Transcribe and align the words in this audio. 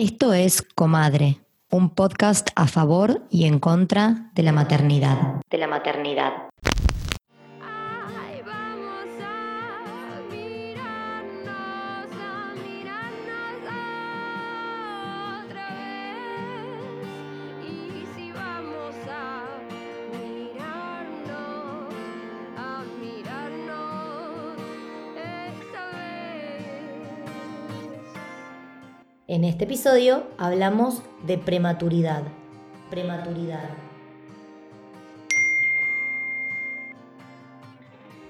Esto 0.00 0.32
es 0.32 0.62
Comadre, 0.62 1.40
un 1.72 1.90
podcast 1.90 2.50
a 2.54 2.68
favor 2.68 3.22
y 3.30 3.46
en 3.46 3.58
contra 3.58 4.30
de 4.32 4.44
la 4.44 4.52
maternidad. 4.52 5.42
De 5.50 5.58
la 5.58 5.66
maternidad. 5.66 6.47
En 29.38 29.44
este 29.44 29.66
episodio 29.66 30.26
hablamos 30.36 31.00
de 31.22 31.38
prematuridad. 31.38 32.24
Prematuridad. 32.90 33.68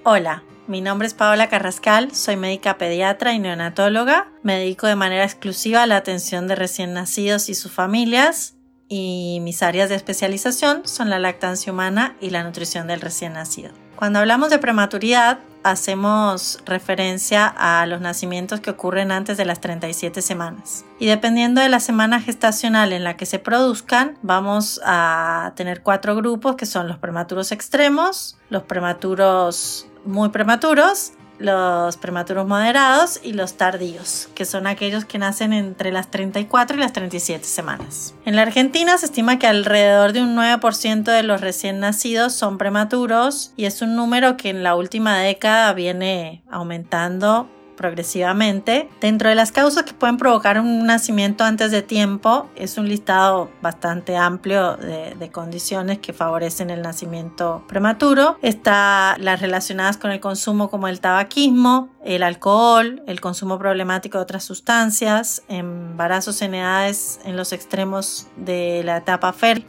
Hola, 0.03 0.43
mi 0.67 0.81
nombre 0.81 1.07
es 1.07 1.15
Paola 1.15 1.49
Carrascal, 1.49 2.13
soy 2.13 2.35
médica 2.35 2.77
pediatra 2.77 3.33
y 3.33 3.39
neonatóloga. 3.39 4.31
Me 4.43 4.59
dedico 4.59 4.85
de 4.85 4.95
manera 4.95 5.23
exclusiva 5.23 5.81
a 5.81 5.87
la 5.87 5.97
atención 5.97 6.47
de 6.47 6.53
recién 6.53 6.93
nacidos 6.93 7.49
y 7.49 7.55
sus 7.55 7.71
familias 7.71 8.53
y 8.87 9.39
mis 9.41 9.63
áreas 9.63 9.89
de 9.89 9.95
especialización 9.95 10.87
son 10.87 11.09
la 11.09 11.17
lactancia 11.17 11.73
humana 11.73 12.17
y 12.21 12.29
la 12.29 12.43
nutrición 12.43 12.85
del 12.85 13.01
recién 13.01 13.33
nacido. 13.33 13.71
Cuando 13.95 14.19
hablamos 14.19 14.51
de 14.51 14.59
prematuridad, 14.59 15.39
hacemos 15.63 16.59
referencia 16.65 17.47
a 17.47 17.85
los 17.85 18.01
nacimientos 18.01 18.59
que 18.59 18.71
ocurren 18.71 19.11
antes 19.11 19.37
de 19.37 19.45
las 19.45 19.61
37 19.61 20.21
semanas. 20.21 20.85
Y 20.99 21.07
dependiendo 21.07 21.61
de 21.61 21.69
la 21.69 21.79
semana 21.79 22.21
gestacional 22.21 22.93
en 22.93 23.03
la 23.03 23.17
que 23.17 23.25
se 23.25 23.39
produzcan, 23.39 24.17
vamos 24.21 24.79
a 24.85 25.53
tener 25.55 25.81
cuatro 25.81 26.15
grupos 26.15 26.55
que 26.55 26.65
son 26.65 26.87
los 26.87 26.97
prematuros 26.97 27.51
extremos, 27.51 28.37
los 28.49 28.63
prematuros 28.63 29.87
muy 30.05 30.29
prematuros 30.29 31.13
los 31.39 31.97
prematuros 31.97 32.47
moderados 32.47 33.19
y 33.23 33.33
los 33.33 33.53
tardíos, 33.53 34.29
que 34.35 34.45
son 34.45 34.67
aquellos 34.67 35.05
que 35.05 35.17
nacen 35.17 35.53
entre 35.53 35.91
las 35.91 36.11
34 36.11 36.77
y 36.77 36.79
las 36.79 36.93
37 36.93 37.45
semanas. 37.45 38.13
En 38.25 38.35
la 38.35 38.43
Argentina 38.43 38.97
se 38.97 39.05
estima 39.05 39.39
que 39.39 39.47
alrededor 39.47 40.13
de 40.13 40.21
un 40.21 40.35
9% 40.35 41.03
de 41.03 41.23
los 41.23 41.41
recién 41.41 41.79
nacidos 41.79 42.33
son 42.33 42.57
prematuros 42.57 43.53
y 43.55 43.65
es 43.65 43.81
un 43.81 43.95
número 43.95 44.37
que 44.37 44.49
en 44.49 44.63
la 44.63 44.75
última 44.75 45.17
década 45.19 45.73
viene 45.73 46.43
aumentando 46.51 47.49
progresivamente. 47.79 48.89
Dentro 48.99 49.29
de 49.29 49.35
las 49.35 49.53
causas 49.53 49.83
que 49.83 49.93
pueden 49.93 50.17
provocar 50.17 50.59
un 50.59 50.85
nacimiento 50.85 51.45
antes 51.45 51.71
de 51.71 51.81
tiempo, 51.81 52.49
es 52.57 52.77
un 52.77 52.89
listado 52.89 53.49
bastante 53.61 54.17
amplio 54.17 54.75
de, 54.75 55.29
condiciones 55.31 55.99
que 55.99 56.11
favorecen 56.11 56.71
el 56.71 56.81
nacimiento 56.81 57.63
prematuro. 57.69 58.37
Está 58.41 59.15
las 59.17 59.39
relacionadas 59.39 59.95
con 59.95 60.11
el 60.11 60.19
consumo 60.19 60.69
como 60.69 60.89
el 60.89 60.99
tabaquismo, 60.99 61.87
el 62.03 62.23
alcohol, 62.23 63.01
el 63.07 63.21
consumo 63.21 63.57
problemático 63.57 64.17
de 64.17 64.23
otras 64.23 64.43
sustancias, 64.43 65.43
embarazos 65.47 66.41
en 66.41 66.55
edades 66.55 67.21
en 67.23 67.37
los 67.37 67.53
extremos 67.53 68.27
de 68.35 68.81
la 68.83 68.97
etapa 68.97 69.31
fértil 69.31 69.65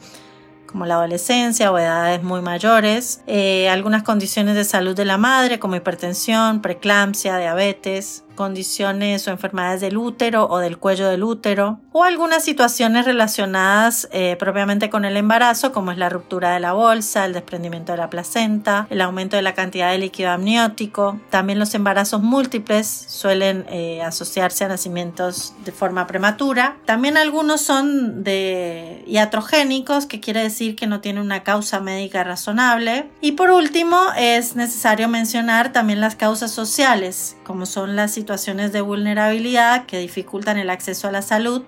como 0.70 0.86
la 0.86 0.94
adolescencia 0.94 1.72
o 1.72 1.78
edades 1.78 2.22
muy 2.22 2.40
mayores, 2.40 3.22
eh, 3.26 3.68
algunas 3.68 4.02
condiciones 4.02 4.54
de 4.54 4.64
salud 4.64 4.94
de 4.94 5.04
la 5.04 5.18
madre 5.18 5.58
como 5.58 5.76
hipertensión, 5.76 6.62
preeclampsia, 6.62 7.38
diabetes, 7.38 8.24
condiciones 8.40 9.28
o 9.28 9.30
enfermedades 9.32 9.82
del 9.82 9.98
útero 9.98 10.48
o 10.48 10.60
del 10.60 10.78
cuello 10.78 11.06
del 11.10 11.24
útero, 11.24 11.78
o 11.92 12.04
algunas 12.04 12.42
situaciones 12.42 13.04
relacionadas 13.04 14.08
eh, 14.12 14.36
propiamente 14.38 14.88
con 14.88 15.04
el 15.04 15.18
embarazo, 15.18 15.72
como 15.72 15.92
es 15.92 15.98
la 15.98 16.08
ruptura 16.08 16.54
de 16.54 16.60
la 16.60 16.72
bolsa, 16.72 17.26
el 17.26 17.34
desprendimiento 17.34 17.92
de 17.92 17.98
la 17.98 18.08
placenta, 18.08 18.86
el 18.88 19.02
aumento 19.02 19.36
de 19.36 19.42
la 19.42 19.52
cantidad 19.52 19.90
de 19.90 19.98
líquido 19.98 20.30
amniótico. 20.30 21.20
También 21.28 21.58
los 21.58 21.74
embarazos 21.74 22.22
múltiples 22.22 22.86
suelen 22.86 23.66
eh, 23.68 24.00
asociarse 24.00 24.64
a 24.64 24.68
nacimientos 24.68 25.52
de 25.66 25.72
forma 25.72 26.06
prematura. 26.06 26.78
También 26.86 27.18
algunos 27.18 27.60
son 27.60 28.24
de 28.24 29.04
iatrogénicos, 29.06 30.06
que 30.06 30.20
quiere 30.20 30.42
decir 30.42 30.76
que 30.76 30.86
no 30.86 31.02
tienen 31.02 31.22
una 31.22 31.42
causa 31.42 31.80
médica 31.80 32.24
razonable. 32.24 33.10
Y 33.20 33.32
por 33.32 33.50
último, 33.50 34.00
es 34.16 34.56
necesario 34.56 35.08
mencionar 35.08 35.72
también 35.72 36.00
las 36.00 36.16
causas 36.16 36.52
sociales, 36.52 37.36
como 37.44 37.66
son 37.66 37.96
las 37.96 38.12
situaciones 38.12 38.29
situaciones 38.30 38.70
de 38.70 38.80
vulnerabilidad 38.80 39.86
que 39.86 39.98
dificultan 39.98 40.56
el 40.56 40.70
acceso 40.70 41.08
a 41.08 41.10
la 41.10 41.20
salud, 41.20 41.62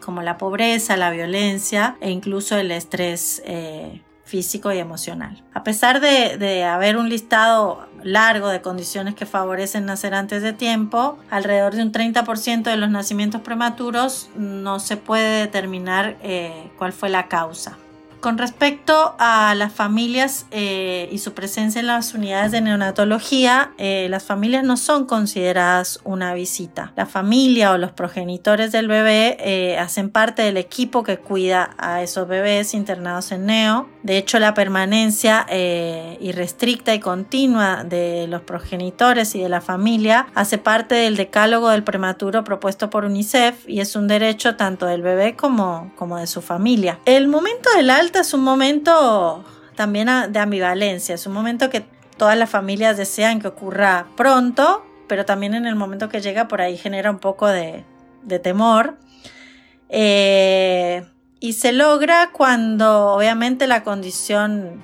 como 0.00 0.22
la 0.22 0.38
pobreza, 0.38 0.96
la 0.96 1.10
violencia 1.10 1.96
e 2.00 2.10
incluso 2.10 2.56
el 2.56 2.70
estrés 2.70 3.42
eh, 3.46 4.00
físico 4.24 4.72
y 4.72 4.78
emocional. 4.78 5.42
A 5.52 5.64
pesar 5.64 6.00
de, 6.00 6.38
de, 6.38 6.62
haber 6.62 6.96
un 6.96 7.08
listado 7.08 7.88
largo 8.04 8.46
de 8.46 8.62
condiciones 8.62 9.16
que 9.16 9.26
favorecen 9.26 9.84
nacer 9.84 10.14
antes 10.14 10.40
de 10.42 10.52
tiempo, 10.52 11.18
alrededor 11.30 11.74
de 11.74 11.82
un 11.82 11.90
30% 11.90 12.62
de 12.62 12.76
los 12.76 12.88
nacimientos 12.88 13.40
prematuros 13.40 14.30
no 14.36 14.78
se 14.78 14.96
puede 14.96 15.40
determinar 15.40 16.16
eh, 16.22 16.70
cuál 16.78 16.92
fue 16.92 17.08
la 17.08 17.26
causa. 17.26 17.76
Con 18.22 18.38
respecto 18.38 19.16
a 19.18 19.52
las 19.56 19.72
familias 19.72 20.46
eh, 20.52 21.08
y 21.10 21.18
su 21.18 21.34
presencia 21.34 21.80
en 21.80 21.88
las 21.88 22.14
unidades 22.14 22.52
de 22.52 22.60
neonatología, 22.60 23.72
eh, 23.78 24.06
las 24.10 24.22
familias 24.22 24.62
no 24.62 24.76
son 24.76 25.06
consideradas 25.06 25.98
una 26.04 26.32
visita. 26.32 26.92
La 26.94 27.06
familia 27.06 27.72
o 27.72 27.78
los 27.78 27.90
progenitores 27.90 28.70
del 28.70 28.86
bebé 28.86 29.38
eh, 29.40 29.76
hacen 29.76 30.08
parte 30.08 30.42
del 30.42 30.56
equipo 30.56 31.02
que 31.02 31.18
cuida 31.18 31.74
a 31.78 32.00
esos 32.00 32.28
bebés 32.28 32.74
internados 32.74 33.32
en 33.32 33.46
neo. 33.46 33.88
De 34.04 34.18
hecho, 34.18 34.38
la 34.38 34.54
permanencia 34.54 35.46
irrestricta 36.20 36.94
y 36.94 37.00
continua 37.00 37.82
de 37.82 38.26
los 38.28 38.42
progenitores 38.42 39.34
y 39.34 39.40
de 39.40 39.48
la 39.48 39.60
familia 39.60 40.26
hace 40.34 40.58
parte 40.58 40.94
del 40.94 41.16
decálogo 41.16 41.70
del 41.70 41.82
prematuro 41.82 42.44
propuesto 42.44 42.88
por 42.90 43.04
UNICEF 43.04 43.68
y 43.68 43.80
es 43.80 43.96
un 43.96 44.06
derecho 44.06 44.56
tanto 44.56 44.86
del 44.86 45.02
bebé 45.02 45.34
como, 45.34 45.92
como 45.96 46.18
de 46.18 46.26
su 46.26 46.42
familia. 46.42 46.98
El 47.04 47.28
momento 47.28 47.68
del 47.76 47.90
es 48.20 48.34
un 48.34 48.42
momento 48.42 49.44
también 49.74 50.08
de 50.30 50.38
ambivalencia, 50.38 51.14
es 51.14 51.26
un 51.26 51.32
momento 51.32 51.70
que 51.70 51.84
todas 52.16 52.36
las 52.36 52.50
familias 52.50 52.96
desean 52.96 53.40
que 53.40 53.48
ocurra 53.48 54.06
pronto, 54.16 54.86
pero 55.08 55.24
también 55.24 55.54
en 55.54 55.66
el 55.66 55.74
momento 55.74 56.08
que 56.08 56.20
llega 56.20 56.48
por 56.48 56.60
ahí 56.60 56.76
genera 56.76 57.10
un 57.10 57.18
poco 57.18 57.48
de, 57.48 57.84
temor. 58.42 58.96
Eh, 59.88 61.04
y 61.40 61.54
se 61.54 61.72
logra 61.72 62.30
cuando 62.32 63.08
obviamente 63.08 63.66
la 63.66 63.82
condición 63.82 64.80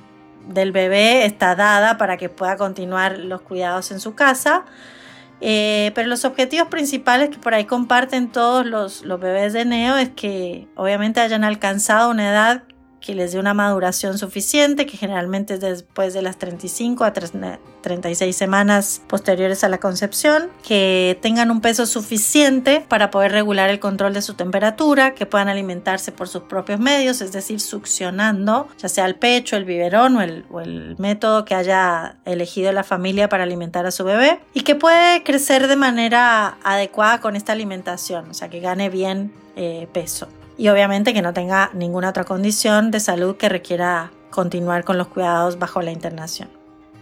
del 0.48 0.72
bebé 0.72 1.24
está 1.24 1.54
dada 1.54 1.98
para 1.98 2.16
que 2.16 2.28
pueda 2.28 2.56
continuar 2.56 3.18
los 3.18 3.42
cuidados 3.42 3.90
en 3.90 4.00
su 4.00 4.14
casa. 4.14 4.64
Eh, 5.40 5.92
pero 5.94 6.08
los 6.08 6.24
objetivos 6.24 6.66
principales 6.66 7.30
que 7.30 7.38
por 7.38 7.54
ahí 7.54 7.64
comparten 7.64 8.32
todos 8.32 8.66
los, 8.66 9.04
los, 9.04 9.20
bebés 9.20 9.52
de 9.52 9.64
Neo 9.64 9.96
es 9.96 10.08
que 10.08 10.66
obviamente 10.74 11.20
hayan 11.20 11.44
alcanzado 11.44 12.10
una 12.10 12.28
edad 12.28 12.64
que 13.00 13.14
les 13.14 13.32
dé 13.32 13.38
una 13.38 13.54
maduración 13.54 14.18
suficiente, 14.18 14.86
que 14.86 14.96
generalmente 14.96 15.54
es 15.54 15.60
después 15.60 16.14
de 16.14 16.22
las 16.22 16.38
35 16.38 17.04
a 17.04 17.12
36 17.12 18.36
semanas 18.36 19.02
posteriores 19.06 19.64
a 19.64 19.68
la 19.68 19.78
concepción, 19.78 20.50
que 20.66 21.18
tengan 21.22 21.50
un 21.50 21.60
peso 21.60 21.86
suficiente 21.86 22.84
para 22.88 23.10
poder 23.10 23.32
regular 23.32 23.70
el 23.70 23.80
control 23.80 24.14
de 24.14 24.22
su 24.22 24.34
temperatura, 24.34 25.14
que 25.14 25.26
puedan 25.26 25.48
alimentarse 25.48 26.12
por 26.12 26.28
sus 26.28 26.42
propios 26.42 26.80
medios, 26.80 27.20
es 27.20 27.32
decir, 27.32 27.60
succionando, 27.60 28.68
ya 28.78 28.88
sea 28.88 29.06
el 29.06 29.14
pecho, 29.14 29.56
el 29.56 29.64
biberón 29.64 30.16
o 30.16 30.22
el, 30.22 30.44
o 30.50 30.60
el 30.60 30.96
método 30.98 31.44
que 31.44 31.54
haya 31.54 32.16
elegido 32.24 32.72
la 32.72 32.84
familia 32.84 33.28
para 33.28 33.44
alimentar 33.44 33.86
a 33.86 33.90
su 33.90 34.04
bebé, 34.04 34.40
y 34.54 34.62
que 34.62 34.74
puede 34.74 35.22
crecer 35.22 35.68
de 35.68 35.76
manera 35.76 36.58
adecuada 36.62 37.20
con 37.20 37.36
esta 37.36 37.52
alimentación, 37.52 38.30
o 38.30 38.34
sea, 38.34 38.48
que 38.48 38.60
gane 38.60 38.90
bien 38.90 39.32
eh, 39.56 39.88
peso 39.92 40.28
y 40.58 40.68
obviamente 40.68 41.14
que 41.14 41.22
no 41.22 41.32
tenga 41.32 41.70
ninguna 41.72 42.10
otra 42.10 42.24
condición 42.24 42.90
de 42.90 43.00
salud 43.00 43.36
que 43.36 43.48
requiera 43.48 44.10
continuar 44.30 44.84
con 44.84 44.98
los 44.98 45.08
cuidados 45.08 45.58
bajo 45.58 45.80
la 45.80 45.92
internación. 45.92 46.50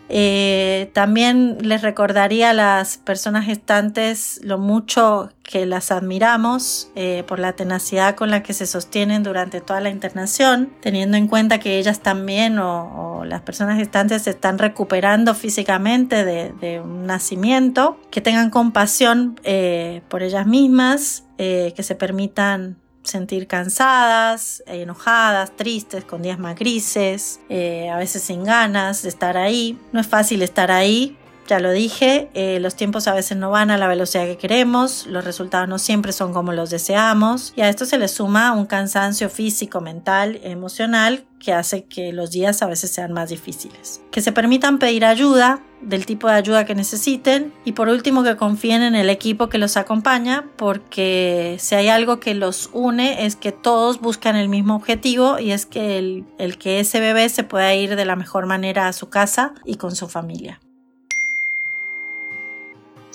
Eh, 0.08 0.91
también 0.93 1.58
les 1.62 1.82
recordaría 1.82 2.50
a 2.50 2.55
las 2.55 2.99
personas 2.99 3.44
gestantes 3.47 4.38
lo 4.44 4.56
mucho 4.56 5.32
que 5.43 5.67
las 5.67 5.91
admiramos 5.91 6.93
eh, 6.94 7.25
por 7.26 7.41
la 7.41 7.55
tenacidad 7.55 8.14
con 8.14 8.31
la 8.31 8.43
que 8.43 8.53
se 8.53 8.67
sostienen 8.67 9.25
durante 9.25 9.61
toda 9.61 9.81
la 9.81 9.91
internación, 9.91 10.73
teniendo 10.81 11.17
en 11.17 11.26
cuenta 11.26 11.59
que 11.59 11.79
ellas 11.79 12.00
también 12.00 12.59
o, 12.61 13.25
las 13.25 13.41
personas 13.41 13.79
gestantes 13.79 14.23
se 14.23 14.31
están 14.31 14.59
recuperando 14.59 15.35
físicamente 15.35 16.25
de, 16.25 16.81
un 16.81 17.06
nacimiento, 17.06 17.99
que 18.12 18.20
tengan 18.20 18.50
compasión 18.50 19.41
eh, 19.43 20.02
por 20.09 20.23
ellas 20.23 20.47
mismas, 20.47 21.25
que 21.37 21.82
se 21.82 21.94
permitan 21.94 22.76
sentir 23.06 23.47
cansadas, 23.47 24.62
enojadas, 24.67 25.55
tristes, 25.56 26.05
con 26.05 26.23
días 26.23 26.38
más 26.38 26.56
grises, 26.56 27.41
eh, 27.49 27.88
a 27.91 27.97
veces 27.97 28.23
sin 28.23 28.44
ganas 28.44 29.03
de 29.03 29.08
estar 29.08 29.37
ahí. 29.37 29.79
No 29.93 30.00
es 30.00 30.06
fácil 30.06 30.43
estar 30.43 30.70
ahí, 30.70 31.17
Ya 31.47 31.61
lo 31.61 31.71
dije, 31.71 32.29
eh, 32.35 32.59
los 32.61 32.75
tiempos 32.75 33.07
a 33.07 33.15
veces 33.15 33.37
no 33.37 33.51
van 33.51 33.71
a 33.71 33.79
la 33.79 33.87
velocidad 33.87 34.25
que 34.27 34.37
queremos, 34.37 35.07
los 35.07 35.25
resultados 35.25 35.69
no 35.69 35.79
siempre 35.79 36.13
son 36.13 36.33
como 36.33 36.53
los 36.53 36.71
deseamos 36.71 37.53
y 37.55 37.61
a 37.61 37.69
esto 37.69 37.87
se 37.87 37.99
le 37.99 38.09
suma 38.09 38.53
un 38.53 38.67
cansancio 38.67 39.31
físico, 39.31 39.81
mental, 39.81 40.41
emocional 40.43 41.25
que 41.39 41.53
hace 41.53 41.85
que 41.85 42.13
los 42.13 42.31
días 42.31 42.63
a 42.63 42.67
veces 42.67 42.91
sean 42.91 43.13
más 43.13 43.29
difíciles. 43.29 44.01
Que 44.11 44.23
se 44.23 44.33
permitan 44.33 44.79
pedir 44.79 45.05
ayuda 45.05 45.63
del 45.83 46.05
tipo 46.05 46.27
de 46.27 46.35
ayuda 46.35 46.65
que 46.65 46.75
necesiten 46.75 47.53
y 47.65 47.73
por 47.73 47.89
último 47.89 48.25
que 48.25 48.37
confíen 48.37 48.83
en 48.83 48.97
el 48.97 49.09
equipo 49.09 49.49
que 49.49 49.59
los 49.59 49.77
acompaña 49.77 50.47
porque 50.57 51.57
si 51.61 51.77
hay 51.77 51.89
algo 51.89 52.19
que 52.19 52.35
los 52.35 52.71
une 52.73 53.27
es 53.27 53.37
que 53.37 53.53
todos 53.53 54.01
buscan 54.01 54.35
el 54.35 54.49
mismo 54.49 54.75
objetivo 54.75 55.39
y 55.39 55.53
es 55.53 55.67
que 55.67 55.99
el, 55.99 56.25
el 56.39 56.59
que 56.59 56.81
ese 56.81 56.99
bebé 56.99 57.29
se 57.29 57.45
pueda 57.45 57.73
ir 57.75 57.95
de 57.95 58.05
la 58.05 58.17
mejor 58.17 58.47
manera 58.47 58.89
a 58.89 58.93
su 58.93 59.11
casa 59.11 59.55
y 59.65 59.77
con 59.77 59.95
su 59.95 60.09
familia. 60.09 60.61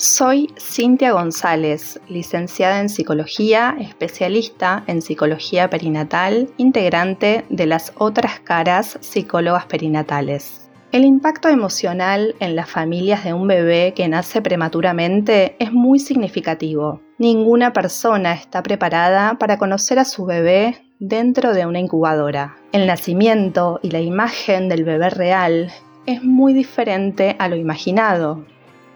Soy 0.03 0.51
Cintia 0.57 1.11
González, 1.11 2.01
licenciada 2.09 2.79
en 2.79 2.89
psicología, 2.89 3.75
especialista 3.79 4.83
en 4.87 4.99
psicología 5.03 5.69
perinatal, 5.69 6.49
integrante 6.57 7.45
de 7.49 7.67
las 7.67 7.93
otras 7.99 8.39
caras 8.39 8.97
psicólogas 9.01 9.67
perinatales. 9.67 10.71
El 10.91 11.05
impacto 11.05 11.49
emocional 11.49 12.33
en 12.39 12.55
las 12.55 12.67
familias 12.67 13.23
de 13.23 13.35
un 13.35 13.47
bebé 13.47 13.93
que 13.95 14.07
nace 14.07 14.41
prematuramente 14.41 15.55
es 15.59 15.71
muy 15.71 15.99
significativo. 15.99 16.99
Ninguna 17.19 17.71
persona 17.71 18.33
está 18.33 18.63
preparada 18.63 19.35
para 19.35 19.59
conocer 19.59 19.99
a 19.99 20.05
su 20.05 20.25
bebé 20.25 20.81
dentro 20.97 21.53
de 21.53 21.67
una 21.67 21.79
incubadora. 21.79 22.57
El 22.71 22.87
nacimiento 22.87 23.79
y 23.83 23.91
la 23.91 24.01
imagen 24.01 24.67
del 24.67 24.83
bebé 24.83 25.11
real 25.11 25.71
es 26.07 26.23
muy 26.23 26.53
diferente 26.53 27.35
a 27.37 27.47
lo 27.47 27.55
imaginado 27.55 28.47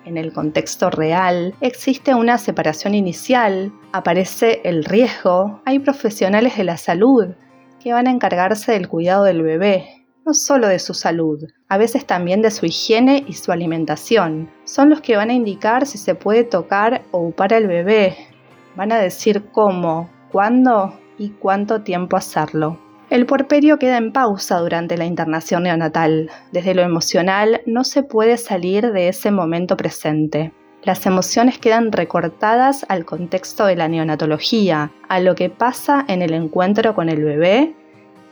en 0.06 0.18
el 0.18 0.32
contexto 0.32 0.90
real, 0.90 1.54
existe 1.62 2.14
una 2.16 2.38
separación 2.38 2.94
inicial, 2.94 3.74
aparece 3.92 4.62
el 4.64 4.86
riesgo, 4.86 5.62
hay 5.66 5.80
profesionales 5.80 6.58
de 6.58 6.64
la 6.64 6.78
salud 6.78 7.28
que 7.84 7.94
van 7.94 8.08
a 8.08 8.12
encargarse 8.12 8.72
del 8.72 8.88
cuidado 8.88 9.24
del 9.24 9.42
bebé, 9.42 10.06
no 10.26 10.34
solo 10.34 10.68
de 10.68 10.80
su 10.80 10.94
salud, 10.94 11.44
a 11.70 11.78
veces 11.78 12.06
también 12.06 12.42
de 12.42 12.52
su 12.52 12.66
higiene 12.66 13.24
y 13.28 13.34
su 13.34 13.52
alimentación. 13.52 14.50
Son 14.64 14.90
los 14.90 15.02
que 15.02 15.18
van 15.18 15.30
a 15.30 15.34
indicar 15.34 15.86
si 15.86 15.98
se 15.98 16.16
puede 16.16 16.44
tocar 16.44 17.04
o 17.12 17.20
upar 17.20 17.54
al 17.54 17.68
bebé, 17.68 18.16
van 18.76 18.92
a 18.92 19.00
decir 19.00 19.46
cómo, 19.52 20.10
cuándo 20.32 21.00
y 21.18 21.30
cuánto 21.30 21.82
tiempo 21.82 22.18
hacerlo. 22.18 22.85
El 23.10 23.28
puerperio 23.28 23.78
queda 23.78 23.98
en 23.98 24.12
pausa 24.12 24.58
durante 24.60 24.98
la 24.98 25.06
internación 25.06 25.64
neonatal. 25.64 26.32
Desde 26.52 26.74
lo 26.74 26.82
emocional 26.82 27.62
no 27.68 27.84
se 27.84 28.02
puede 28.02 28.38
salir 28.38 28.92
de 28.92 29.10
ese 29.10 29.30
momento 29.30 29.78
presente. 29.78 30.52
Las 30.84 31.06
emociones 31.06 31.60
quedan 31.60 31.92
recortadas 31.92 32.84
al 32.90 33.06
contexto 33.06 33.68
de 33.68 33.76
la 33.76 33.88
neonatología, 33.88 34.92
a 35.08 35.20
lo 35.20 35.36
que 35.36 35.52
pasa 35.52 36.04
en 36.08 36.24
el 36.24 36.34
encuentro 36.34 36.96
con 36.96 37.10
el 37.10 37.24
bebé 37.24 37.76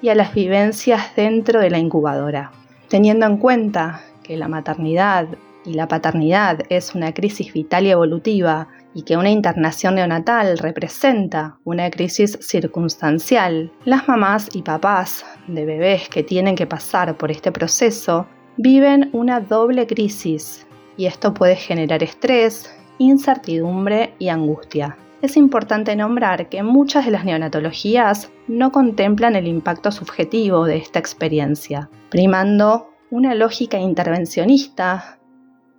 y 0.01 0.09
a 0.09 0.15
las 0.15 0.33
vivencias 0.33 1.15
dentro 1.15 1.59
de 1.59 1.69
la 1.69 1.77
incubadora. 1.77 2.51
Teniendo 2.89 3.27
en 3.27 3.37
cuenta 3.37 4.01
que 4.23 4.37
la 4.37 4.47
maternidad 4.47 5.27
y 5.65 5.73
la 5.73 5.87
paternidad 5.87 6.61
es 6.69 6.95
una 6.95 7.13
crisis 7.13 7.53
vital 7.53 7.85
y 7.85 7.91
evolutiva 7.91 8.67
y 8.93 9.03
que 9.03 9.17
una 9.17 9.29
internación 9.29 9.95
neonatal 9.95 10.57
representa 10.57 11.57
una 11.63 11.89
crisis 11.89 12.37
circunstancial, 12.41 13.71
las 13.85 14.07
mamás 14.07 14.49
y 14.53 14.61
papás 14.61 15.25
de 15.47 15.65
bebés 15.65 16.09
que 16.09 16.23
tienen 16.23 16.55
que 16.55 16.67
pasar 16.67 17.17
por 17.17 17.31
este 17.31 17.51
proceso 17.51 18.27
viven 18.57 19.09
una 19.13 19.39
doble 19.39 19.87
crisis 19.87 20.65
y 20.95 21.05
esto 21.05 21.33
puede 21.33 21.55
generar 21.55 22.03
estrés, 22.03 22.71
incertidumbre 22.99 24.13
y 24.19 24.29
angustia. 24.29 24.97
Es 25.21 25.37
importante 25.37 25.95
nombrar 25.95 26.49
que 26.49 26.63
muchas 26.63 27.05
de 27.05 27.11
las 27.11 27.23
neonatologías 27.23 28.29
no 28.47 28.71
contemplan 28.71 29.35
el 29.35 29.47
impacto 29.47 29.91
subjetivo 29.91 30.65
de 30.65 30.77
esta 30.77 30.99
experiencia, 30.99 31.89
primando 32.09 32.89
una 33.09 33.33
lógica 33.33 33.79
intervencionista 33.79 35.19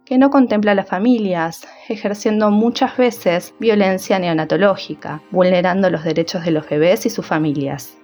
que 0.05 0.19
no 0.19 0.31
contempla 0.31 0.73
a 0.73 0.75
las 0.75 0.89
familias, 0.89 1.67
ejerciendo 1.89 2.51
muchas 2.51 2.97
veces 2.97 3.55
violencia 3.59 4.19
neonatológica, 4.19 5.23
vulnerando 5.31 5.89
los 5.91 6.05
derechos 6.05 6.45
de 6.45 6.51
los 6.51 6.69
bebés 6.69 7.07
y 7.07 7.11
sus 7.11 7.27
familias. 7.27 7.97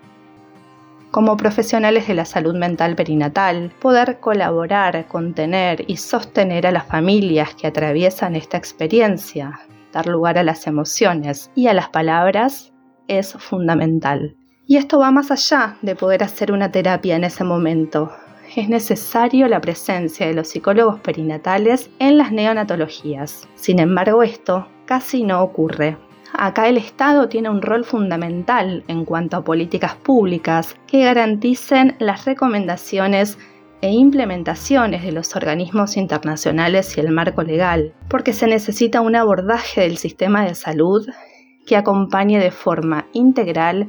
Como 1.11 1.37
profesionales 1.37 2.07
de 2.07 2.15
la 2.15 2.25
salud 2.25 2.55
mental 2.55 2.95
perinatal, 2.95 3.73
poder 3.81 4.21
colaborar, 4.21 5.07
contener 5.09 5.85
y 5.89 5.97
sostener 5.97 6.67
a 6.67 6.73
las 6.73 6.87
familias 6.87 7.55
que 7.55 7.67
atraviesan 7.67 8.37
esta 8.37 8.57
experiencia, 8.57 9.61
dar 9.93 10.07
lugar 10.07 10.39
a 10.39 10.45
las 10.45 10.67
emociones 10.69 11.51
y 11.55 11.67
a 11.67 11.75
las 11.75 11.89
palabras, 11.89 12.73
es 13.09 13.33
fundamental. 13.33 14.37
Y 14.69 14.77
esto 14.77 15.01
va 15.01 15.11
más 15.11 15.33
allá 15.33 15.77
de 15.83 15.97
poder 15.97 16.23
hacer 16.23 16.53
una 16.53 16.71
terapia 16.71 17.17
en 17.17 17.25
ese 17.25 17.43
momento, 17.43 18.13
es 18.57 18.69
necesario 18.69 19.47
la 19.49 19.61
presencia 19.61 20.27
de 20.27 20.35
los 20.35 20.49
psicólogos 20.49 21.01
perinatales 21.01 21.91
en 21.99 22.19
las 22.19 22.33
neonatologías. 22.33 23.49
Sin 23.55 23.79
embargo, 23.79 24.23
esto 24.23 24.67
casi 24.87 25.23
no 25.23 25.43
ocurre. 25.43 25.97
Acá 26.33 26.69
el 26.69 26.77
Estado 26.77 27.29
tiene 27.29 27.49
un 27.49 27.63
rol 27.63 27.85
fundamental 27.85 28.85
en 28.89 29.05
cuanto 29.05 29.37
a 29.37 29.45
políticas 29.45 29.95
públicas 29.95 30.77
que 30.87 31.05
garanticen 31.05 31.97
las 31.99 32.25
recomendaciones 32.25 33.39
e 33.83 33.91
implementaciones 33.91 35.03
de 35.03 35.13
los 35.13 35.35
organismos 35.37 35.97
internacionales 35.97 36.97
y 36.97 37.01
el 37.01 37.11
marco 37.11 37.43
legal, 37.43 37.95
porque 38.09 38.33
se 38.33 38.47
necesita 38.47 39.01
un 39.01 39.17
abordaje 39.17 39.83
del 39.83 39.97
sistema 39.97 40.45
de 40.45 40.55
salud 40.55 41.09
que 41.67 41.77
acompañe 41.77 42.39
de 42.39 42.51
forma 42.51 43.07
integral 43.13 43.89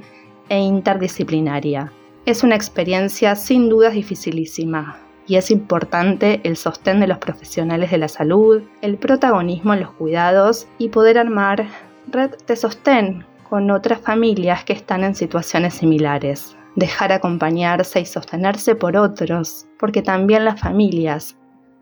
e 0.50 0.60
interdisciplinaria 0.60 1.92
es 2.26 2.44
una 2.44 2.56
experiencia 2.56 3.36
sin 3.36 3.70
dudas 3.70 3.94
dificilísima 3.94 4.98
y 5.28 5.38
es 5.38 5.50
importante 5.50 6.42
el 6.44 6.58
sostén 6.58 7.00
de 7.00 7.08
los 7.08 7.18
profesionales 7.18 7.92
de 7.92 7.98
la 7.98 8.08
salud, 8.08 8.62
el 8.82 8.98
protagonismo 8.98 9.74
en 9.74 9.82
los 9.82 9.92
cuidados 9.92 10.68
y 10.78 10.90
poder 10.90 11.18
armar 11.18 11.68
red 12.08 12.32
de 12.48 12.56
sostén 12.56 13.26
con 13.50 13.72
otras 13.72 14.00
familias 14.00 14.64
que 14.64 14.74
están 14.74 15.04
en 15.04 15.16
situaciones 15.16 15.76
similares. 15.76 16.56
Dejar 16.76 17.12
acompañarse 17.12 18.00
y 18.00 18.06
sostenerse 18.06 18.76
por 18.76 18.96
otros, 18.96 19.68
porque 19.78 20.02
también 20.02 20.46
las 20.46 20.60
familias 20.60 21.38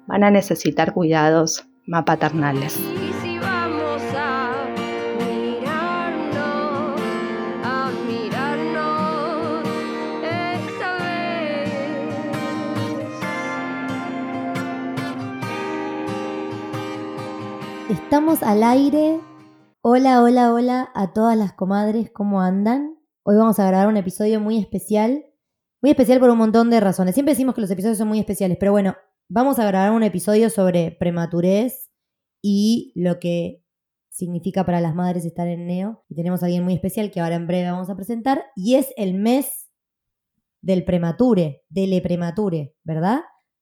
van 0.07 0.23
a 0.23 0.31
necesitar 0.31 0.93
cuidados 0.93 1.67
más 1.85 2.03
paternales. 2.03 2.79
Estamos 17.89 18.43
al 18.43 18.61
aire. 18.61 19.19
Hola, 19.81 20.21
hola, 20.21 20.53
hola 20.53 20.91
a 20.93 21.11
todas 21.11 21.35
las 21.35 21.53
comadres, 21.53 22.11
¿cómo 22.11 22.39
andan? 22.39 22.99
Hoy 23.23 23.35
vamos 23.35 23.57
a 23.57 23.65
grabar 23.65 23.87
un 23.87 23.97
episodio 23.97 24.39
muy 24.39 24.59
especial. 24.59 25.25
Muy 25.81 25.89
especial 25.89 26.19
por 26.19 26.29
un 26.29 26.37
montón 26.37 26.69
de 26.69 26.79
razones. 26.81 27.15
Siempre 27.15 27.33
decimos 27.33 27.55
que 27.55 27.61
los 27.61 27.71
episodios 27.71 27.97
son 27.97 28.07
muy 28.07 28.19
especiales, 28.19 28.57
pero 28.59 28.71
bueno, 28.71 28.95
vamos 29.27 29.57
a 29.57 29.65
grabar 29.65 29.91
un 29.91 30.03
episodio 30.03 30.51
sobre 30.51 30.91
prematurez 30.99 31.89
y 32.43 32.93
lo 32.93 33.19
que 33.19 33.65
significa 34.11 34.67
para 34.67 34.81
las 34.81 34.93
madres 34.93 35.25
estar 35.25 35.47
en 35.47 35.65
neo. 35.65 36.05
Y 36.09 36.15
tenemos 36.15 36.43
a 36.43 36.45
alguien 36.45 36.63
muy 36.63 36.75
especial 36.75 37.09
que 37.09 37.21
ahora 37.21 37.37
en 37.37 37.47
breve 37.47 37.71
vamos 37.71 37.89
a 37.89 37.95
presentar. 37.95 38.45
Y 38.55 38.75
es 38.75 38.93
el 38.97 39.15
mes 39.15 39.71
del 40.61 40.85
premature, 40.85 41.63
del 41.69 41.99
premature, 42.03 42.75
¿verdad? 42.83 43.21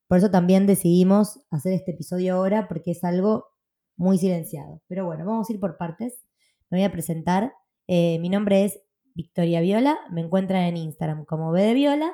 Por 0.10 0.17
eso 0.17 0.29
también 0.29 0.67
decidimos 0.67 1.46
hacer 1.50 1.72
este 1.72 1.91
episodio 1.91 2.36
ahora, 2.36 2.67
porque 2.67 2.91
es 2.91 3.05
algo 3.05 3.56
muy 3.98 4.18
silenciado. 4.18 4.82
Pero 4.88 5.06
bueno, 5.06 5.25
vamos 5.25 5.50
a 5.50 5.54
ir 5.54 5.60
por 5.60 5.77
partes. 5.77 6.24
Me 6.70 6.77
voy 6.77 6.86
a 6.86 6.92
presentar. 6.92 7.54
Eh, 7.88 8.20
mi 8.20 8.30
nombre 8.30 8.63
es 8.63 8.80
Victoria 9.13 9.60
Viola. 9.60 9.98
Me 10.12 10.22
encuentran 10.22 10.63
en 10.63 10.77
Instagram 10.77 11.25
como 11.25 11.51
B 11.51 11.62
de 11.62 11.74
Viola. 11.74 12.13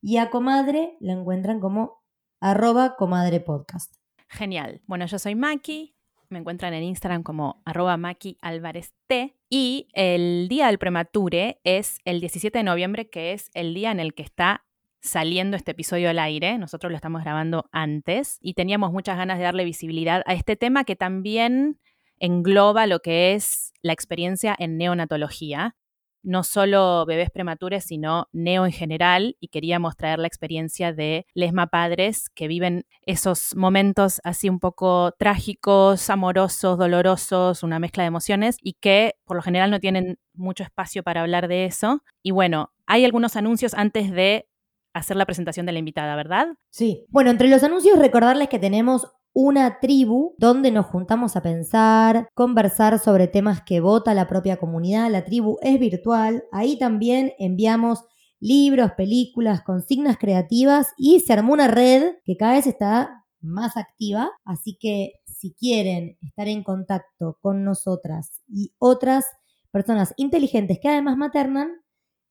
Y 0.00 0.16
a 0.16 0.30
Comadre 0.30 0.96
la 1.00 1.12
encuentran 1.12 1.60
como 1.60 2.02
arroba 2.40 2.96
comadre 2.96 3.40
podcast. 3.40 3.96
Genial. 4.28 4.82
Bueno, 4.86 5.06
yo 5.06 5.18
soy 5.18 5.34
Maki. 5.34 5.96
Me 6.28 6.38
encuentran 6.38 6.74
en 6.74 6.82
Instagram 6.82 7.22
como 7.22 7.62
arroba 7.64 7.96
Maki 7.96 8.38
Álvarez 8.42 8.92
T. 9.06 9.36
Y 9.48 9.88
el 9.92 10.48
día 10.48 10.66
del 10.66 10.78
premature 10.78 11.60
es 11.64 11.98
el 12.04 12.20
17 12.20 12.58
de 12.58 12.64
noviembre, 12.64 13.08
que 13.08 13.32
es 13.32 13.50
el 13.54 13.72
día 13.72 13.92
en 13.92 14.00
el 14.00 14.14
que 14.14 14.24
está 14.24 14.64
saliendo 15.04 15.56
este 15.56 15.72
episodio 15.72 16.10
al 16.10 16.18
aire. 16.18 16.58
Nosotros 16.58 16.90
lo 16.90 16.96
estamos 16.96 17.22
grabando 17.22 17.68
antes 17.70 18.38
y 18.40 18.54
teníamos 18.54 18.90
muchas 18.90 19.16
ganas 19.16 19.38
de 19.38 19.44
darle 19.44 19.64
visibilidad 19.64 20.22
a 20.26 20.34
este 20.34 20.56
tema 20.56 20.84
que 20.84 20.96
también 20.96 21.78
engloba 22.18 22.86
lo 22.86 23.00
que 23.00 23.34
es 23.34 23.72
la 23.82 23.92
experiencia 23.92 24.56
en 24.58 24.78
neonatología. 24.78 25.76
no 26.24 26.42
solo 26.42 27.04
bebés 27.06 27.30
prematuros, 27.30 27.84
sino 27.84 28.28
neo 28.32 28.64
en 28.64 28.72
general, 28.72 29.36
y 29.40 29.48
queríamos 29.48 29.96
traer 29.96 30.18
la 30.18 30.26
experiencia 30.26 30.92
de 30.92 31.26
lesma 31.34 31.66
padres 31.66 32.30
que 32.30 32.48
viven 32.48 32.86
esos 33.02 33.54
momentos 33.54 34.20
así 34.24 34.48
un 34.48 34.58
poco 34.58 35.12
trágicos, 35.18 36.08
amorosos, 36.10 36.78
dolorosos, 36.78 37.62
una 37.62 37.78
mezcla 37.78 38.02
de 38.02 38.08
emociones, 38.08 38.56
y 38.62 38.72
que 38.80 39.14
por 39.24 39.36
lo 39.36 39.42
general 39.42 39.70
no 39.70 39.80
tienen 39.80 40.18
mucho 40.32 40.64
espacio 40.64 41.02
para 41.02 41.20
hablar 41.20 41.46
de 41.46 41.66
eso. 41.66 42.02
Y 42.22 42.30
bueno, 42.30 42.72
hay 42.86 43.04
algunos 43.04 43.36
anuncios 43.36 43.74
antes 43.74 44.10
de 44.10 44.48
hacer 44.94 45.16
la 45.16 45.26
presentación 45.26 45.66
de 45.66 45.72
la 45.72 45.78
invitada, 45.78 46.16
¿verdad? 46.16 46.48
Sí. 46.70 47.04
Bueno, 47.08 47.30
entre 47.30 47.48
los 47.48 47.62
anuncios 47.62 47.98
recordarles 47.98 48.48
que 48.48 48.58
tenemos 48.58 49.08
una 49.34 49.80
tribu 49.80 50.34
donde 50.38 50.70
nos 50.70 50.86
juntamos 50.86 51.36
a 51.36 51.42
pensar, 51.42 52.28
conversar 52.34 53.00
sobre 53.00 53.26
temas 53.26 53.62
que 53.62 53.80
vota 53.80 54.14
la 54.14 54.28
propia 54.28 54.56
comunidad. 54.56 55.10
La 55.10 55.24
tribu 55.24 55.58
es 55.60 55.78
virtual. 55.78 56.44
Ahí 56.52 56.78
también 56.78 57.32
enviamos 57.38 58.04
libros, 58.38 58.92
películas, 58.92 59.62
consignas 59.62 60.18
creativas 60.18 60.92
y 60.96 61.20
se 61.20 61.32
armó 61.32 61.52
una 61.52 61.66
red 61.66 62.14
que 62.24 62.36
cada 62.36 62.52
vez 62.52 62.66
está 62.68 63.24
más 63.40 63.76
activa. 63.76 64.30
Así 64.44 64.78
que 64.80 65.14
si 65.26 65.52
quieren 65.54 66.16
estar 66.22 66.46
en 66.46 66.62
contacto 66.62 67.38
con 67.40 67.64
nosotras 67.64 68.42
y 68.48 68.72
otras 68.78 69.24
personas 69.72 70.14
inteligentes 70.16 70.78
que 70.80 70.88
además 70.88 71.16
maternan, 71.16 71.72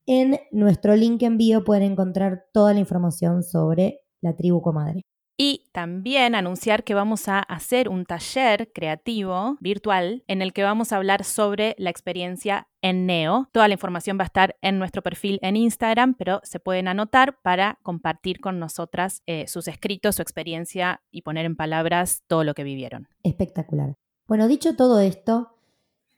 en 0.05 0.39
nuestro 0.51 0.95
link 0.95 1.21
en 1.23 1.37
bio 1.37 1.63
pueden 1.63 1.91
encontrar 1.91 2.45
toda 2.53 2.73
la 2.73 2.79
información 2.79 3.43
sobre 3.43 4.01
la 4.21 4.35
tribu 4.35 4.61
comadre. 4.61 5.03
Y 5.35 5.65
también 5.71 6.35
anunciar 6.35 6.83
que 6.83 6.93
vamos 6.93 7.27
a 7.27 7.39
hacer 7.39 7.89
un 7.89 8.05
taller 8.05 8.71
creativo 8.71 9.57
virtual 9.61 10.23
en 10.27 10.43
el 10.43 10.53
que 10.53 10.63
vamos 10.63 10.91
a 10.91 10.97
hablar 10.97 11.23
sobre 11.23 11.73
la 11.79 11.89
experiencia 11.89 12.67
en 12.83 13.07
Neo. 13.07 13.49
Toda 13.51 13.67
la 13.67 13.73
información 13.73 14.19
va 14.19 14.23
a 14.23 14.25
estar 14.25 14.55
en 14.61 14.77
nuestro 14.77 15.01
perfil 15.01 15.39
en 15.41 15.55
Instagram, 15.55 16.13
pero 16.13 16.39
se 16.43 16.59
pueden 16.59 16.87
anotar 16.87 17.39
para 17.41 17.79
compartir 17.81 18.41
con 18.41 18.59
nosotras 18.59 19.23
eh, 19.25 19.47
sus 19.47 19.67
escritos, 19.67 20.17
su 20.17 20.21
experiencia 20.21 21.01
y 21.09 21.23
poner 21.23 21.45
en 21.45 21.55
palabras 21.55 22.21
todo 22.27 22.43
lo 22.43 22.53
que 22.53 22.63
vivieron. 22.63 23.07
Espectacular. 23.23 23.95
Bueno, 24.27 24.47
dicho 24.47 24.75
todo 24.75 24.99
esto, 24.99 25.55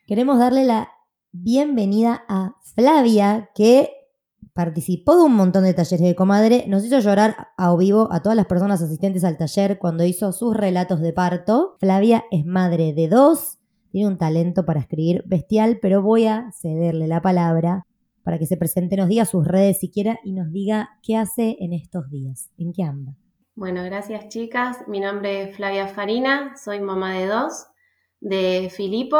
queremos 0.07 0.39
darle 0.39 0.65
la 0.65 0.89
bienvenida 1.43 2.23
a 2.29 2.55
Flavia, 2.75 3.49
que 3.53 3.91
participó 4.53 5.17
de 5.17 5.23
un 5.23 5.35
montón 5.35 5.65
de 5.65 5.73
talleres 5.73 6.05
de 6.05 6.15
comadre, 6.15 6.63
nos 6.67 6.85
hizo 6.85 6.99
llorar 6.99 7.49
a 7.57 7.75
vivo 7.75 8.07
a 8.11 8.21
todas 8.21 8.37
las 8.37 8.45
personas 8.45 8.81
asistentes 8.81 9.25
al 9.25 9.37
taller 9.37 9.77
cuando 9.77 10.05
hizo 10.05 10.31
sus 10.31 10.55
relatos 10.55 11.01
de 11.01 11.11
parto. 11.11 11.75
Flavia 11.79 12.23
es 12.31 12.45
madre 12.45 12.93
de 12.93 13.09
dos, 13.09 13.57
tiene 13.91 14.07
un 14.07 14.17
talento 14.17 14.65
para 14.65 14.79
escribir 14.79 15.23
bestial, 15.25 15.79
pero 15.81 16.01
voy 16.01 16.25
a 16.25 16.51
cederle 16.53 17.07
la 17.07 17.21
palabra 17.21 17.85
para 18.23 18.39
que 18.39 18.45
se 18.45 18.57
presente, 18.57 18.95
nos 18.95 19.09
diga 19.09 19.25
sus 19.25 19.45
redes 19.45 19.79
siquiera 19.79 20.17
y 20.23 20.31
nos 20.31 20.51
diga 20.51 20.97
qué 21.03 21.17
hace 21.17 21.57
en 21.59 21.73
estos 21.73 22.09
días, 22.09 22.49
en 22.57 22.71
qué 22.71 22.83
anda. 22.83 23.13
Bueno, 23.55 23.83
gracias 23.83 24.29
chicas. 24.29 24.77
Mi 24.87 24.99
nombre 24.99 25.43
es 25.43 25.57
Flavia 25.57 25.87
Farina, 25.87 26.55
soy 26.57 26.79
mamá 26.79 27.13
de 27.13 27.27
dos, 27.27 27.67
de 28.21 28.71
Filipo, 28.73 29.17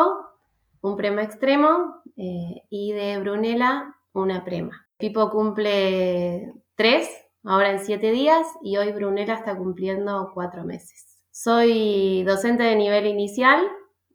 un 0.81 0.95
prema 0.95 1.24
extremo, 1.24 2.01
eh, 2.17 2.63
y 2.69 2.93
de 2.93 3.19
Brunella, 3.19 3.95
una 4.13 4.43
prema. 4.43 4.88
Pipo 4.98 5.29
cumple 5.29 6.53
tres, 6.75 7.10
ahora 7.43 7.72
en 7.72 7.79
siete 7.79 8.12
días, 8.12 8.45
y 8.63 8.77
hoy 8.77 8.91
Brunella 8.91 9.36
está 9.36 9.57
cumpliendo 9.57 10.31
cuatro 10.34 10.63
meses. 10.63 11.22
Soy 11.31 12.24
docente 12.24 12.63
de 12.63 12.75
nivel 12.75 13.05
inicial, 13.07 13.67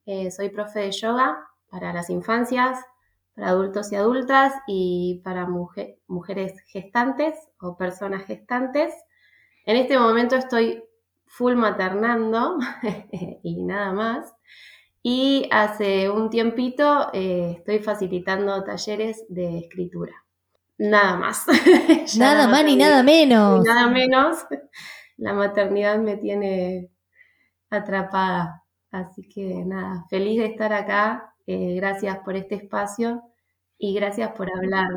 eh, 0.07 0.30
soy 0.30 0.49
profe 0.49 0.80
de 0.80 0.90
yoga 0.90 1.47
para 1.71 1.92
las 1.92 2.09
infancias, 2.11 2.78
para 3.35 3.49
adultos 3.49 3.92
y 3.92 3.97
adultas 3.97 4.54
y 4.66 5.21
para 5.23 5.47
mujeres 5.47 6.61
gestantes 6.66 7.35
o 7.61 7.76
personas 7.76 8.25
gestantes. 8.25 8.95
En 9.66 9.76
este 9.76 9.99
momento 9.99 10.37
estoy 10.37 10.83
full 11.26 11.54
maternando 11.54 12.59
y 13.42 13.62
nada 13.62 13.92
más. 13.92 14.35
Y 15.02 15.49
hace 15.50 16.11
un 16.11 16.28
tiempito 16.30 17.09
eh, 17.12 17.57
estoy 17.59 17.78
facilitando 17.78 18.62
talleres 18.64 19.25
de 19.28 19.59
escritura 19.59 20.12
nada 20.80 21.16
más. 21.16 21.45
nada 22.19 22.49
más 22.49 22.64
ni 22.64 22.76
nada 22.76 23.02
menos. 23.02 23.64
nada 23.64 23.88
menos. 23.88 24.38
La 25.16 25.35
maternidad 25.35 25.99
me 25.99 26.16
tiene 26.16 26.90
atrapada. 27.69 28.64
Así 28.90 29.28
que 29.28 29.62
nada, 29.64 30.07
feliz 30.09 30.40
de 30.40 30.47
estar 30.47 30.73
acá. 30.73 31.35
Eh, 31.47 31.75
gracias 31.76 32.19
por 32.25 32.37
este 32.37 32.54
espacio 32.54 33.23
y 33.78 33.95
gracias 33.95 34.30
por 34.33 34.50
hablar. 34.50 34.88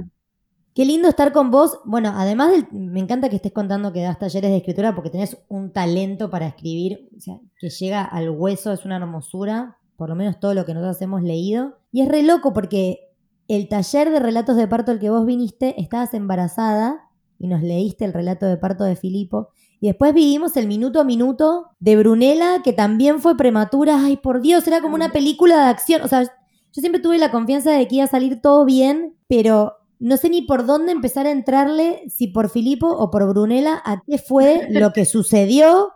Qué 0.73 0.85
lindo 0.85 1.09
estar 1.09 1.33
con 1.33 1.51
vos. 1.51 1.81
Bueno, 1.83 2.13
además 2.15 2.51
del, 2.51 2.67
me 2.71 2.99
encanta 2.99 3.29
que 3.29 3.35
estés 3.35 3.51
contando 3.51 3.91
que 3.91 4.01
das 4.01 4.17
talleres 4.17 4.49
de 4.49 4.57
escritura 4.57 4.95
porque 4.95 5.09
tenés 5.09 5.37
un 5.49 5.71
talento 5.71 6.29
para 6.29 6.47
escribir, 6.47 7.09
o 7.15 7.19
sea, 7.19 7.35
que 7.59 7.69
llega 7.69 8.03
al 8.03 8.29
hueso, 8.31 8.71
es 8.71 8.85
una 8.85 8.95
hermosura, 8.95 9.77
por 10.03 10.09
lo 10.09 10.15
menos 10.17 10.37
todo 10.37 10.53
lo 10.53 10.65
que 10.65 10.73
nosotros 10.73 11.01
hemos 11.01 11.23
leído. 11.23 11.77
Y 11.93 12.01
es 12.01 12.09
re 12.09 12.23
loco 12.23 12.51
porque 12.51 13.09
el 13.47 13.69
taller 13.69 14.09
de 14.09 14.19
relatos 14.19 14.57
de 14.57 14.67
parto 14.67 14.91
al 14.91 14.99
que 14.99 15.09
vos 15.09 15.25
viniste, 15.25 15.79
estabas 15.81 16.13
embarazada 16.13 17.09
y 17.39 17.47
nos 17.47 17.61
leíste 17.61 18.03
el 18.03 18.11
relato 18.11 18.45
de 18.45 18.57
parto 18.57 18.83
de 18.83 18.97
Filipo. 18.97 19.47
Y 19.79 19.87
después 19.87 20.13
vivimos 20.13 20.57
el 20.57 20.67
minuto 20.67 20.99
a 20.99 21.05
minuto 21.05 21.67
de 21.79 21.95
Brunella, 21.95 22.61
que 22.65 22.73
también 22.73 23.21
fue 23.21 23.37
prematura. 23.37 24.03
Ay, 24.03 24.17
por 24.17 24.41
Dios, 24.41 24.67
era 24.67 24.81
como 24.81 24.95
una 24.95 25.13
película 25.13 25.55
de 25.55 25.69
acción. 25.69 26.01
O 26.01 26.09
sea, 26.09 26.23
yo 26.23 26.81
siempre 26.81 26.99
tuve 27.01 27.17
la 27.17 27.31
confianza 27.31 27.71
de 27.71 27.87
que 27.87 27.95
iba 27.95 28.03
a 28.03 28.07
salir 28.07 28.41
todo 28.41 28.65
bien, 28.65 29.15
pero 29.29 29.77
no 29.99 30.17
sé 30.17 30.29
ni 30.29 30.41
por 30.41 30.65
dónde 30.65 30.91
empezar 30.91 31.27
a 31.27 31.31
entrarle, 31.31 32.03
si 32.09 32.27
por 32.27 32.49
Filipo 32.49 32.89
o 32.89 33.09
por 33.09 33.25
Brunella, 33.29 33.81
a 33.85 34.03
qué 34.05 34.17
fue 34.17 34.67
lo 34.69 34.91
que 34.91 35.05
sucedió 35.05 35.93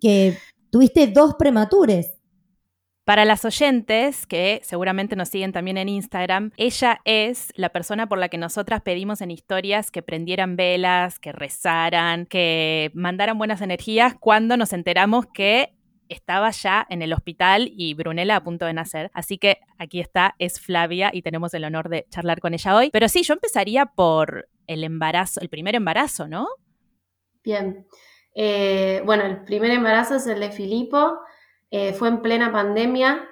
que 0.00 0.38
tuviste 0.70 1.08
dos 1.08 1.34
prematures. 1.34 2.14
Para 3.04 3.26
las 3.26 3.44
oyentes, 3.44 4.26
que 4.26 4.60
seguramente 4.62 5.14
nos 5.14 5.28
siguen 5.28 5.52
también 5.52 5.76
en 5.76 5.90
Instagram, 5.90 6.52
ella 6.56 7.02
es 7.04 7.52
la 7.54 7.68
persona 7.68 8.08
por 8.08 8.18
la 8.18 8.30
que 8.30 8.38
nosotras 8.38 8.80
pedimos 8.80 9.20
en 9.20 9.30
historias 9.30 9.90
que 9.90 10.00
prendieran 10.00 10.56
velas, 10.56 11.18
que 11.18 11.30
rezaran, 11.32 12.24
que 12.24 12.90
mandaran 12.94 13.36
buenas 13.36 13.60
energías 13.60 14.14
cuando 14.18 14.56
nos 14.56 14.72
enteramos 14.72 15.26
que 15.26 15.74
estaba 16.08 16.50
ya 16.50 16.86
en 16.88 17.02
el 17.02 17.12
hospital 17.12 17.70
y 17.76 17.92
Brunella 17.92 18.36
a 18.36 18.44
punto 18.44 18.64
de 18.64 18.72
nacer. 18.72 19.10
Así 19.12 19.36
que 19.36 19.58
aquí 19.76 20.00
está, 20.00 20.34
es 20.38 20.58
Flavia 20.58 21.10
y 21.12 21.20
tenemos 21.20 21.52
el 21.52 21.64
honor 21.64 21.90
de 21.90 22.06
charlar 22.08 22.40
con 22.40 22.54
ella 22.54 22.74
hoy. 22.74 22.88
Pero 22.90 23.10
sí, 23.10 23.22
yo 23.22 23.34
empezaría 23.34 23.84
por 23.84 24.48
el 24.66 24.82
embarazo, 24.82 25.40
el 25.40 25.50
primer 25.50 25.74
embarazo, 25.74 26.26
¿no? 26.26 26.48
Bien. 27.42 27.86
Eh, 28.34 29.02
bueno, 29.04 29.24
el 29.24 29.44
primer 29.44 29.70
embarazo 29.72 30.16
es 30.16 30.26
el 30.26 30.40
de 30.40 30.50
Filipo. 30.50 31.18
Eh, 31.76 31.92
fue 31.92 32.06
en 32.06 32.22
plena 32.22 32.52
pandemia 32.52 33.28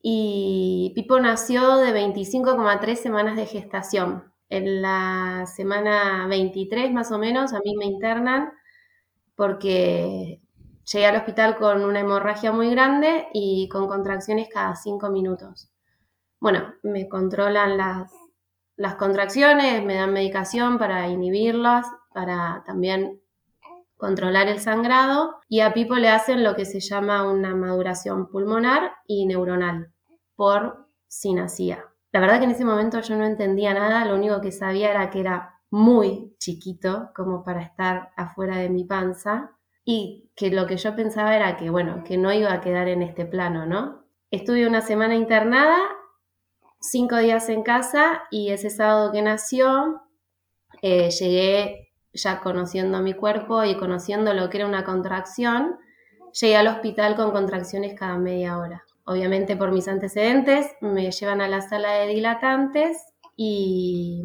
y 0.00 0.90
Pipo 0.94 1.20
nació 1.20 1.76
de 1.76 1.92
25,3 1.92 2.94
semanas 2.96 3.36
de 3.36 3.44
gestación. 3.44 4.32
En 4.48 4.80
la 4.80 5.44
semana 5.54 6.26
23 6.28 6.90
más 6.94 7.12
o 7.12 7.18
menos 7.18 7.52
a 7.52 7.60
mí 7.62 7.76
me 7.76 7.84
internan 7.84 8.54
porque 9.36 10.40
llegué 10.90 11.04
al 11.06 11.16
hospital 11.16 11.58
con 11.58 11.84
una 11.84 12.00
hemorragia 12.00 12.52
muy 12.52 12.70
grande 12.70 13.28
y 13.34 13.68
con 13.68 13.86
contracciones 13.86 14.48
cada 14.48 14.74
5 14.74 15.10
minutos. 15.10 15.70
Bueno, 16.40 16.72
me 16.82 17.06
controlan 17.06 17.76
las, 17.76 18.10
las 18.76 18.94
contracciones, 18.94 19.84
me 19.84 19.96
dan 19.96 20.14
medicación 20.14 20.78
para 20.78 21.06
inhibirlas, 21.08 21.86
para 22.14 22.62
también 22.64 23.21
controlar 24.02 24.48
el 24.48 24.58
sangrado 24.58 25.36
y 25.48 25.60
a 25.60 25.72
Pipo 25.72 25.94
le 25.94 26.08
hacen 26.08 26.42
lo 26.42 26.56
que 26.56 26.64
se 26.64 26.80
llama 26.80 27.30
una 27.30 27.54
maduración 27.54 28.28
pulmonar 28.28 28.94
y 29.06 29.26
neuronal 29.26 29.92
por 30.34 30.88
sinacía. 31.06 31.84
La 32.10 32.18
verdad 32.18 32.40
que 32.40 32.46
en 32.46 32.50
ese 32.50 32.64
momento 32.64 33.00
yo 33.00 33.14
no 33.14 33.24
entendía 33.24 33.72
nada, 33.74 34.04
lo 34.04 34.16
único 34.16 34.40
que 34.40 34.50
sabía 34.50 34.90
era 34.90 35.08
que 35.08 35.20
era 35.20 35.60
muy 35.70 36.34
chiquito 36.40 37.10
como 37.14 37.44
para 37.44 37.62
estar 37.62 38.10
afuera 38.16 38.56
de 38.56 38.70
mi 38.70 38.82
panza 38.82 39.52
y 39.84 40.32
que 40.34 40.50
lo 40.50 40.66
que 40.66 40.78
yo 40.78 40.96
pensaba 40.96 41.36
era 41.36 41.56
que, 41.56 41.70
bueno, 41.70 42.02
que 42.02 42.18
no 42.18 42.32
iba 42.32 42.52
a 42.52 42.60
quedar 42.60 42.88
en 42.88 43.02
este 43.02 43.24
plano, 43.24 43.66
¿no? 43.66 44.02
Estuve 44.32 44.66
una 44.66 44.80
semana 44.80 45.14
internada, 45.14 45.78
cinco 46.80 47.18
días 47.18 47.48
en 47.48 47.62
casa 47.62 48.24
y 48.32 48.50
ese 48.50 48.68
sábado 48.68 49.12
que 49.12 49.22
nació 49.22 50.02
eh, 50.82 51.08
llegué 51.10 51.91
ya 52.12 52.40
conociendo 52.40 53.00
mi 53.00 53.14
cuerpo 53.14 53.64
y 53.64 53.76
conociendo 53.76 54.34
lo 54.34 54.50
que 54.50 54.58
era 54.58 54.66
una 54.66 54.84
contracción, 54.84 55.78
llegué 56.40 56.56
al 56.56 56.68
hospital 56.68 57.16
con 57.16 57.32
contracciones 57.32 57.98
cada 57.98 58.18
media 58.18 58.58
hora. 58.58 58.84
Obviamente 59.04 59.56
por 59.56 59.72
mis 59.72 59.88
antecedentes 59.88 60.66
me 60.80 61.10
llevan 61.10 61.40
a 61.40 61.48
la 61.48 61.60
sala 61.60 61.92
de 61.92 62.08
dilatantes 62.08 63.12
y 63.36 64.22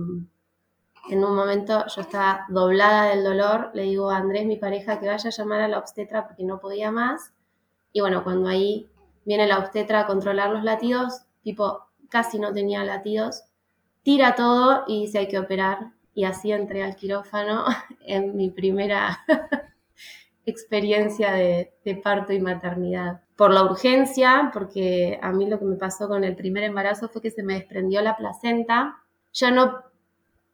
en 1.10 1.24
un 1.24 1.36
momento 1.36 1.86
yo 1.88 2.02
estaba 2.02 2.46
doblada 2.50 3.06
del 3.10 3.24
dolor, 3.24 3.72
le 3.74 3.84
digo 3.84 4.12
a 4.12 4.18
Andrés, 4.18 4.46
mi 4.46 4.58
pareja, 4.58 5.00
que 5.00 5.08
vaya 5.08 5.30
a 5.30 5.34
llamar 5.34 5.62
a 5.62 5.68
la 5.68 5.80
obstetra 5.80 6.28
porque 6.28 6.44
no 6.44 6.60
podía 6.60 6.92
más. 6.92 7.34
Y 7.94 8.02
bueno, 8.02 8.24
cuando 8.24 8.50
ahí 8.50 8.90
viene 9.26 9.48
la 9.48 9.60
obstetra 9.60 10.02
a 10.02 10.08
controlar 10.08 10.52
los 10.52 10.64
latidos, 10.64 11.22
tipo 11.42 11.86
casi 12.10 12.40
no 12.40 12.54
tenía 12.54 12.84
latidos, 12.84 13.44
tira 14.04 14.36
todo 14.36 14.84
y 14.88 15.02
dice 15.02 15.20
hay 15.20 15.28
que 15.28 15.40
operar. 15.40 15.92
Y 16.18 16.24
así 16.24 16.52
entré 16.52 16.82
al 16.82 16.96
quirófano 16.96 17.66
en 18.08 18.36
mi 18.36 18.50
primera 18.50 19.24
experiencia 20.48 21.32
de, 21.32 21.72
parto 22.04 22.34
y 22.34 22.40
maternidad. 22.40 23.22
Por 23.36 23.54
la 23.54 23.64
urgencia, 23.64 24.50
porque 24.52 25.20
a 25.22 25.32
mí 25.32 25.48
lo 25.48 25.60
que 25.60 25.66
me 25.66 25.76
pasó 25.76 26.08
con 26.08 26.24
el 26.24 26.36
primer 26.36 26.64
embarazo 26.64 27.08
fue 27.08 27.22
que 27.22 27.30
se 27.30 27.44
me 27.44 27.54
desprendió 27.54 28.02
la 28.02 28.18
placenta, 28.18 28.98
ya 29.32 29.52
no 29.52 29.84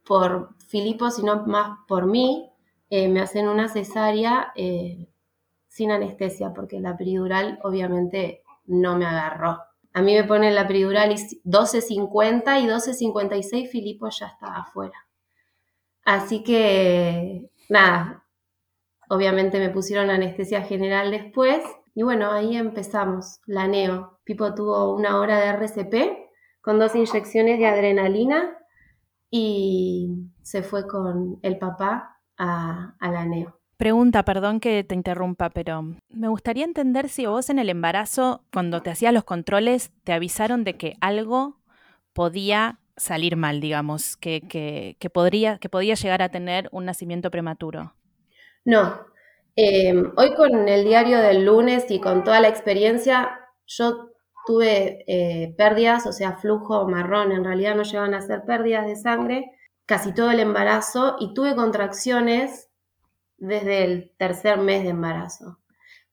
por 0.05 0.49
Filipo, 0.67 1.09
sino 1.09 1.45
más 1.45 1.77
por 1.87 2.07
mí, 2.07 2.51
eh, 2.89 3.07
me 3.07 3.21
hacen 3.21 3.47
una 3.47 3.69
cesárea 3.69 4.51
eh, 4.57 5.07
sin 5.69 5.91
anestesia, 5.91 6.51
porque 6.53 6.81
la 6.81 6.97
peridural 6.97 7.61
obviamente 7.63 8.43
no 8.65 8.97
me 8.97 9.05
agarró. 9.05 9.61
A 9.93 10.01
mí 10.01 10.13
me 10.13 10.25
ponen 10.25 10.55
la 10.55 10.67
peridural 10.67 11.11
12.50 11.11 12.61
y 12.61 12.67
12.56 12.67 13.69
Filipo 13.69 14.09
ya 14.09 14.27
estaba 14.27 14.57
afuera. 14.57 15.07
Así 16.05 16.43
que, 16.43 17.49
nada, 17.69 18.25
obviamente 19.09 19.59
me 19.59 19.69
pusieron 19.69 20.09
anestesia 20.09 20.61
general 20.61 21.11
después. 21.11 21.63
Y 21.95 22.03
bueno, 22.03 22.31
ahí 22.31 22.57
empezamos, 22.57 23.39
la 23.45 23.67
neo. 23.67 24.19
Pipo 24.23 24.53
tuvo 24.55 24.95
una 24.95 25.19
hora 25.19 25.39
de 25.39 25.47
RCP 25.47 26.23
con 26.61 26.79
dos 26.79 26.95
inyecciones 26.95 27.59
de 27.59 27.67
adrenalina 27.67 28.57
y 29.29 30.29
se 30.41 30.63
fue 30.63 30.87
con 30.87 31.39
el 31.41 31.57
papá 31.57 32.19
a, 32.37 32.95
la 33.01 33.25
neo. 33.25 33.59
Pregunta, 33.77 34.23
perdón 34.23 34.59
que 34.59 34.83
te 34.83 34.95
interrumpa, 34.95 35.49
pero 35.49 35.83
me 36.09 36.27
gustaría 36.27 36.63
entender 36.63 37.09
si 37.09 37.25
vos 37.25 37.49
en 37.49 37.59
el 37.59 37.69
embarazo, 37.69 38.43
cuando 38.53 38.81
te 38.81 38.91
hacías 38.91 39.13
los 39.13 39.23
controles, 39.23 39.91
te 40.03 40.13
avisaron 40.13 40.63
de 40.63 40.77
que 40.77 40.95
algo 41.01 41.57
podía 42.13 42.79
salir 42.95 43.35
mal, 43.35 43.59
digamos, 43.59 44.17
que, 44.17 44.41
que, 44.41 45.09
podría, 45.09 45.57
que 45.57 45.69
podía 45.69 45.95
llegar 45.95 46.21
a 46.21 46.29
tener 46.29 46.69
un 46.71 46.85
nacimiento 46.85 47.31
prematuro. 47.31 47.93
No. 48.65 49.05
Em, 49.55 50.11
hoy 50.15 50.33
con 50.35 50.67
el 50.67 50.83
diario 50.83 51.19
del 51.19 51.45
lunes 51.45 51.85
y 51.89 51.99
con 51.99 52.23
toda 52.23 52.39
la 52.39 52.47
experiencia, 52.47 53.39
yo 53.67 54.09
tuve 54.45 55.03
eh, 55.07 55.53
pérdidas, 55.57 56.05
o 56.05 56.11
sea, 56.11 56.37
flujo 56.37 56.87
marrón, 56.87 57.31
en 57.31 57.43
realidad 57.43 57.75
no 57.75 57.83
llevan 57.83 58.13
a 58.13 58.21
ser 58.21 58.43
pérdidas 58.45 58.85
de 58.85 58.95
sangre, 58.95 59.51
casi 59.85 60.13
todo 60.13 60.31
el 60.31 60.39
embarazo, 60.39 61.17
y 61.19 61.33
tuve 61.33 61.55
contracciones 61.55 62.69
desde 63.37 63.83
el 63.83 64.11
tercer 64.17 64.57
mes 64.57 64.83
de 64.83 64.89
embarazo. 64.89 65.59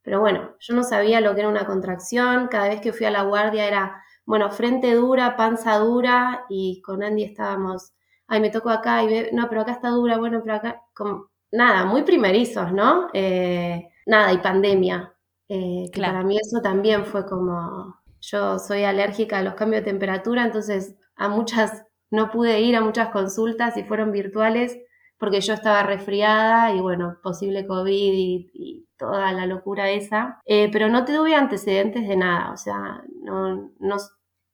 Pero 0.02 0.20
bueno, 0.20 0.56
yo 0.60 0.75
no 0.75 0.82
sabía 0.82 1.20
lo 1.20 1.34
que 1.34 1.40
era 1.40 1.49
una 1.49 1.66
contracción, 1.66 2.49
cada 2.49 2.68
vez 2.68 2.80
que 2.80 2.92
fui 2.92 3.06
a 3.06 3.10
la 3.10 3.22
guardia 3.22 3.66
era, 3.66 4.02
bueno, 4.30 4.49
frente 4.52 4.94
dura, 4.94 5.37
panza 5.37 5.76
dura, 5.78 6.46
y 6.49 6.80
con 6.82 7.02
Andy 7.02 7.25
estábamos, 7.25 7.94
ay, 8.28 8.40
me 8.40 8.50
tocó 8.50 8.70
acá, 8.70 9.02
y 9.02 9.28
no, 9.32 9.49
pero 9.49 9.62
acá 9.62 9.72
está 9.72 9.88
dura, 9.88 10.18
bueno, 10.18 10.40
pero 10.44 10.54
acá, 10.54 10.82
como, 10.94 11.30
nada, 11.50 11.84
muy 11.84 12.04
primerizos, 12.04 12.72
¿no? 12.72 13.08
Eh, 13.12 13.88
nada, 14.06 14.32
y 14.32 14.38
pandemia, 14.38 15.12
eh, 15.49 15.90
que 15.92 16.00
para 16.00 16.22
mí 16.22 16.38
eso 16.38 16.60
también 16.62 17.04
fue 17.06 17.26
como, 17.26 17.96
yo 18.20 18.60
soy 18.60 18.84
alérgica 18.84 19.38
a 19.38 19.42
los 19.42 19.54
cambios 19.54 19.82
de 19.82 19.90
temperatura, 19.90 20.44
entonces 20.44 20.94
a 21.16 21.28
muchas, 21.28 21.84
no 22.12 22.30
pude 22.30 22.60
ir 22.60 22.76
a 22.76 22.82
muchas 22.82 23.08
consultas 23.08 23.76
y 23.76 23.82
fueron 23.82 24.12
virtuales 24.12 24.78
porque 25.18 25.40
yo 25.40 25.54
estaba 25.54 25.82
resfriada 25.82 26.72
y 26.72 26.80
bueno, 26.80 27.18
posible 27.22 27.66
COVID 27.66 28.12
y, 28.14 28.87
toda 28.96 29.32
la 29.32 29.46
locura 29.46 29.90
esa, 29.90 30.42
eh, 30.44 30.68
pero 30.70 30.90
no 30.90 31.06
tuve 31.06 31.34
antecedentes 31.34 32.06
de 32.06 32.16
nada, 32.16 32.52
o 32.52 32.58
sea, 32.58 33.02
no, 33.22 33.72
no 33.78 33.96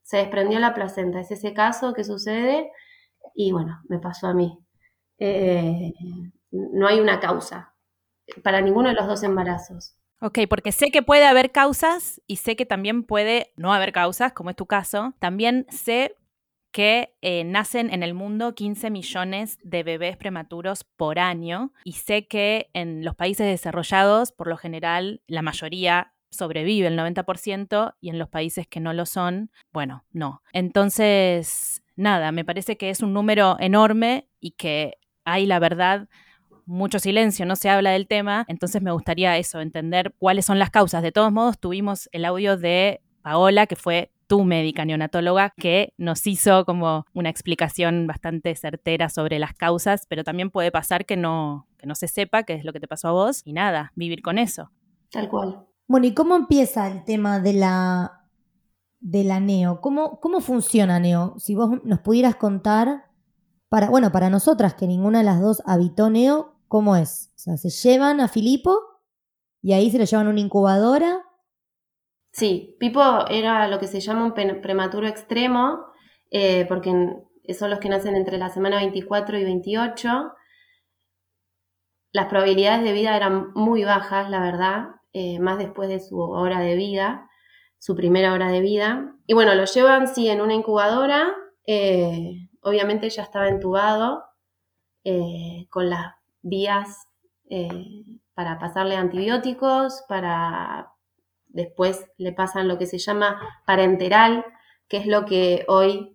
se 0.06 0.18
desprendió 0.18 0.60
la 0.60 0.72
placenta, 0.72 1.18
es 1.18 1.32
ese 1.32 1.52
caso 1.52 1.92
que 1.92 2.04
sucede 2.04 2.70
y 3.34 3.50
bueno, 3.50 3.80
me 3.88 3.98
pasó 3.98 4.28
a 4.28 4.34
mí. 4.34 4.56
Eh, 5.18 5.92
no 6.52 6.86
hay 6.86 7.00
una 7.00 7.18
causa 7.18 7.74
para 8.44 8.60
ninguno 8.60 8.88
de 8.88 8.94
los 8.94 9.08
dos 9.08 9.24
embarazos. 9.24 9.96
Ok, 10.20 10.38
porque 10.48 10.70
sé 10.70 10.92
que 10.92 11.02
puede 11.02 11.26
haber 11.26 11.50
causas 11.50 12.22
y 12.28 12.36
sé 12.36 12.54
que 12.54 12.64
también 12.64 13.02
puede 13.02 13.52
no 13.56 13.74
haber 13.74 13.92
causas, 13.92 14.32
como 14.32 14.50
es 14.50 14.56
tu 14.56 14.66
caso. 14.66 15.14
También 15.18 15.66
sé 15.70 16.16
que 16.70 17.16
eh, 17.20 17.42
nacen 17.42 17.92
en 17.92 18.04
el 18.04 18.14
mundo 18.14 18.54
15 18.54 18.90
millones 18.90 19.58
de 19.64 19.82
bebés 19.82 20.16
prematuros 20.16 20.84
por 20.84 21.18
año 21.18 21.72
y 21.82 21.94
sé 21.94 22.28
que 22.28 22.70
en 22.74 23.04
los 23.04 23.16
países 23.16 23.46
desarrollados, 23.46 24.30
por 24.30 24.46
lo 24.46 24.56
general, 24.56 25.20
la 25.26 25.42
mayoría 25.42 26.12
sobrevive, 26.30 26.88
el 26.88 26.98
90%, 26.98 27.94
y 28.00 28.10
en 28.10 28.18
los 28.18 28.28
países 28.28 28.66
que 28.66 28.80
no 28.80 28.92
lo 28.92 29.06
son, 29.06 29.50
bueno, 29.72 30.04
no. 30.12 30.42
Entonces, 30.52 31.82
nada, 31.96 32.32
me 32.32 32.44
parece 32.44 32.76
que 32.76 32.90
es 32.90 33.00
un 33.00 33.12
número 33.12 33.56
enorme 33.58 34.28
y 34.40 34.52
que 34.52 34.98
hay, 35.24 35.46
la 35.46 35.58
verdad, 35.58 36.08
mucho 36.66 36.98
silencio, 36.98 37.46
no 37.46 37.56
se 37.56 37.70
habla 37.70 37.90
del 37.92 38.08
tema, 38.08 38.44
entonces 38.48 38.82
me 38.82 38.90
gustaría 38.90 39.36
eso, 39.38 39.60
entender 39.60 40.12
cuáles 40.18 40.44
son 40.44 40.58
las 40.58 40.70
causas. 40.70 41.02
De 41.02 41.12
todos 41.12 41.32
modos, 41.32 41.58
tuvimos 41.58 42.08
el 42.12 42.24
audio 42.24 42.56
de 42.56 43.00
Paola, 43.22 43.66
que 43.66 43.76
fue 43.76 44.10
tu 44.26 44.44
médica 44.44 44.84
neonatóloga, 44.84 45.54
que 45.56 45.94
nos 45.96 46.26
hizo 46.26 46.64
como 46.64 47.06
una 47.14 47.30
explicación 47.30 48.06
bastante 48.06 48.54
certera 48.56 49.08
sobre 49.08 49.38
las 49.38 49.54
causas, 49.54 50.06
pero 50.08 50.24
también 50.24 50.50
puede 50.50 50.72
pasar 50.72 51.06
que 51.06 51.16
no, 51.16 51.68
que 51.78 51.86
no 51.86 51.94
se 51.94 52.08
sepa 52.08 52.42
qué 52.42 52.54
es 52.54 52.64
lo 52.64 52.72
que 52.72 52.80
te 52.80 52.88
pasó 52.88 53.08
a 53.08 53.12
vos 53.12 53.42
y 53.44 53.52
nada, 53.52 53.92
vivir 53.94 54.22
con 54.22 54.38
eso. 54.38 54.70
Tal 55.10 55.28
cual. 55.28 55.66
Bueno, 55.88 56.06
¿y 56.06 56.14
cómo 56.14 56.36
empieza 56.36 56.90
el 56.90 57.04
tema 57.04 57.38
de 57.38 57.52
la, 57.52 58.28
de 59.00 59.24
la 59.24 59.40
neo? 59.40 59.80
¿Cómo, 59.80 60.20
¿Cómo 60.20 60.40
funciona 60.40 60.98
neo? 60.98 61.34
Si 61.38 61.54
vos 61.54 61.82
nos 61.84 62.00
pudieras 62.00 62.36
contar, 62.36 63.06
para, 63.68 63.88
bueno, 63.88 64.12
para 64.12 64.30
nosotras 64.30 64.74
que 64.74 64.86
ninguna 64.86 65.18
de 65.18 65.24
las 65.24 65.40
dos 65.40 65.62
habitó 65.66 66.10
neo, 66.10 66.56
¿cómo 66.68 66.96
es? 66.96 67.32
O 67.36 67.38
sea, 67.38 67.56
se 67.56 67.70
llevan 67.70 68.20
a 68.20 68.28
Filipo 68.28 68.78
y 69.62 69.72
ahí 69.72 69.90
se 69.90 69.98
lo 69.98 70.04
llevan 70.04 70.26
a 70.26 70.30
una 70.30 70.40
incubadora 70.40 71.26
Sí, 72.36 72.76
Pipo 72.78 73.00
era 73.30 73.66
lo 73.66 73.78
que 73.78 73.86
se 73.86 74.00
llama 74.00 74.26
un 74.26 74.34
prematuro 74.34 75.06
extremo, 75.08 75.86
eh, 76.30 76.66
porque 76.68 76.90
son 77.58 77.70
los 77.70 77.78
que 77.78 77.88
nacen 77.88 78.14
entre 78.14 78.36
la 78.36 78.50
semana 78.50 78.76
24 78.76 79.38
y 79.38 79.44
28. 79.44 80.34
Las 82.12 82.26
probabilidades 82.26 82.84
de 82.84 82.92
vida 82.92 83.16
eran 83.16 83.54
muy 83.54 83.84
bajas, 83.84 84.28
la 84.28 84.40
verdad, 84.40 84.95
eh, 85.18 85.38
más 85.38 85.58
después 85.58 85.88
de 85.88 86.00
su 86.00 86.20
hora 86.20 86.60
de 86.60 86.74
vida, 86.74 87.30
su 87.78 87.94
primera 87.94 88.32
hora 88.32 88.50
de 88.50 88.60
vida. 88.60 89.14
Y 89.26 89.34
bueno, 89.34 89.54
lo 89.54 89.64
llevan, 89.64 90.08
sí, 90.08 90.28
en 90.28 90.40
una 90.40 90.54
incubadora. 90.54 91.34
Eh, 91.66 92.48
obviamente 92.60 93.08
ya 93.10 93.22
estaba 93.22 93.48
entubado 93.48 94.24
con 95.70 95.88
las 95.88 96.14
vías 96.42 97.06
para 98.34 98.58
pasarle 98.58 98.96
antibióticos, 98.96 100.02
para 100.08 100.96
Después 101.56 102.10
le 102.18 102.34
pasan 102.34 102.68
lo 102.68 102.76
que 102.76 102.84
se 102.84 102.98
llama 102.98 103.40
parenteral, 103.64 104.44
que 104.88 104.98
es 104.98 105.06
lo 105.06 105.24
que 105.24 105.64
hoy, 105.68 106.12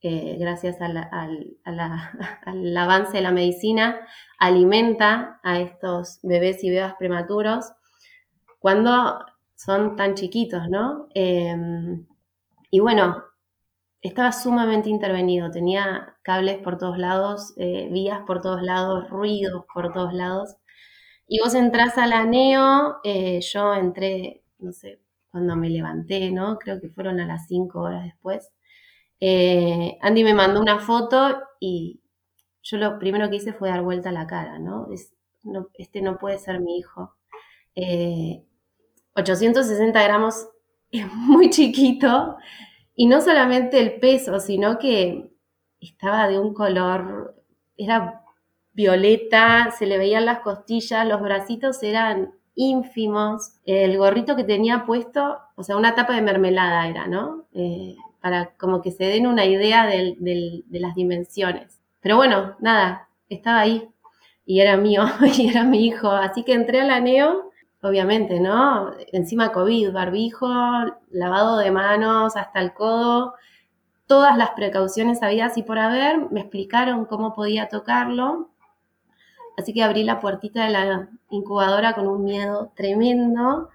eh, 0.00 0.38
gracias 0.40 0.78
al, 0.80 2.76
avance 2.78 3.18
de 3.18 3.20
la 3.20 3.32
medicina, 3.32 4.00
alimenta 4.38 5.40
a 5.42 5.60
estos 5.60 6.20
bebés 6.22 6.64
y 6.64 6.70
bebas 6.70 6.94
prematuros 6.98 7.70
cuando 8.60 9.18
son 9.56 9.96
tan 9.96 10.14
chiquitos, 10.14 10.68
¿no? 10.70 11.08
Em, 11.14 12.06
y 12.70 12.80
bueno, 12.80 13.24
estaba 14.02 14.32
sumamente 14.32 14.88
intervenido, 14.90 15.50
tenía 15.50 16.16
cables 16.22 16.58
por 16.58 16.78
todos 16.78 16.98
lados, 16.98 17.54
eh, 17.58 17.88
vías 17.92 18.20
por 18.26 18.40
todos 18.42 18.62
lados, 18.62 19.10
ruidos 19.10 19.64
por 19.74 19.92
todos 19.92 20.14
lados. 20.14 20.56
Y 21.28 21.40
vos 21.40 21.54
entras 21.54 21.98
a 21.98 22.06
la 22.06 22.24
NEO, 22.24 22.98
eh, 23.04 23.40
yo 23.40 23.74
entré, 23.74 24.44
no 24.58 24.72
sé, 24.72 25.00
cuando 25.30 25.56
me 25.56 25.70
levanté, 25.70 26.30
¿no? 26.32 26.58
Creo 26.58 26.80
que 26.80 26.90
fueron 26.90 27.20
a 27.20 27.26
las 27.26 27.46
cinco 27.48 27.80
horas 27.82 28.04
después. 28.04 28.50
Eh, 29.20 29.98
Andy 30.02 30.24
me 30.24 30.34
mandó 30.34 30.60
una 30.60 30.80
foto 30.80 31.40
y 31.60 32.00
yo 32.62 32.78
lo 32.78 32.98
primero 32.98 33.30
que 33.30 33.36
hice 33.36 33.52
fue 33.52 33.70
dar 33.70 33.82
vuelta 33.82 34.10
a 34.10 34.12
la 34.12 34.26
cara, 34.26 34.58
¿no? 34.58 34.88
este 35.74 36.02
no 36.02 36.18
puede 36.18 36.38
ser 36.38 36.60
mi 36.60 36.78
hijo. 36.78 37.16
860 39.14 40.00
eh, 40.00 40.04
gramos 40.04 40.48
es 40.90 41.12
muy 41.12 41.50
chiquito 41.50 42.36
y 42.94 43.06
no 43.06 43.20
solamente 43.20 43.80
el 43.80 44.00
peso, 44.00 44.40
sino 44.40 44.78
que 44.78 45.30
estaba 45.80 46.28
de 46.28 46.38
un 46.38 46.52
color, 46.52 47.34
era 47.76 48.22
violeta, 48.72 49.70
se 49.76 49.86
le 49.86 49.98
veían 49.98 50.26
las 50.26 50.40
costillas, 50.40 51.06
los 51.06 51.20
bracitos 51.20 51.82
eran 51.82 52.32
ínfimos, 52.54 53.52
el 53.64 53.96
gorrito 53.96 54.36
que 54.36 54.44
tenía 54.44 54.84
puesto, 54.84 55.38
o 55.56 55.62
sea, 55.62 55.76
una 55.76 55.94
tapa 55.94 56.14
de 56.14 56.22
mermelada 56.22 56.88
era, 56.88 57.06
¿no? 57.06 57.46
Eh, 57.54 57.96
para 58.20 58.54
como 58.56 58.82
que 58.82 58.90
se 58.90 59.04
den 59.04 59.26
una 59.26 59.46
idea 59.46 59.86
de 59.86 60.64
las 60.70 60.94
dimensiones. 60.94 61.80
Pero 62.00 62.16
bueno, 62.16 62.56
nada, 62.60 63.08
estaba 63.28 63.60
ahí 63.60 63.88
y 64.44 64.60
era 64.60 64.76
mío 64.76 65.04
y 65.38 65.48
era 65.48 65.64
mi 65.64 65.86
hijo, 65.86 66.10
así 66.10 66.42
que 66.42 66.54
entré 66.54 66.80
a 66.80 66.84
la 66.84 67.00
NEO, 67.00 67.49
obviamente, 67.82 68.40
¿no? 68.40 68.92
Encima 69.12 69.52
COVID, 69.52 69.92
barbijo, 69.92 70.48
lavado 71.10 71.58
de 71.58 71.70
manos 71.70 72.36
hasta 72.36 72.60
el 72.60 72.74
codo, 72.74 73.34
todas 74.06 74.36
las 74.36 74.50
precauciones 74.50 75.22
habidas 75.22 75.56
y 75.56 75.62
por 75.62 75.78
haber, 75.78 76.30
me 76.30 76.40
explicaron 76.40 77.04
cómo 77.04 77.34
podía 77.34 77.68
tocarlo. 77.68 78.50
Así 79.56 79.72
que 79.72 79.82
abrí 79.82 80.04
la 80.04 80.20
puertita 80.20 80.64
de 80.64 80.70
la 80.70 81.08
incubadora 81.30 81.94
con 81.94 82.08
un 82.08 82.24
miedo 82.24 82.72
tremendo. 82.74 83.68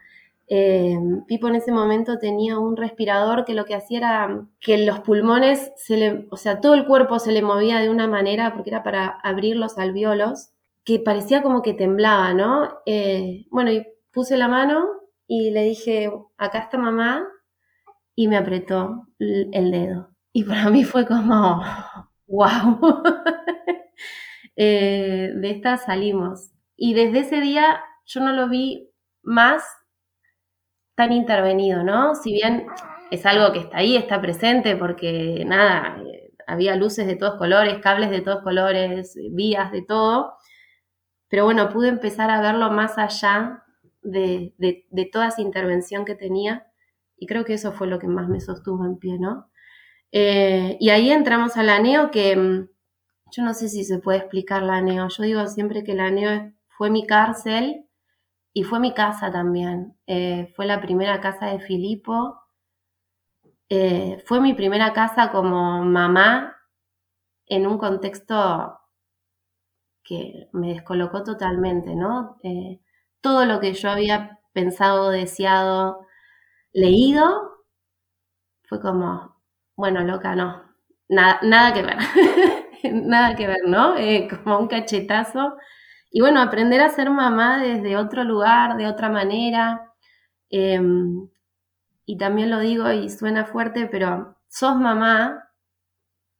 Eh, 0.47 0.97
Pipo 1.27 1.47
en 1.47 1.55
ese 1.55 1.71
momento 1.71 2.19
tenía 2.19 2.59
un 2.59 2.75
respirador 2.77 3.45
que 3.45 3.53
lo 3.53 3.65
que 3.65 3.75
hacía 3.75 3.97
era 3.99 4.45
que 4.59 4.77
los 4.79 4.99
pulmones, 4.99 5.71
se 5.75 5.97
le, 5.97 6.27
o 6.29 6.37
sea, 6.37 6.59
todo 6.59 6.75
el 6.75 6.85
cuerpo 6.85 7.17
se 7.19 7.31
le 7.31 7.41
movía 7.41 7.79
de 7.79 7.89
una 7.89 8.07
manera 8.07 8.53
porque 8.53 8.69
era 8.69 8.83
para 8.83 9.07
abrir 9.23 9.55
los 9.55 9.77
alveolos, 9.77 10.49
que 10.83 10.99
parecía 10.99 11.41
como 11.41 11.61
que 11.61 11.73
temblaba, 11.73 12.33
¿no? 12.33 12.69
Eh, 12.85 13.47
bueno, 13.49 13.71
y 13.71 13.87
puse 14.15 14.37
la 14.37 14.47
mano 14.47 14.87
y 15.27 15.51
le 15.51 15.63
dije, 15.63 16.11
acá 16.37 16.59
está 16.59 16.77
mamá, 16.77 17.27
y 18.15 18.27
me 18.27 18.37
apretó 18.37 19.07
el 19.19 19.71
dedo. 19.71 20.15
Y 20.31 20.45
para 20.45 20.69
mí 20.69 20.83
fue 20.83 21.05
como, 21.05 21.61
wow, 22.27 23.03
eh, 24.55 25.31
de 25.35 25.49
esta 25.51 25.77
salimos. 25.77 26.51
Y 26.77 26.93
desde 26.93 27.19
ese 27.19 27.41
día 27.41 27.81
yo 28.05 28.21
no 28.21 28.31
lo 28.31 28.47
vi 28.47 28.89
más 29.21 29.63
tan 30.95 31.11
intervenido, 31.11 31.83
¿no? 31.83 32.15
Si 32.15 32.31
bien 32.31 32.67
es 33.11 33.25
algo 33.25 33.51
que 33.51 33.59
está 33.59 33.77
ahí, 33.77 33.97
está 33.97 34.21
presente, 34.21 34.77
porque 34.77 35.43
nada, 35.45 35.97
eh, 36.01 36.31
había 36.47 36.75
luces 36.75 37.07
de 37.07 37.17
todos 37.17 37.37
colores, 37.37 37.79
cables 37.79 38.11
de 38.11 38.21
todos 38.21 38.43
colores, 38.43 39.17
vías 39.31 39.71
de 39.73 39.81
todo, 39.81 40.35
pero 41.27 41.43
bueno, 41.43 41.69
pude 41.69 41.89
empezar 41.89 42.29
a 42.29 42.39
verlo 42.39 42.71
más 42.71 42.97
allá 42.97 43.64
de, 44.05 44.53
de, 44.57 45.05
toda 45.05 45.27
esa 45.29 45.41
intervención 45.41 46.05
que 46.05 46.15
tenía 46.15 46.67
y 47.17 47.27
creo 47.27 47.45
que 47.45 47.53
eso 47.53 47.71
fue 47.73 47.87
lo 47.87 47.99
que 47.99 48.07
más 48.07 48.29
me 48.29 48.39
sostuvo 48.39 48.85
en 48.85 48.97
pie, 48.97 49.17
¿no? 49.19 49.49
Eh, 50.11 50.77
y 50.79 50.89
ahí 50.89 51.11
entramos 51.11 51.57
a 51.57 51.63
la 51.63 51.79
NEO 51.79 52.11
que 52.11 52.35
mm, 52.35 52.69
yo 53.31 53.43
no 53.43 53.53
sé 53.53 53.69
si 53.69 53.83
se 53.83 53.99
puede 53.99 54.19
explicar 54.19 54.63
la 54.63 54.81
NEO, 54.81 55.07
yo 55.09 55.23
digo 55.23 55.47
siempre 55.47 55.83
que 55.83 55.95
la 55.95 56.11
NEO 56.11 56.53
fue 56.77 56.89
mi 56.89 57.05
cárcel 57.07 57.85
y 58.53 58.63
fue 58.63 58.79
mi 58.79 58.93
casa 58.93 59.31
también, 59.31 59.97
eh, 60.07 60.53
fue 60.55 60.65
la 60.65 60.81
primera 60.81 61.19
casa 61.19 61.47
de 61.47 61.59
Filipo, 61.59 62.39
eh, 63.69 64.23
fue 64.25 64.39
mi 64.39 64.53
primera 64.53 64.93
casa 64.93 65.31
como 65.31 65.83
mamá 65.83 66.55
en 67.47 67.67
un 67.67 67.77
contexto 67.77 68.79
que 70.03 70.49
me 70.53 70.69
descolocó 70.73 71.23
totalmente, 71.23 71.95
¿no? 71.95 72.37
Todo 73.25 73.45
lo 73.47 73.59
que 73.59 73.73
yo 73.73 73.89
había 73.89 74.39
pensado, 74.53 75.09
deseado, 75.09 76.05
leído, 76.73 77.25
fue 78.69 78.79
como, 78.79 79.41
bueno, 79.75 80.01
loca, 80.03 80.35
no, 80.35 80.61
nada, 81.09 81.39
nada 81.41 81.73
que 81.73 81.81
ver, 81.81 81.97
nada 82.93 83.35
que 83.35 83.47
ver, 83.47 83.57
¿no? 83.65 83.97
Eh, 83.97 84.27
como 84.29 84.59
un 84.59 84.67
cachetazo. 84.67 85.57
Y 86.11 86.21
bueno, 86.21 86.39
aprender 86.39 86.81
a 86.81 86.89
ser 86.89 87.09
mamá 87.09 87.57
desde 87.59 87.97
otro 87.97 88.23
lugar, 88.23 88.77
de 88.77 88.85
otra 88.85 89.09
manera. 89.09 89.91
Em, 90.51 91.27
y 92.05 92.17
también 92.17 92.51
lo 92.51 92.59
digo 92.59 92.91
y 92.91 93.09
suena 93.09 93.45
fuerte, 93.45 93.87
pero 93.87 94.37
sos 94.49 94.75
mamá 94.77 95.49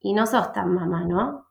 y 0.02 0.14
no 0.14 0.28
sos 0.28 0.54
tan 0.54 0.74
mamá, 0.74 1.04
¿no? 1.06 1.45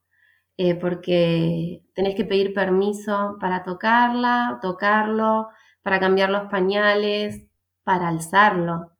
Eh, 0.56 0.76
porque 0.76 1.82
tenés 1.94 2.14
que 2.14 2.24
pedir 2.24 2.54
permiso 2.54 3.36
para 3.40 3.64
tocarla, 3.64 4.58
tocarlo, 4.62 5.48
para 5.82 5.98
cambiar 5.98 6.30
los 6.30 6.48
pañales, 6.48 7.46
para 7.82 8.08
alzarlo. 8.08 8.92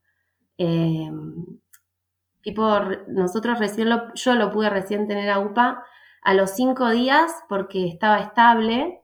Eh, 0.58 1.10
nosotros 3.08 3.58
recién 3.58 3.88
yo 4.14 4.34
lo 4.34 4.50
pude 4.50 4.68
recién 4.68 5.08
tener 5.08 5.30
a 5.30 5.38
UPA 5.38 5.84
a 6.22 6.34
los 6.34 6.50
cinco 6.50 6.90
días 6.90 7.32
porque 7.48 7.86
estaba 7.86 8.18
estable, 8.20 9.02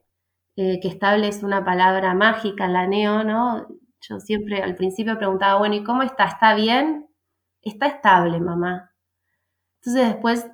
eh, 0.55 0.79
que 0.81 0.87
estable 0.87 1.27
es 1.27 1.43
una 1.43 1.63
palabra 1.63 2.13
mágica, 2.13 2.67
la 2.67 2.85
neo, 2.87 3.23
¿no? 3.23 3.67
Yo 4.01 4.19
siempre 4.19 4.61
al 4.61 4.75
principio 4.75 5.17
preguntaba, 5.17 5.59
bueno, 5.59 5.75
¿y 5.75 5.83
cómo 5.83 6.03
está? 6.03 6.25
¿Está 6.25 6.53
bien? 6.55 7.07
Está 7.61 7.87
estable, 7.87 8.39
mamá. 8.39 8.91
Entonces 9.79 10.07
después 10.13 10.49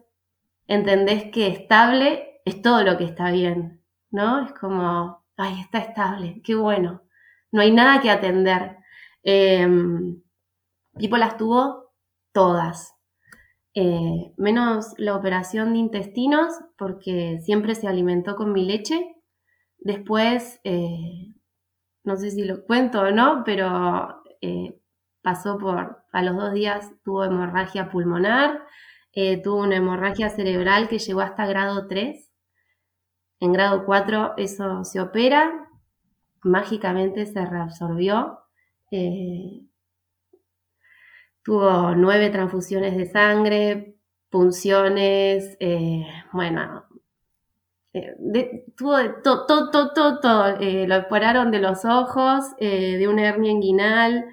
entendés 0.67 1.31
que 1.31 1.47
estable 1.47 2.41
es 2.45 2.61
todo 2.61 2.83
lo 2.83 2.97
que 2.97 3.05
está 3.05 3.31
bien, 3.31 3.83
¿no? 4.11 4.43
Es 4.45 4.53
como, 4.53 5.25
ay, 5.37 5.61
está 5.61 5.79
estable, 5.79 6.41
qué 6.43 6.55
bueno. 6.55 7.03
No 7.51 7.61
hay 7.61 7.71
nada 7.71 8.01
que 8.01 8.09
atender. 8.09 8.77
Eh, 9.23 9.67
Pipo 10.97 11.17
las 11.17 11.37
tuvo 11.37 11.93
todas. 12.33 12.95
Eh, 13.73 14.33
menos 14.37 14.93
la 14.97 15.15
operación 15.15 15.73
de 15.73 15.79
intestinos, 15.79 16.53
porque 16.77 17.39
siempre 17.43 17.75
se 17.75 17.87
alimentó 17.87 18.35
con 18.35 18.51
mi 18.51 18.65
leche. 18.65 19.15
Después, 19.77 20.59
eh, 20.63 21.35
no 22.03 22.17
sé 22.17 22.31
si 22.31 22.43
lo 22.43 22.65
cuento 22.65 23.01
o 23.01 23.11
no, 23.11 23.43
pero 23.45 24.23
eh, 24.41 24.79
pasó 25.21 25.57
por, 25.59 26.03
a 26.11 26.21
los 26.23 26.35
dos 26.35 26.53
días 26.53 26.91
tuvo 27.03 27.23
hemorragia 27.25 27.89
pulmonar, 27.91 28.63
tuvo 29.43 29.61
una 29.63 29.77
hemorragia 29.77 30.29
cerebral 30.29 30.87
que 30.87 30.99
llegó 30.99 31.21
hasta 31.21 31.47
grado 31.47 31.87
3. 31.87 32.29
En 33.39 33.51
grado 33.51 33.85
4 33.85 34.35
eso 34.37 34.83
se 34.83 34.99
opera, 34.99 35.69
mágicamente 36.43 37.25
se 37.25 37.45
reabsorbió. 37.45 38.39
tuvo 41.43 41.95
nueve 41.95 42.29
transfusiones 42.29 42.95
de 42.97 43.05
sangre, 43.05 43.97
punciones, 44.29 45.57
eh, 45.59 46.05
bueno, 46.33 46.85
eh, 47.93 48.65
tuvo 48.75 48.97
todo, 49.23 49.45
todo, 49.45 49.93
todo, 49.93 50.19
todo, 50.19 50.47
eh, 50.59 50.87
lo 50.87 50.97
operaron 50.97 51.51
de 51.51 51.59
los 51.59 51.85
ojos, 51.85 52.55
de 52.59 53.07
una 53.07 53.27
hernia 53.27 53.51
inguinal, 53.51 54.25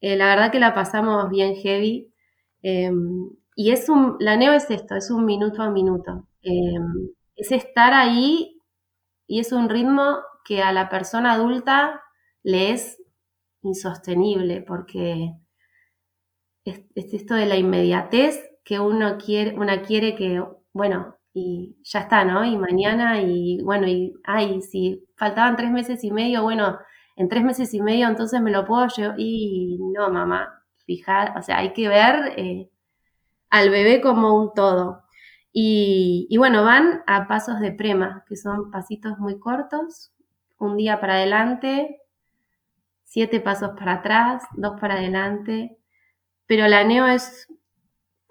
la 0.00 0.26
verdad 0.26 0.52
que 0.52 0.60
la 0.60 0.74
pasamos 0.74 1.30
bien 1.30 1.54
heavy. 1.56 2.12
Y 3.56 3.70
es 3.70 3.88
un, 3.88 4.16
la 4.20 4.36
neo 4.36 4.52
es 4.52 4.70
esto, 4.70 4.94
es 4.96 5.10
un 5.10 5.24
minuto 5.24 5.62
a 5.62 5.70
minuto. 5.70 6.28
Em, 6.42 7.10
es 7.34 7.50
estar 7.52 7.94
ahí 7.94 8.60
y 9.26 9.40
es 9.40 9.50
un 9.52 9.68
ritmo 9.70 10.18
que 10.44 10.62
a 10.62 10.72
la 10.72 10.88
persona 10.90 11.32
adulta 11.32 12.02
le 12.42 12.70
es 12.72 13.02
insostenible 13.62 14.62
porque 14.62 15.32
es, 16.64 16.84
esto 16.94 17.34
de 17.34 17.46
la 17.46 17.56
inmediatez 17.56 18.40
que 18.64 18.78
uno 18.78 19.16
quiere, 19.18 19.56
una 19.56 19.82
quiere 19.82 20.14
que, 20.14 20.42
bueno, 20.72 21.16
y 21.32 21.76
ya 21.82 22.00
está, 22.00 22.24
¿no? 22.24 22.44
Y 22.44 22.56
mañana, 22.58 23.22
y 23.22 23.62
bueno, 23.62 23.86
y 23.88 24.14
ay, 24.24 24.60
si 24.62 25.06
faltaban 25.16 25.56
tres 25.56 25.70
meses 25.70 26.04
y 26.04 26.10
medio, 26.10 26.42
bueno, 26.42 26.78
en 27.16 27.28
tres 27.28 27.42
meses 27.44 27.72
y 27.74 27.80
medio 27.82 28.08
entonces 28.08 28.40
me 28.42 28.50
lo 28.50 28.66
puedo 28.66 28.86
llevar. 28.88 29.16
Y 29.18 29.78
no, 29.94 30.10
mamá, 30.10 30.62
fijar, 30.86 31.36
o 31.38 31.42
sea, 31.42 31.58
hay 31.58 31.72
que 31.72 31.88
ver 31.88 32.34
eh, 32.36 32.70
al 33.50 33.70
bebé 33.70 34.00
como 34.00 34.34
un 34.34 34.52
todo. 34.54 35.02
Y, 35.52 36.36
bueno, 36.36 36.64
van 36.64 37.02
a 37.06 37.26
pasos 37.28 37.60
de 37.60 37.72
prema, 37.72 38.24
que 38.28 38.36
son 38.36 38.70
pasitos 38.70 39.18
muy 39.18 39.38
cortos, 39.38 40.12
un 40.58 40.76
día 40.76 41.00
para 41.00 41.14
adelante, 41.14 42.02
siete 43.04 43.40
pasos 43.40 43.70
para 43.78 43.94
atrás, 43.94 44.42
dos 44.54 44.78
para 44.78 44.96
adelante. 44.96 45.78
Pero 46.46 46.68
la 46.68 46.84
neo 46.84 47.06
es, 47.06 47.48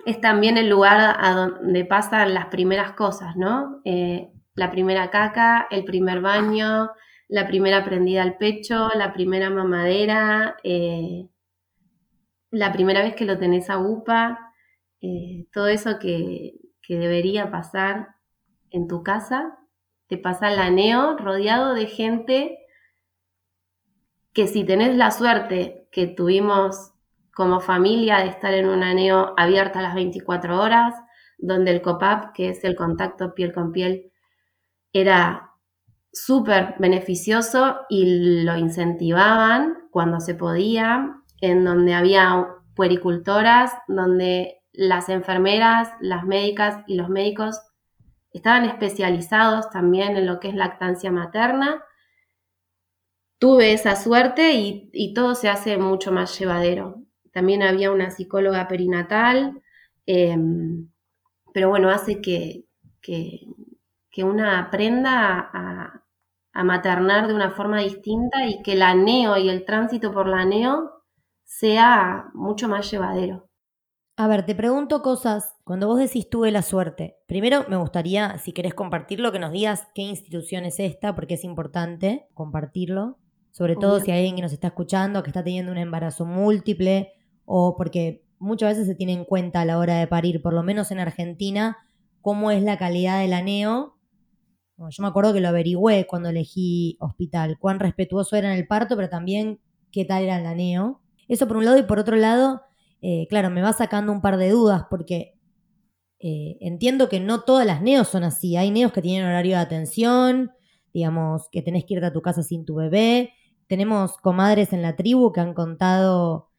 es 0.06 0.22
también 0.22 0.58
el 0.58 0.70
lugar 0.70 1.18
a 1.20 1.32
donde 1.32 1.84
pasan 1.86 2.36
las 2.36 2.46
primeras 2.48 2.92
cosas, 2.92 3.36
¿no? 3.36 3.82
Eh, 3.86 4.32
la 4.54 4.70
primera 4.70 5.10
caca, 5.10 5.68
el 5.72 5.84
primer 5.84 6.22
baño, 6.22 6.92
la 7.28 7.48
primera 7.48 7.84
prendida 7.84 8.22
al 8.22 8.38
pecho, 8.38 8.90
la 8.96 9.14
primera 9.14 9.50
mamadera, 9.50 10.58
eh, 10.64 11.28
la 12.52 12.72
primera 12.72 13.02
vez 13.02 13.16
que 13.16 13.26
lo 13.26 13.38
tenés 13.40 13.70
a 13.70 13.80
UPA, 13.80 14.45
eh, 15.06 15.48
todo 15.54 15.68
eso 15.68 16.00
que, 16.00 16.56
que 16.82 16.98
debería 16.98 17.52
pasar 17.52 18.16
en 18.72 18.88
tu 18.88 19.04
casa, 19.04 19.60
te 20.08 20.18
pasa 20.18 20.50
la 20.50 20.70
neo 20.70 21.18
rodeado 21.18 21.74
de 21.74 21.88
gente 21.88 22.60
que 24.34 24.48
si 24.48 24.64
tenés 24.64 24.96
la 24.96 25.12
suerte 25.12 25.88
que 25.92 26.08
tuvimos 26.08 26.92
como 27.34 27.60
familia 27.60 28.20
de 28.20 28.28
estar 28.28 28.54
en 28.54 28.68
una 28.68 28.94
neo 28.94 29.34
abierta 29.38 29.80
a 29.80 29.84
las 29.84 29.96
24 29.96 30.62
horas, 30.62 30.96
donde 31.38 31.72
el 31.72 31.82
COPAP, 31.82 32.34
que 32.34 32.50
es 32.50 32.64
el 32.64 32.76
contacto 32.76 33.34
piel 33.34 33.54
con 33.54 33.72
piel, 33.72 34.12
era 34.92 35.52
súper 36.12 36.76
beneficioso 36.80 37.82
y 37.90 38.44
lo 38.44 38.58
incentivaban 38.58 39.88
cuando 39.92 40.20
se 40.20 40.34
podía, 40.34 41.22
en 41.42 41.66
donde 41.66 41.94
había 41.94 42.48
puericultoras, 42.74 43.74
donde 43.88 44.62
las 44.78 45.10
enfermeras, 45.10 45.92
las 46.00 46.24
médicas 46.26 46.84
y 46.88 46.96
los 46.96 47.10
médicos 47.10 47.62
estaban 48.32 48.66
especializados 48.66 49.70
también 49.70 50.18
en 50.18 50.26
lo 50.26 50.40
que 50.40 50.50
es 50.50 50.56
lactancia 50.56 51.12
materna. 51.12 51.84
Tuve 53.40 53.74
esa 53.74 53.96
suerte 53.96 54.54
y, 54.54 55.14
todo 55.14 55.36
se 55.36 55.50
hace 55.50 55.78
mucho 55.78 56.12
más 56.12 56.38
llevadero. 56.40 57.04
También 57.32 57.64
había 57.64 57.92
una 57.92 58.12
psicóloga 58.12 58.68
perinatal, 58.68 59.62
Em, 60.06 60.90
pero 61.54 61.70
bueno, 61.70 61.90
hace 61.90 62.22
que, 62.22 62.66
que, 63.02 63.48
una 64.24 64.60
aprenda 64.60 65.40
a, 65.54 66.04
a, 66.54 66.64
maternar 66.64 67.28
de 67.28 67.34
una 67.34 67.52
forma 67.52 67.80
distinta 67.82 68.46
y 68.48 68.62
que 68.64 68.76
la 68.76 68.96
neo 68.96 69.38
y 69.38 69.50
el 69.50 69.66
tránsito 69.66 70.14
por 70.14 70.28
la 70.28 70.46
neo 70.46 71.04
sea 71.44 72.30
mucho 72.34 72.68
más 72.70 72.90
llevadero. 72.92 73.50
A 74.18 74.28
ver, 74.28 74.46
te 74.46 74.56
pregunto 74.56 75.02
cosas. 75.02 75.56
Cuando 75.66 75.88
vos 75.88 76.00
decís 76.00 76.30
tuve 76.30 76.50
la 76.50 76.62
suerte, 76.62 77.18
primero 77.28 77.66
me 77.68 77.76
gustaría, 77.76 78.38
si 78.38 78.54
querés 78.54 78.74
compartirlo, 78.74 79.34
que 79.34 79.40
nos 79.40 79.52
digas 79.52 79.88
qué 79.94 80.04
institución 80.04 80.64
es 80.64 80.80
esta, 80.80 81.14
porque 81.16 81.34
es 81.34 81.44
importante 81.44 82.28
compartirlo. 82.34 83.18
Sobre 83.52 83.76
todo 83.76 84.00
si 84.00 84.12
hay 84.12 84.20
alguien 84.20 84.38
que 84.38 84.42
nos 84.42 84.54
está 84.54 84.68
escuchando, 84.68 85.22
que 85.22 85.30
está 85.30 85.44
teniendo 85.44 85.72
un 85.72 85.78
embarazo 85.78 86.26
múltiple, 86.26 87.14
o 87.46 87.76
porque 87.76 88.26
muchas 88.40 88.72
veces 88.72 88.88
se 88.88 88.96
tiene 88.96 89.14
en 89.14 89.26
cuenta 89.26 89.62
a 89.62 89.66
la 89.66 89.78
hora 89.78 89.98
de 89.98 90.08
parir, 90.08 90.42
por 90.42 90.54
lo 90.54 90.64
menos 90.64 90.92
en 90.92 91.00
Argentina, 91.00 91.78
cómo 92.22 92.52
es 92.52 92.64
la 92.64 92.78
calidad 92.78 93.20
del 93.20 93.34
aneo. 93.34 93.98
yo 94.78 95.02
me 95.04 95.08
acuerdo 95.08 95.34
que 95.34 95.42
lo 95.42 95.50
averigüé 95.50 96.08
cuando 96.08 96.30
elegí 96.30 96.98
hospital, 97.02 97.58
cuán 97.60 97.80
respetuoso 97.80 98.36
era 98.38 98.52
en 98.52 98.58
el 98.58 98.68
parto, 98.68 98.96
pero 98.96 99.10
también 99.10 99.60
qué 99.92 100.06
tal 100.06 100.24
era 100.24 100.38
el 100.38 100.46
aneo. 100.46 101.02
Eso 101.28 101.48
por 101.48 101.58
un 101.58 101.66
lado, 101.66 101.78
y 101.78 101.84
por 101.84 102.00
otro 102.00 102.16
lado, 102.16 102.65
eh, 103.08 103.28
claro, 103.28 103.52
me 103.52 103.62
va 103.62 103.72
sacando 103.72 104.12
un 104.12 104.20
par 104.20 104.38
de 104.38 104.50
dudas 104.50 104.86
porque 104.90 105.38
eh, 106.20 106.58
entiendo 106.60 107.08
que 107.08 107.20
no 107.20 107.42
todas 107.42 107.64
las 107.64 107.84
neos 107.84 108.08
son 108.08 108.24
así. 108.24 108.58
Hay 108.58 108.72
neos 108.72 108.92
que 108.92 109.04
tienen 109.04 109.28
horario 109.28 109.58
de 109.58 109.62
atención, 109.62 110.50
digamos, 110.92 111.48
que 111.52 111.62
tenés 111.62 111.86
que 111.86 111.94
irte 111.94 112.08
a 112.08 112.14
tu 112.14 112.24
casa 112.24 112.42
sin 112.42 112.66
tu 112.66 112.74
bebé. 112.74 113.32
Tenemos 113.68 114.18
comadres 114.18 114.74
en 114.74 114.82
la 114.82 114.96
tribu 114.96 115.32
que 115.32 115.40
han 115.40 115.54
contado 115.54 116.50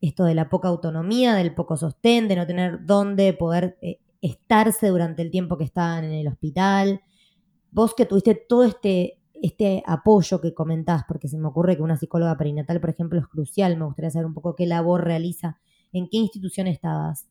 esto 0.00 0.24
de 0.24 0.34
la 0.34 0.48
poca 0.48 0.68
autonomía, 0.68 1.34
del 1.34 1.54
poco 1.54 1.76
sostén, 1.76 2.28
de 2.28 2.36
no 2.36 2.46
tener 2.46 2.86
dónde 2.86 3.34
poder 3.34 3.76
eh, 3.82 4.00
estarse 4.22 4.88
durante 4.88 5.20
el 5.20 5.30
tiempo 5.30 5.58
que 5.58 5.64
estaban 5.64 6.04
en 6.04 6.12
el 6.12 6.28
hospital. 6.28 7.02
Vos 7.72 7.92
que 7.94 8.06
tuviste 8.06 8.34
todo 8.48 8.64
este, 8.64 9.20
este 9.34 9.82
apoyo 9.86 10.40
que 10.40 10.54
comentás, 10.54 11.02
porque 11.06 11.28
se 11.28 11.36
me 11.36 11.48
ocurre 11.48 11.76
que 11.76 11.82
una 11.82 11.98
psicóloga 11.98 12.38
perinatal, 12.38 12.80
por 12.80 12.88
ejemplo, 12.88 13.18
es 13.18 13.26
crucial, 13.26 13.76
me 13.76 13.84
gustaría 13.84 14.10
saber 14.10 14.24
un 14.24 14.32
poco 14.32 14.56
qué 14.56 14.64
labor 14.64 15.04
realiza 15.04 15.60
¿En 15.92 16.08
qué 16.08 16.18
institución 16.18 16.66
estabas? 16.66 17.28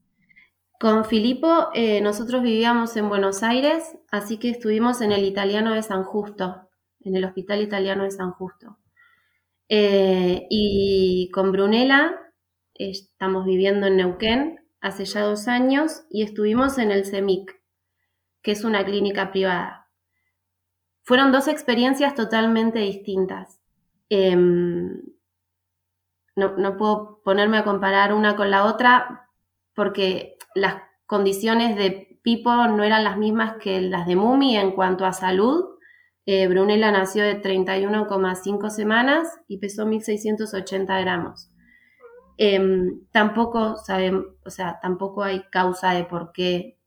Con 0.79 1.03
Filipo, 1.05 1.69
eh, 1.73 1.99
nosotros 2.01 2.41
vivíamos 2.41 2.95
en 2.95 3.09
Buenos 3.09 3.43
Aires, 3.43 3.97
así 4.11 4.37
que 4.37 4.49
estuvimos 4.49 5.01
en 5.01 5.11
el 5.11 5.25
italiano 5.25 5.73
de 5.73 5.83
San 5.83 6.03
Justo, 6.03 6.69
en 7.01 7.17
el 7.17 7.25
Hospital 7.25 7.61
Italiano 7.61 8.03
de 8.03 8.11
San 8.11 8.31
Justo. 8.31 8.77
Eh, 9.67 10.47
y 10.49 11.29
con 11.33 11.51
Brunella 11.51 12.15
estamos 12.73 13.45
viviendo 13.45 13.87
en 13.87 13.97
Neuquén 13.97 14.59
hace 14.81 15.05
ya 15.05 15.23
dos 15.23 15.47
años 15.47 16.03
y 16.09 16.23
estuvimos 16.23 16.77
en 16.77 16.91
el 16.91 17.05
CEMIC, 17.05 17.61
que 18.41 18.51
es 18.51 18.63
una 18.63 18.85
clínica 18.85 19.31
privada. 19.31 19.89
Fueron 21.03 21.31
dos 21.31 21.47
experiencias 21.47 22.15
totalmente 22.15 22.79
distintas. 22.79 23.59
No, 26.39 26.77
puedo 26.77 27.21
ponerme 27.23 27.57
a 27.57 27.63
comparar 27.63 28.13
una 28.13 28.35
con 28.35 28.49
la 28.51 28.65
otra 28.65 29.29
porque 29.75 30.37
las 30.55 30.75
condiciones 31.05 31.75
de 31.75 32.19
Pipo 32.21 32.51
no 32.67 32.83
eran 32.83 33.03
las 33.03 33.17
mismas 33.17 33.55
que 33.61 33.81
las 33.81 34.05
de 34.07 34.15
Mumi 34.15 34.57
en 34.57 34.71
cuanto 34.71 35.05
a 35.05 35.13
salud. 35.13 35.65
Eh, 36.25 36.47
Brunella 36.47 36.91
nació 36.91 37.23
de 37.23 37.41
31,5 37.41 38.69
semanas 38.69 39.27
y 39.47 39.57
pesó 39.57 39.85
1.680 39.85 41.01
gramos. 41.01 41.51
Em, 42.37 43.01
tampoco 43.11 43.75
sabemos, 43.75 44.25
o 44.45 44.49
sea, 44.49 44.79
tampoco 44.81 45.23
hay 45.23 45.43
causa 45.51 45.91
de 45.91 46.05
por 46.05 46.31
qué 46.31 46.77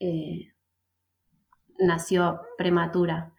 eh, 0.00 0.52
nació 1.78 2.42
prematura. 2.58 3.32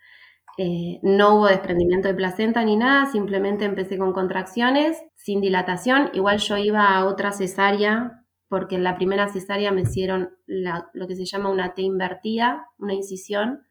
Eh, 0.58 1.00
no 1.04 1.36
hubo 1.36 1.48
desprendimiento 1.48 2.08
de 2.08 2.14
placenta 2.14 2.64
ni 2.64 2.76
nada, 2.76 3.12
simplemente 3.12 3.66
empecé 3.66 3.98
con 3.98 4.14
contracciones, 4.14 5.02
sin 5.24 5.40
dilatación. 5.40 6.10
Igual 6.14 6.38
yo 6.40 6.58
iba 6.58 6.98
a 6.98 7.06
otra 7.06 7.32
cesárea, 7.32 8.26
porque 8.50 8.76
en 8.76 8.84
la 8.84 8.98
primera 8.98 9.30
cesárea 9.30 9.72
me 9.72 9.82
hicieron 9.82 10.36
lo 10.46 11.08
que 11.08 11.16
se 11.16 11.24
llama 11.24 11.50
una 11.50 11.74
T 11.74 11.82
invertida, 11.82 12.68
una 12.78 12.94
incisión, 12.94 13.66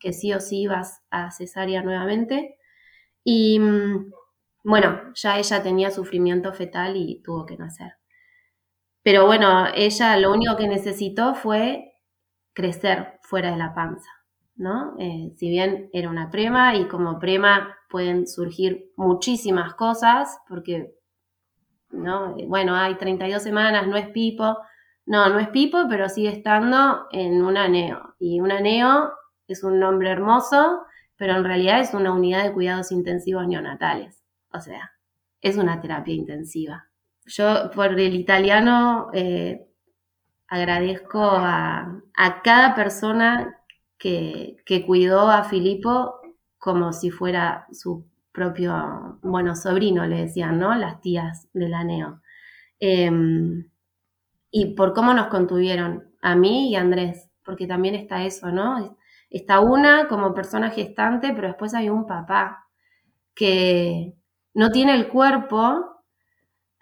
que 0.00 0.12
sí 0.12 0.34
o 0.34 0.40
sí 0.40 0.62
ibas 0.62 1.04
a 1.10 1.30
cesárea 1.30 1.82
nuevamente. 1.82 2.58
Y 3.22 3.60
mm, 3.60 4.10
bueno, 4.64 5.00
ya 5.14 5.38
ella 5.38 5.62
tenía 5.62 5.92
sufrimiento 5.92 6.52
fetal 6.52 6.96
y 6.96 7.22
tuvo 7.22 7.46
que 7.46 7.56
nacer. 7.56 7.92
Pero 9.04 9.26
bueno, 9.26 9.68
ella 9.74 10.16
lo 10.18 10.32
único 10.32 10.56
que 10.56 10.66
necesitó 10.66 11.36
fue 11.36 11.92
crecer 12.52 13.20
fuera 13.22 13.52
de 13.52 13.58
la 13.58 13.74
panza. 13.74 14.10
¿no? 14.56 14.96
Eh, 14.98 15.32
si 15.36 15.50
bien 15.50 15.90
era 15.92 16.08
una 16.08 16.30
prema 16.30 16.76
y 16.76 16.88
como 16.88 17.18
prema 17.18 17.76
pueden 17.88 18.26
surgir 18.26 18.92
muchísimas 18.96 19.74
cosas, 19.74 20.38
porque, 20.48 20.94
¿no? 21.90 22.34
Bueno, 22.46 22.74
hay 22.74 22.94
32 22.96 23.42
semanas, 23.42 23.86
no 23.86 23.96
es 23.96 24.08
pipo. 24.08 24.58
No, 25.06 25.28
no 25.28 25.38
es 25.38 25.48
pipo, 25.48 25.86
pero 25.88 26.08
sigue 26.08 26.30
estando 26.30 27.06
en 27.12 27.42
un 27.42 27.56
aneo. 27.56 28.14
Y 28.18 28.40
un 28.40 28.50
aneo 28.50 29.12
es 29.46 29.62
un 29.62 29.78
nombre 29.78 30.10
hermoso, 30.10 30.82
pero 31.16 31.36
en 31.36 31.44
realidad 31.44 31.80
es 31.80 31.94
una 31.94 32.12
unidad 32.12 32.44
de 32.44 32.52
cuidados 32.52 32.90
intensivos 32.92 33.46
neonatales. 33.46 34.22
O 34.52 34.60
sea, 34.60 34.92
es 35.40 35.56
una 35.56 35.80
terapia 35.80 36.14
intensiva. 36.14 36.88
Yo 37.26 37.70
por 37.74 37.98
el 37.98 38.14
italiano 38.14 39.10
eh, 39.12 39.68
agradezco 40.48 41.20
a, 41.22 42.00
a 42.16 42.42
cada 42.42 42.74
persona 42.74 43.56
que, 43.98 44.84
cuidó 44.86 45.30
a 45.30 45.44
Filipo 45.44 46.20
como 46.58 46.92
si 46.92 47.10
fuera 47.10 47.66
su 47.72 48.06
propio, 48.36 49.18
bueno, 49.22 49.56
sobrino, 49.56 50.06
le 50.06 50.18
decían, 50.26 50.58
¿no? 50.58 50.74
Las 50.74 51.00
tías 51.00 51.48
del 51.54 51.72
Aneo. 51.74 52.20
Em, 52.78 53.68
y 54.50 54.74
por 54.74 54.92
cómo 54.94 55.14
nos 55.14 55.28
contuvieron, 55.28 56.12
a 56.20 56.36
mí 56.36 56.70
y 56.70 56.76
a 56.76 56.82
Andrés, 56.82 57.30
porque 57.44 57.66
también 57.66 57.94
está 57.94 58.24
eso, 58.24 58.50
¿no? 58.52 58.98
Está 59.30 59.60
una 59.60 60.08
como 60.08 60.34
persona 60.34 60.70
gestante, 60.70 61.32
pero 61.34 61.48
después 61.48 61.74
hay 61.74 61.88
un 61.88 62.06
papá 62.06 62.68
que 63.34 64.14
no 64.54 64.70
tiene 64.70 64.94
el 64.94 65.08
cuerpo 65.08 66.02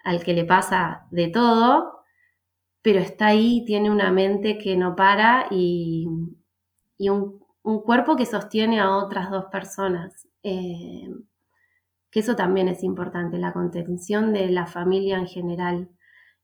al 0.03 0.23
que 0.23 0.33
le 0.33 0.45
pasa 0.45 1.07
de 1.11 1.29
todo, 1.29 2.03
pero 2.81 2.99
está 2.99 3.27
ahí, 3.27 3.63
tiene 3.65 3.89
una 3.91 4.11
mente 4.11 4.57
que 4.57 4.75
no 4.77 4.95
para 4.95 5.47
y, 5.51 6.07
y 6.97 7.09
un, 7.09 7.39
cuerpo 7.85 8.15
que 8.15 8.25
sostiene 8.25 8.79
a 8.79 8.95
otras 8.97 9.31
dos 9.31 9.45
personas. 9.45 10.27
Eh, 10.43 11.09
que 12.15 12.21
eso 12.21 12.37
también 12.37 12.69
es 12.69 12.81
importante, 12.81 13.37
la 13.37 13.51
contención 13.51 14.31
de 14.31 14.49
la 14.49 14.67
familia 14.67 15.17
en 15.17 15.27
general. 15.27 15.89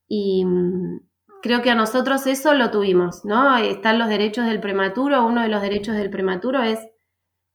Y 0.06 0.44
mm, 0.44 1.00
creo 1.42 1.62
que 1.62 1.70
a 1.72 1.76
nosotros 1.76 2.28
eso 2.28 2.54
lo 2.56 2.72
tuvimos, 2.72 3.24
¿no? 3.24 3.56
Están 3.56 3.98
los 3.98 4.10
derechos 4.10 4.48
del 4.48 4.60
prematuro. 4.60 5.26
Uno 5.26 5.44
de 5.44 5.48
los 5.48 5.62
derechos 5.62 5.96
del 5.96 6.10
prematuro 6.10 6.62
es 6.62 6.86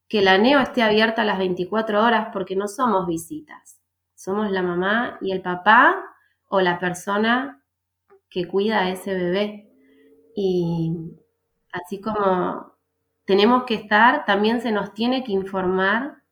que 0.09 0.23
la 0.23 0.39
neo 0.39 0.61
esté 0.61 0.83
abierta 0.83 1.21
a 1.21 1.25
las 1.27 1.37
24 1.37 2.03
horas 2.03 2.29
porque 2.33 2.57
no 2.57 2.69
somos 2.69 3.07
visitas. 3.07 3.83
Somos 4.15 4.51
la 4.51 4.63
mamá 4.63 5.19
y 5.21 5.33
el 5.33 5.43
papá 5.43 6.03
o 6.49 6.63
la 6.63 6.79
persona 6.79 7.63
que 8.31 8.49
cuida 8.49 8.79
a 8.79 8.89
ese 8.89 9.13
bebé. 9.13 9.75
Y 10.35 11.19
así 11.71 12.01
como 12.01 12.79
tenemos 13.27 13.65
que 13.65 13.75
estar, 13.75 14.25
también 14.25 14.63
se 14.63 14.73
nos 14.73 14.95
tiene 14.95 15.23
que 15.23 15.33
informar 15.33 16.23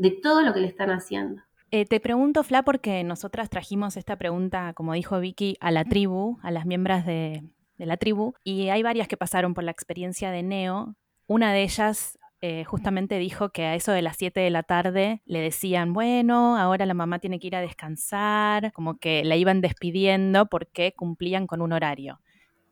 de 0.00 0.10
todo 0.10 0.40
lo 0.40 0.54
que 0.54 0.60
le 0.60 0.66
están 0.66 0.88
haciendo. 0.90 1.42
Eh, 1.70 1.84
te 1.84 2.00
pregunto, 2.00 2.42
Fla, 2.42 2.62
porque 2.62 3.04
nosotras 3.04 3.50
trajimos 3.50 3.98
esta 3.98 4.16
pregunta, 4.16 4.72
como 4.72 4.94
dijo 4.94 5.20
Vicky, 5.20 5.58
a 5.60 5.70
la 5.70 5.84
tribu, 5.84 6.38
a 6.42 6.50
las 6.50 6.64
miembros 6.64 7.04
de, 7.04 7.42
la 7.76 7.98
tribu, 7.98 8.32
y 8.42 8.70
hay 8.70 8.82
varias 8.82 9.08
que 9.08 9.18
pasaron 9.18 9.52
por 9.52 9.62
la 9.62 9.70
experiencia 9.70 10.30
de 10.30 10.42
Neo. 10.42 10.96
Una 11.26 11.52
de 11.52 11.62
ellas 11.62 12.18
eh, 12.40 12.64
justamente 12.64 13.18
dijo 13.18 13.50
que 13.50 13.66
a 13.66 13.74
eso 13.74 13.92
de 13.92 14.00
las 14.00 14.16
7 14.16 14.40
de 14.40 14.50
la 14.50 14.62
tarde 14.62 15.20
le 15.26 15.40
decían, 15.40 15.92
bueno, 15.92 16.56
ahora 16.56 16.86
la 16.86 16.94
mamá 16.94 17.18
tiene 17.18 17.38
que 17.38 17.48
ir 17.48 17.56
a 17.56 17.60
descansar, 17.60 18.72
como 18.72 18.96
que 18.96 19.22
la 19.22 19.36
iban 19.36 19.60
despidiendo 19.60 20.46
porque 20.46 20.94
cumplían 20.96 21.46
con 21.46 21.60
un 21.60 21.74
horario. 21.74 22.20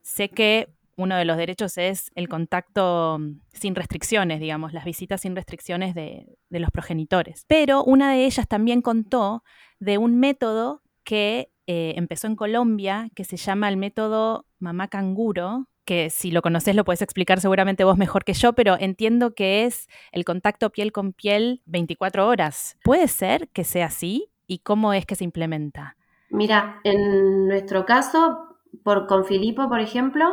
Sé 0.01 0.31
que 0.31 0.75
uno 0.99 1.17
de 1.17 1.25
los 1.25 1.37
derechos 1.37 1.79
es 1.79 2.11
el 2.15 2.29
contacto 2.29 3.19
mm, 3.19 3.41
sin 3.53 3.75
restricciones, 3.75 4.41
digamos, 4.41 4.73
las 4.75 4.85
visitas 4.85 5.23
sin 5.23 5.35
restricciones 5.35 5.95
de, 5.95 6.27
los 6.51 6.71
progenitores. 6.71 7.45
Pero 7.47 7.85
una 7.85 8.13
de 8.13 8.27
ellas 8.27 8.49
también 8.49 8.83
contó 8.83 9.45
de 9.79 9.97
un 9.97 10.19
método 10.19 10.83
que 11.05 11.51
eh, 11.67 11.95
empezó 11.97 12.27
en 12.27 12.37
Colombia, 12.37 13.09
que 13.15 13.25
se 13.25 13.37
llama 13.37 13.69
el 13.69 13.77
método 13.77 14.47
mamá 14.59 14.89
canguro, 14.89 15.69
que 15.85 16.11
si 16.11 16.33
lo 16.33 16.43
conoces 16.43 16.75
lo 16.75 16.85
puedes 16.85 17.01
explicar 17.01 17.41
seguramente 17.41 17.85
vos 17.85 17.97
mejor 17.97 18.25
que 18.25 18.35
yo, 18.35 18.53
pero 18.53 18.77
entiendo 18.79 19.35
que 19.35 19.65
es 19.65 19.87
el 20.13 20.25
contacto 20.25 20.71
piel 20.71 20.93
con 20.93 21.13
piel 21.13 21.63
24 21.67 22.27
horas. 22.27 22.77
¿Puede 22.83 23.09
ser 23.09 23.49
que 23.51 23.65
sea 23.65 23.87
así? 23.87 24.31
¿Y 24.47 24.59
cómo 24.59 24.93
es 24.93 25.07
que 25.07 25.15
se 25.15 25.25
implementa? 25.25 25.97
Mira, 26.31 26.81
en 26.85 27.47
nuestro 27.47 27.87
caso 27.87 28.49
por, 28.83 29.07
con 29.07 29.25
Filipo, 29.25 29.69
por 29.69 29.81
ejemplo, 29.81 30.27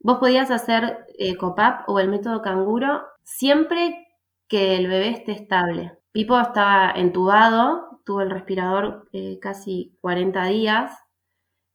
vos 0.00 0.18
podías 0.18 0.50
hacer 0.50 1.06
eh, 1.18 1.36
COPAP 1.36 1.88
o 1.88 2.00
el 2.00 2.08
método 2.08 2.42
canguro 2.42 3.02
siempre 3.22 4.08
que 4.48 4.76
el 4.76 4.88
bebé 4.88 5.10
esté 5.10 5.32
estable. 5.32 5.92
Pipo 6.12 6.38
estaba 6.38 6.90
entubado, 6.90 8.00
tuvo 8.04 8.22
el 8.22 8.30
respirador 8.30 9.08
eh, 9.12 9.38
casi 9.40 9.96
40 10.00 10.44
días. 10.46 10.98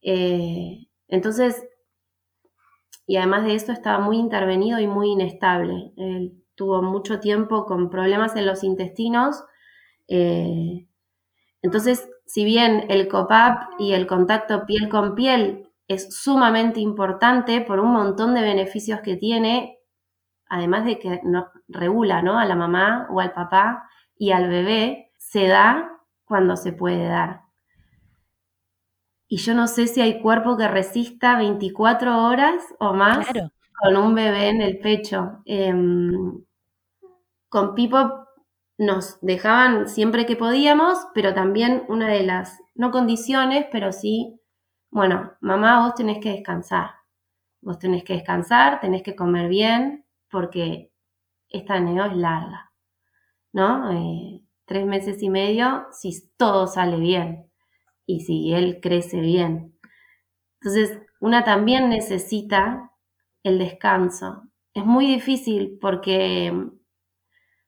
Eh, 0.02 0.88
entonces, 1.08 1.66
y 3.08 3.18
además 3.18 3.46
de 3.46 3.56
eso 3.56 3.72
estaba 3.72 4.00
muy 4.00 4.18
intervenido 4.18 4.80
y 4.80 4.88
muy 4.88 5.12
inestable. 5.12 5.94
Él 5.96 6.44
tuvo 6.56 6.82
mucho 6.82 7.20
tiempo 7.20 7.66
con 7.66 7.90
problemas 7.90 8.36
en 8.36 8.46
los 8.46 8.64
intestinos. 8.64 9.44
Eh, 10.08 10.88
entonces, 11.62 12.10
si 12.26 12.44
bien 12.44 12.86
el 12.90 13.08
COPAP 13.08 13.80
y 13.80 13.94
el 13.94 14.08
contacto 14.08 14.66
piel 14.66 14.90
con 14.90 15.16
piel 15.16 15.65
es 15.88 16.16
sumamente 16.16 16.80
importante 16.80 17.62
por 17.62 17.80
un 17.80 17.92
montón 17.92 18.34
de 18.34 18.42
beneficios 18.42 19.02
que 19.02 19.16
tiene, 19.18 19.80
además 20.50 20.86
de 20.86 21.00
que 21.00 21.22
no, 21.24 21.48
regula 21.68 22.22
¿no? 22.22 22.40
a 22.40 22.46
la 22.46 22.56
mamá 22.56 23.08
o 23.12 23.20
al 23.20 23.34
papá, 23.34 23.90
y 24.18 24.32
al 24.32 24.50
bebé 24.50 25.12
se 25.18 25.48
da 25.48 25.92
cuando 26.24 26.56
se 26.56 26.74
puede 26.74 27.08
dar. 27.08 27.42
Y 29.28 29.38
yo 29.38 29.54
no 29.54 29.68
sé 29.68 29.88
si 29.88 30.02
hay 30.02 30.22
cuerpo 30.22 30.56
que 30.58 30.68
resista 30.68 31.38
24 31.38 32.24
horas 32.26 32.64
o 32.80 32.94
más 32.94 33.28
con 33.82 33.98
un 33.98 34.16
bebé 34.16 34.50
en 34.50 34.62
el 34.62 34.80
pecho. 34.80 35.42
Em, 35.46 36.44
con 37.50 37.76
Pipo 37.76 38.28
nos 38.78 39.20
dejaban 39.22 39.88
siempre 39.88 40.26
que 40.26 40.36
podíamos, 40.36 41.00
pero 41.14 41.34
también 41.34 41.84
una 41.88 42.08
de 42.08 42.24
las, 42.24 42.60
no 42.76 42.92
condiciones, 42.92 43.66
pero 43.72 43.92
sí, 43.92 44.40
bueno, 44.96 45.34
mamá, 45.42 45.86
vos 45.86 45.94
tenés 45.94 46.20
que 46.20 46.30
descansar. 46.30 46.92
Vos 47.60 47.78
tenés 47.80 48.06
que 48.06 48.14
descansar, 48.14 48.80
tenés 48.80 49.04
que 49.04 49.14
comer 49.14 49.50
bien, 49.50 50.06
porque 50.30 50.94
esta 51.50 51.82
neo 51.82 52.06
es 52.06 52.16
larga. 52.16 52.72
¿no? 53.52 53.92
Eh, 53.92 54.42
tres 54.64 54.86
meses 54.86 55.22
y 55.22 55.30
medio 55.30 55.86
si 55.92 56.32
todo 56.38 56.66
sale 56.68 56.96
bien 56.96 57.52
y 58.06 58.22
si 58.22 58.54
él 58.54 58.80
crece 58.82 59.20
bien. 59.20 59.78
Entonces, 60.62 60.98
una 61.20 61.44
también 61.44 61.90
necesita 61.90 62.94
el 63.44 63.60
descanso. 63.60 64.44
Es 64.74 64.86
muy 64.86 65.08
difícil 65.08 65.78
porque, 65.82 66.54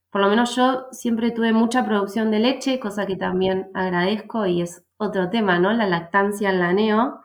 por 0.09 0.21
lo 0.21 0.29
menos 0.29 0.55
yo 0.55 0.85
siempre 0.91 1.31
tuve 1.31 1.51
mucha 1.51 1.83
producción 1.83 2.31
de 2.31 2.39
leche, 2.39 2.79
cosa 2.79 3.05
que 3.05 3.17
también 3.17 3.69
agradezco 3.73 4.45
y 4.45 4.61
es 4.61 4.86
otro 4.97 5.29
tema, 5.29 5.59
¿no? 5.59 5.73
La 5.73 5.87
lactancia 5.87 6.49
en 6.49 6.59
la 6.59 6.73
neo. 6.73 7.21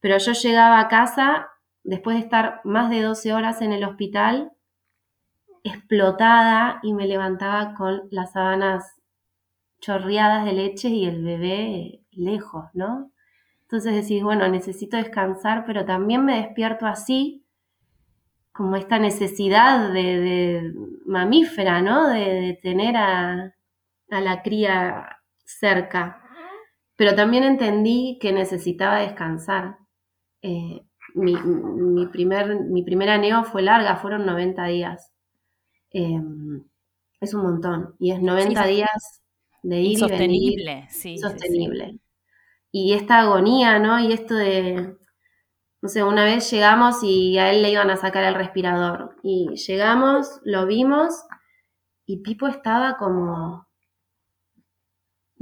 Pero 0.00 0.18
yo 0.18 0.32
llegaba 0.32 0.80
a 0.80 0.88
casa 0.88 1.48
después 1.84 2.16
de 2.16 2.22
estar 2.22 2.60
más 2.64 2.90
de 2.90 3.02
12 3.02 3.32
horas 3.32 3.62
en 3.62 3.72
el 3.72 3.84
hospital 3.84 4.52
explotada 5.64 6.80
y 6.82 6.92
me 6.92 7.06
levantaba 7.06 7.74
con 7.74 8.08
las 8.10 8.32
sábanas 8.32 9.00
chorreadas 9.80 10.44
de 10.44 10.52
leche 10.52 10.88
y 10.88 11.06
el 11.06 11.22
bebé 11.22 12.04
lejos, 12.10 12.66
¿no? 12.74 13.12
Entonces 13.62 13.94
decís, 13.94 14.22
bueno, 14.22 14.48
necesito 14.48 14.96
descansar, 14.96 15.64
pero 15.66 15.84
también 15.84 16.24
me 16.24 16.36
despierto 16.36 16.86
así, 16.86 17.46
como 18.52 18.76
esta 18.76 18.98
necesidad 18.98 19.92
de, 19.92 20.74
mamífera, 21.06 21.80
¿no? 21.80 22.08
De, 22.08 22.58
tener 22.62 22.96
a, 22.96 23.54
la 24.08 24.42
cría 24.42 25.20
cerca. 25.44 26.21
Pero 27.02 27.16
también 27.16 27.42
entendí 27.42 28.16
que 28.20 28.32
necesitaba 28.32 29.00
descansar. 29.00 29.76
Eh, 30.40 30.82
mi, 31.14 31.34
mi, 31.34 32.06
primer, 32.06 32.60
mi 32.60 32.84
primera 32.84 33.18
neo 33.18 33.42
fue 33.42 33.60
larga, 33.62 33.96
fueron 33.96 34.24
90 34.24 34.64
días. 34.66 35.12
Em, 35.90 36.62
es 37.20 37.34
un 37.34 37.42
montón. 37.42 37.96
Y 37.98 38.12
es 38.12 38.22
90 38.22 38.66
días 38.66 39.20
de 39.64 39.80
ir 39.80 39.98
sostenible, 39.98 40.62
y 40.62 40.66
venir. 40.66 40.90
Sí, 40.90 41.18
sostenible. 41.18 41.98
Y 42.70 42.92
esta 42.92 43.18
agonía, 43.18 43.80
¿no? 43.80 43.98
Y 43.98 44.12
esto 44.12 44.36
de, 44.36 44.94
no 45.80 45.88
sé, 45.88 46.04
una 46.04 46.22
vez 46.22 46.48
llegamos 46.52 47.02
y 47.02 47.36
a 47.36 47.50
él 47.50 47.62
le 47.62 47.72
iban 47.72 47.90
a 47.90 47.96
sacar 47.96 48.22
el 48.22 48.36
respirador. 48.36 49.16
Y 49.24 49.56
llegamos, 49.56 50.40
lo 50.44 50.66
vimos 50.66 51.24
y 52.06 52.22
Pipo 52.22 52.46
estaba 52.46 52.96
como, 52.96 53.66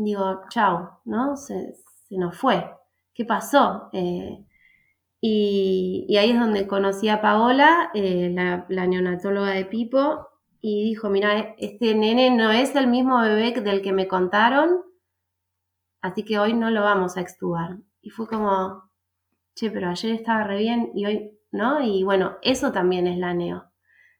digo, 0.04 0.42
chao, 0.50 1.00
¿no? 1.04 1.36
Se, 1.36 1.74
nos 2.10 2.36
fue. 2.36 2.70
¿Qué 3.14 3.24
pasó? 3.24 3.88
Eh, 3.92 4.44
y, 5.20 6.16
ahí 6.16 6.30
es 6.30 6.40
donde 6.40 6.66
conocí 6.66 7.08
a 7.08 7.20
Paola, 7.20 7.90
eh, 7.94 8.30
la, 8.32 8.86
neonatóloga 8.86 9.50
de 9.50 9.66
Pipo, 9.66 10.28
y 10.60 10.84
dijo, 10.84 11.10
mira, 11.10 11.54
este 11.58 11.94
nene 11.94 12.30
no 12.30 12.50
es 12.50 12.74
el 12.74 12.86
mismo 12.86 13.20
bebé 13.20 13.52
del 13.60 13.82
que 13.82 13.92
me 13.92 14.08
contaron, 14.08 14.82
así 16.00 16.24
que 16.24 16.38
hoy 16.38 16.54
no 16.54 16.70
lo 16.70 16.82
vamos 16.82 17.16
a 17.16 17.20
extubar. 17.20 17.78
Y 18.02 18.10
fue 18.10 18.26
como, 18.28 18.90
che, 19.54 19.70
pero 19.70 19.88
ayer 19.90 20.12
estaba 20.14 20.44
re 20.44 20.58
bien 20.58 20.90
y 20.94 21.06
hoy, 21.06 21.38
¿no? 21.52 21.82
Y 21.82 22.02
bueno, 22.04 22.36
eso 22.42 22.72
también 22.72 23.06
es 23.06 23.18
la 23.18 23.34
neo. 23.34 23.70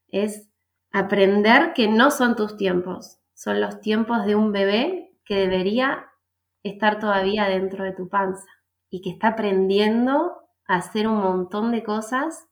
Es 0.09 0.51
aprender 0.93 1.73
que 1.75 1.89
no 1.89 2.11
son 2.11 2.37
tus 2.37 2.57
tiempos, 2.57 3.19
son 3.35 3.61
los 3.61 3.81
tiempos 3.81 4.27
de 4.27 4.35
un 4.35 4.53
bebé 4.53 5.00
que 5.31 5.37
debería 5.37 6.11
estar 6.65 6.99
todavía 6.99 7.47
dentro 7.47 7.85
de 7.85 7.93
tu 7.93 8.09
panza 8.09 8.49
y 8.91 9.01
que 9.01 9.11
está 9.11 9.29
aprendiendo 9.29 10.41
a 10.67 10.75
hacer 10.75 11.07
un 11.07 11.19
montón 11.19 11.71
de 11.71 11.85
cosas 11.85 12.49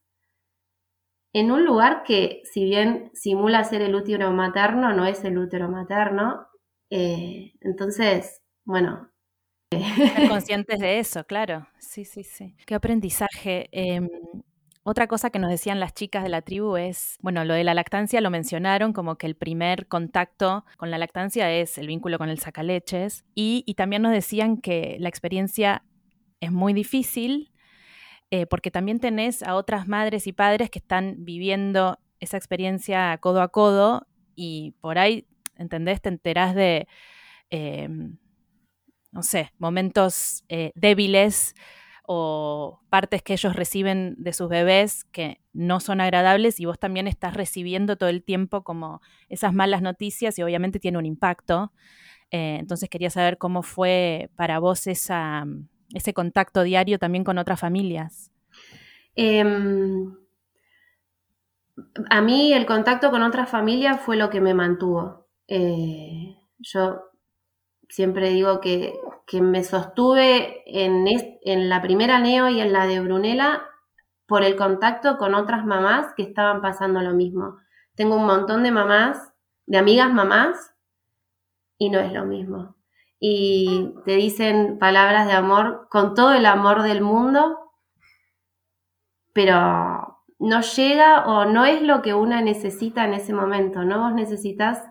en 1.34 1.50
un 1.50 1.64
lugar 1.64 2.04
que, 2.04 2.40
si 2.44 2.62
bien 2.64 3.10
simula 3.14 3.64
ser 3.64 3.82
el 3.82 3.96
útero 3.96 4.30
materno, 4.30 4.92
no 4.92 5.06
es 5.06 5.24
el 5.24 5.38
útero 5.38 5.68
materno. 5.68 6.46
Eh, 6.88 7.54
entonces, 7.62 8.42
bueno. 8.64 9.10
Ser 9.72 10.28
conscientes 10.28 10.78
de 10.78 11.00
eso, 11.00 11.24
claro. 11.24 11.66
Sí, 11.80 12.04
sí, 12.04 12.22
sí. 12.22 12.54
Qué 12.64 12.76
aprendizaje. 12.76 13.68
Em, 13.72 14.08
otra 14.88 15.07
cosa 15.07 15.29
que 15.29 15.38
nos 15.38 15.51
decían 15.51 15.81
las 15.81 15.92
chicas 15.92 16.22
de 16.22 16.31
la 16.31 16.40
tribu 16.40 16.79
es, 16.79 17.18
bueno, 17.20 17.44
lo 17.44 17.53
de 17.53 17.62
la 17.62 17.74
lactancia 17.74 18.22
lo 18.22 18.31
mencionaron 18.31 18.94
como 18.94 19.18
que 19.18 19.27
el 19.27 19.37
primer 19.37 19.87
contacto 19.87 20.64
con 20.79 20.90
la 20.90 20.96
lactancia 20.96 21.53
es 21.53 21.77
el 21.77 21.88
vínculo 21.88 22.16
con 22.16 22.31
el 22.31 22.38
sacaleches 22.38 23.27
y, 23.35 23.74
también 23.77 24.01
nos 24.01 24.12
decían 24.12 24.57
que 24.57 24.96
la 24.98 25.11
experiencia 25.11 25.85
es 26.40 26.53
muy 26.53 26.72
difícil, 26.72 27.53
eh, 28.31 28.46
porque 28.46 28.70
también 28.70 28.98
tenés 28.98 29.42
a 29.42 29.57
otras 29.57 29.88
madres 29.88 30.27
y 30.27 30.33
padres 30.33 30.70
que 30.70 30.79
están 30.79 31.16
viviendo 31.18 31.98
esa 32.18 32.38
experiencia 32.38 33.18
codo 33.18 33.42
a 33.42 33.48
codo 33.48 34.07
y 34.37 34.74
por 34.81 34.98
ahí, 34.98 35.27
¿entendés? 35.57 36.01
Te 36.01 36.09
enterás 36.09 36.55
de, 36.55 36.88
em, 37.51 38.16
no 39.12 39.22
sé, 39.22 39.53
momentos 39.59 40.44
eh, 40.48 40.72
débiles 40.74 41.55
o 42.10 42.80
partes 42.88 43.22
que 43.22 43.34
ellos 43.34 43.54
reciben 43.54 44.14
de 44.16 44.32
sus 44.32 44.48
bebés 44.48 45.04
que 45.04 45.42
no 45.52 45.78
son 45.78 46.00
agradables 46.00 46.58
y 46.58 46.64
vos 46.64 46.78
también 46.78 47.06
estás 47.06 47.34
recibiendo 47.34 47.96
todo 47.96 48.08
el 48.08 48.22
tiempo 48.22 48.64
como 48.64 49.02
esas 49.28 49.52
malas 49.52 49.82
noticias 49.82 50.38
y 50.38 50.42
obviamente 50.42 50.80
tiene 50.80 50.96
un 50.96 51.04
impacto. 51.04 51.70
Eh, 52.30 52.56
entonces 52.60 52.88
quería 52.88 53.10
saber 53.10 53.36
cómo 53.36 53.62
fue 53.62 54.30
para 54.36 54.58
vos 54.58 54.86
esa, 54.86 55.44
ese 55.92 56.14
contacto 56.14 56.62
diario 56.62 56.98
también 56.98 57.24
con 57.24 57.36
otras 57.36 57.60
familias? 57.60 58.30
Em, 59.14 60.16
a 62.08 62.22
mí 62.22 62.54
el 62.54 62.64
contacto 62.64 63.10
con 63.10 63.22
otras 63.22 63.50
familias 63.50 64.00
fue 64.00 64.16
lo 64.16 64.30
que 64.30 64.40
me 64.40 64.54
mantuvo. 64.54 65.28
Eh, 65.46 66.38
yo 66.58 67.02
siempre 67.88 68.31
digo 68.31 68.61
que, 68.61 68.98
me 69.40 69.62
sostuve 69.62 70.62
en, 70.66 71.07
en, 71.42 71.68
la 71.68 71.83
primera 71.83 72.18
Neo 72.18 72.48
y 72.48 72.61
en 72.61 72.72
la 72.72 72.87
de 72.87 73.01
Brunella 73.01 73.62
por 74.27 74.42
el 74.42 74.57
contacto 74.57 75.18
con 75.18 75.35
otras 75.35 75.66
mamás 75.66 76.14
que 76.16 76.22
estaban 76.22 76.62
pasando 76.62 77.01
lo 77.03 77.12
mismo. 77.12 77.59
Tengo 77.94 78.16
un 78.16 78.27
montón 78.27 78.62
de 78.62 78.70
mamás, 78.70 79.33
de 79.66 79.79
amigas 79.79 80.12
mamás, 80.12 80.74
y 81.77 81.90
no 81.90 81.98
es 81.98 82.12
lo 82.12 82.24
mismo 82.24 82.79
y 83.20 83.94
te 84.05 84.12
dicen 84.12 84.79
palabras 84.79 85.26
de 85.26 85.32
amor 85.32 85.89
con 85.91 86.14
todo 86.14 86.32
el 86.32 86.47
amor 86.47 86.82
del 86.82 87.01
mundo, 87.01 87.72
pero 89.32 90.22
no 90.39 90.61
llega 90.61 91.26
o 91.26 91.45
no 91.45 91.64
es 91.64 91.82
lo 91.82 92.01
que 92.03 92.14
una 92.14 92.43
necesita 92.43 93.05
en 93.05 93.14
ese 93.14 93.32
momento, 93.32 93.84
¿no? 93.84 94.01
Vos 94.01 94.14
necesitas 94.14 94.88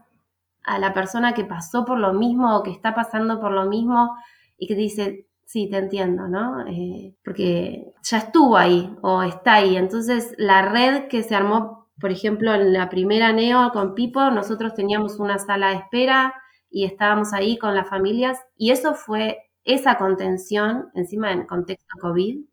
a 0.68 0.80
la 0.80 0.94
persona 0.94 1.34
que 1.34 1.46
pasó 1.46 1.86
por 1.86 1.98
lo 1.98 2.14
mismo 2.14 2.56
o 2.58 2.64
que 2.64 2.72
está 2.72 2.94
pasando 2.94 3.40
por 3.40 3.52
lo 3.52 3.66
mismo 3.66 4.16
y 4.58 4.68
que 4.68 4.76
dice, 4.76 5.28
sí, 5.46 5.70
te 5.70 5.78
entiendo, 5.78 6.28
¿no? 6.28 6.68
Eh, 6.68 7.16
porque 7.24 7.94
ya 8.04 8.18
estuvo 8.20 8.58
ahí 8.58 8.96
o 9.02 9.24
está 9.24 9.56
ahí. 9.56 9.78
Entonces, 9.78 10.36
la 10.38 10.62
red 10.62 11.08
que 11.08 11.24
se 11.24 11.36
armó, 11.36 11.90
por 12.00 12.12
ejemplo, 12.12 12.54
en 12.54 12.74
la 12.74 12.90
primera 12.90 13.34
NEO 13.34 13.72
con 13.72 13.96
Pipo, 13.96 14.30
nosotros 14.30 14.76
teníamos 14.76 15.20
una 15.20 15.40
sala 15.40 15.70
de 15.70 15.78
espera, 15.78 16.34
y 16.70 16.86
estábamos 16.86 17.34
ahí 17.34 17.58
con 17.58 17.76
las 17.76 17.90
familias 17.90 18.40
y 18.56 18.72
eso 18.72 18.94
fue 18.94 19.40
esa 19.64 19.98
contención, 19.98 20.90
encima 20.94 21.32
en 21.32 21.46
contexto 21.46 21.96
COVID, 22.00 22.46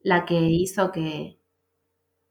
la 0.00 0.24
que 0.24 0.40
hizo 0.40 0.90
que, 0.90 1.40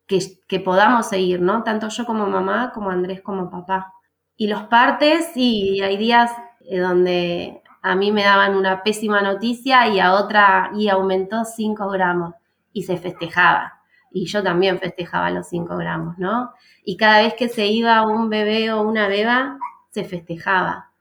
que, 0.06 0.60
podamos 0.60 1.08
seguir, 1.08 1.42
¿no? 1.42 1.64
Tanto 1.64 1.88
yo 1.90 2.06
como 2.06 2.28
mamá, 2.28 2.72
como 2.74 2.90
Andrés 2.90 3.22
como 3.22 3.50
papá. 3.50 3.94
Y 4.38 4.48
los 4.48 4.64
partes, 4.64 5.32
sí, 5.34 5.82
hay 5.82 5.98
días 5.98 6.32
eh, 6.62 6.78
donde 6.78 7.62
a 7.82 7.96
mí 7.96 8.12
me 8.12 8.24
daban 8.24 8.56
una 8.56 8.84
pésima 8.84 9.22
noticia 9.22 9.88
y 9.88 10.00
a 10.00 10.14
otra, 10.14 10.72
y 10.76 10.90
aumentó 10.90 11.44
5 11.44 11.90
gramos 11.90 12.36
y 12.72 12.84
se 12.84 12.98
festejaba. 12.98 13.82
Y 14.12 14.26
yo 14.28 14.44
también 14.44 14.80
festejaba 14.80 15.32
los 15.32 15.48
5 15.48 15.76
gramos, 15.78 16.18
¿no? 16.20 16.52
Y 16.84 16.98
cada 16.98 17.22
vez 17.22 17.34
que 17.34 17.50
se 17.50 17.66
iba 17.68 18.06
un 18.06 18.30
bebé 18.30 18.72
o 18.72 18.82
una 18.82 19.08
beba, 19.08 19.58
se 19.90 20.04
festejaba, 20.04 20.92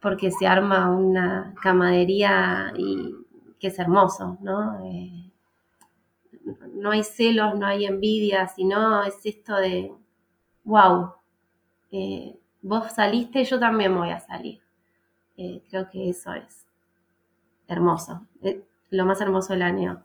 porque 0.00 0.30
se 0.30 0.46
arma 0.46 0.90
una 0.90 1.54
camadería 1.62 2.72
y 2.76 3.14
que 3.58 3.68
es 3.68 3.78
hermoso, 3.78 4.36
¿no? 4.42 4.84
Eh, 4.84 5.30
no 6.74 6.90
hay 6.90 7.02
celos, 7.02 7.58
no 7.58 7.66
hay 7.66 7.86
envidia, 7.86 8.48
sino 8.48 9.02
es 9.04 9.24
esto 9.24 9.56
de, 9.56 9.92
wow, 10.64 11.14
vos 12.62 12.92
saliste, 12.92 13.44
yo 13.44 13.58
también 13.58 13.96
voy 13.96 14.10
a 14.10 14.20
salir. 14.20 14.60
Eh, 15.36 15.62
creo 15.70 15.88
que 15.90 16.10
eso 16.10 16.32
es 16.34 16.66
hermoso, 17.68 18.26
lo 18.90 19.04
más 19.04 19.20
hermoso 19.20 19.52
del 19.52 19.62
año. 19.62 20.02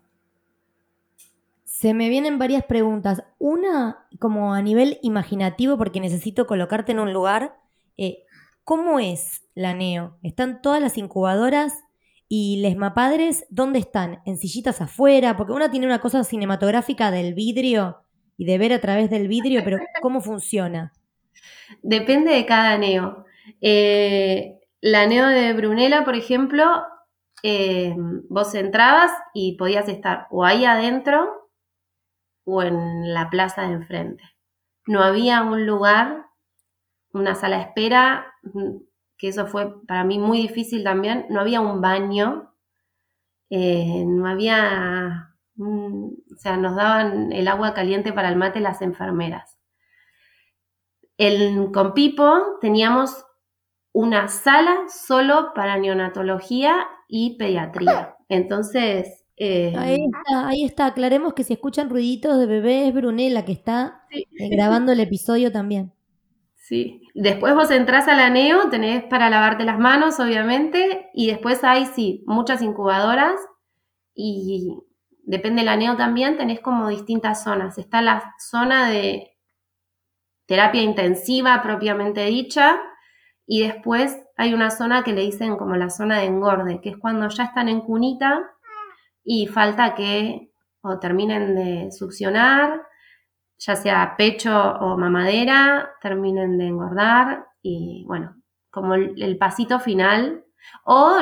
Se 1.64 1.94
me 1.94 2.10
vienen 2.10 2.38
varias 2.38 2.64
preguntas. 2.66 3.24
Una, 3.40 4.06
como 4.20 4.54
a 4.54 4.62
nivel 4.62 5.00
imaginativo, 5.02 5.78
porque 5.78 6.00
necesito 6.00 6.46
colocarte 6.46 6.92
en 6.92 7.00
un 7.00 7.14
lugar. 7.14 7.58
Eh, 7.98 8.24
¿Cómo 8.64 9.00
es 9.00 9.44
la 9.56 9.74
NEO? 9.74 10.18
¿Están 10.24 10.62
todas 10.62 10.82
las 10.82 10.98
incubadoras? 10.98 11.74
¿Y 12.30 12.62
les 12.62 12.78
mapadres 12.78 13.46
dónde 13.50 13.80
están? 13.80 14.22
¿En 14.26 14.38
sillitas 14.38 14.82
afuera? 14.82 15.36
Porque 15.36 15.54
una 15.54 15.72
tiene 15.72 15.86
una 15.86 16.00
cosa 16.00 16.24
cinematográfica 16.24 17.12
del 17.12 17.34
vidrio 17.34 18.04
y 18.38 18.46
de 18.46 18.58
ver 18.58 18.72
a 18.74 18.80
través 18.80 19.10
del 19.10 19.28
vidrio, 19.28 19.62
pero 19.64 19.80
¿cómo 20.02 20.22
funciona? 20.22 20.94
Depende 21.82 22.32
de 22.32 22.46
cada 22.46 22.78
neo. 22.78 23.26
Eh, 23.62 24.60
la 24.82 25.06
neo 25.08 25.28
de 25.28 25.54
Brunella, 25.54 26.04
por 26.04 26.16
ejemplo, 26.16 26.84
eh, 27.44 27.96
vos 28.30 28.56
entrabas 28.56 29.12
y 29.34 29.58
podías 29.58 29.88
estar 29.90 30.28
o 30.32 30.46
ahí 30.46 30.66
adentro 30.66 31.50
o 32.46 32.64
en 32.64 33.14
la 33.14 33.30
plaza 33.30 33.64
de 33.64 33.74
enfrente. 33.74 34.24
No 34.88 35.02
había 35.04 35.44
un 35.44 35.66
lugar, 35.66 36.26
una 37.14 37.36
sala 37.36 37.58
de 37.58 37.64
espera 37.64 38.34
que 39.18 39.30
eso 39.30 39.48
fue 39.48 39.86
para 39.88 40.04
mí 40.04 40.20
muy 40.20 40.42
difícil 40.42 40.84
también, 40.84 41.26
no 41.30 41.40
había 41.40 41.62
un 41.62 41.80
baño, 41.80 42.54
eh, 43.50 44.04
no 44.06 44.28
había, 44.28 45.36
o 45.58 46.36
sea, 46.38 46.58
nos 46.58 46.76
daban 46.76 47.32
el 47.32 47.48
agua 47.48 47.74
caliente 47.74 48.12
para 48.12 48.28
el 48.30 48.36
mate 48.36 48.60
las 48.60 48.82
enfermeras. 48.82 49.58
El, 51.28 51.72
con 51.72 51.94
Pipo 51.94 52.58
teníamos 52.62 53.26
una 53.92 54.28
sala 54.28 54.86
solo 54.90 55.52
para 55.54 55.78
neonatología 55.78 56.88
y 57.08 57.38
pediatría. 57.38 58.16
Entonces... 58.30 59.26
Eh, 59.36 59.74
ahí 59.78 60.06
está, 60.06 60.48
ahí 60.48 60.64
está. 60.64 60.86
Aclaremos 60.88 61.34
que 61.34 61.44
si 61.44 61.54
escuchan 61.54 61.90
ruiditos 61.90 62.38
de 62.38 62.46
bebé 62.46 62.88
es 62.88 62.94
Brunella 62.94 63.46
que 63.46 63.52
está 63.52 64.04
eh, 64.12 64.26
grabando 64.56 64.92
el 64.92 65.00
episodio 65.00 65.52
también. 65.52 65.94
Sí. 66.56 67.02
Después 67.14 67.54
vos 67.54 67.70
entrás 67.72 68.08
a 68.08 68.16
la 68.16 68.30
NEO, 68.30 68.70
tenés 68.70 69.04
para 69.04 69.30
lavarte 69.30 69.66
las 69.66 69.78
manos, 69.78 70.20
obviamente, 70.20 71.10
y 71.14 71.28
después 71.28 71.64
hay, 71.64 71.86
sí, 71.86 72.24
muchas 72.26 72.62
incubadoras 72.62 73.36
y 74.16 74.78
depende 75.24 75.62
de 75.62 75.66
la 75.66 75.76
NEO 75.76 75.98
también, 75.98 76.38
tenés 76.38 76.62
como 76.62 76.88
distintas 76.90 77.44
zonas. 77.44 77.78
Está 77.78 78.02
la 78.02 78.34
zona 78.40 78.90
de 78.90 79.33
terapia 80.46 80.82
intensiva 80.82 81.62
propiamente 81.62 82.26
dicha 82.26 82.80
y 83.46 83.62
después 83.62 84.20
hay 84.38 84.54
una 84.54 84.72
zona 84.72 85.04
que 85.04 85.14
le 85.14 85.22
dicen 85.22 85.58
como 85.58 85.76
la 85.76 85.90
zona 85.90 86.20
de 86.20 86.26
engorde, 86.26 86.82
que 86.82 86.90
es 86.90 86.98
cuando 86.98 87.28
ya 87.30 87.44
están 87.46 87.70
en 87.70 87.82
cunita 87.82 88.52
y 89.24 89.48
falta 89.48 89.96
que 89.96 90.52
o 90.82 91.00
terminen 91.00 91.56
de 91.56 91.92
succionar 91.92 92.82
ya 93.66 93.76
sea 93.76 94.16
pecho 94.18 94.54
o 94.54 94.98
mamadera, 94.98 95.92
terminen 96.02 96.58
de 96.58 96.68
engordar 96.68 97.46
y 97.62 98.04
bueno, 98.06 98.36
como 98.70 98.96
el, 98.96 99.38
pasito 99.38 99.80
final 99.80 100.44
o 100.84 101.20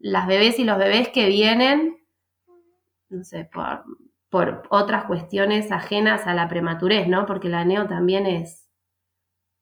las 0.00 0.26
bebés 0.26 0.58
y 0.58 0.64
los 0.64 0.78
bebés 0.78 1.08
que 1.08 1.28
vienen, 1.28 1.98
no 3.10 3.24
sé, 3.24 3.48
por, 3.52 3.84
por 4.32 4.62
otras 4.70 5.04
cuestiones 5.04 5.70
ajenas 5.70 6.26
a 6.26 6.32
la 6.32 6.48
prematurez, 6.48 7.06
¿no? 7.06 7.26
Porque 7.26 7.50
la 7.50 7.66
neo 7.66 7.86
también 7.86 8.24
es, 8.24 8.66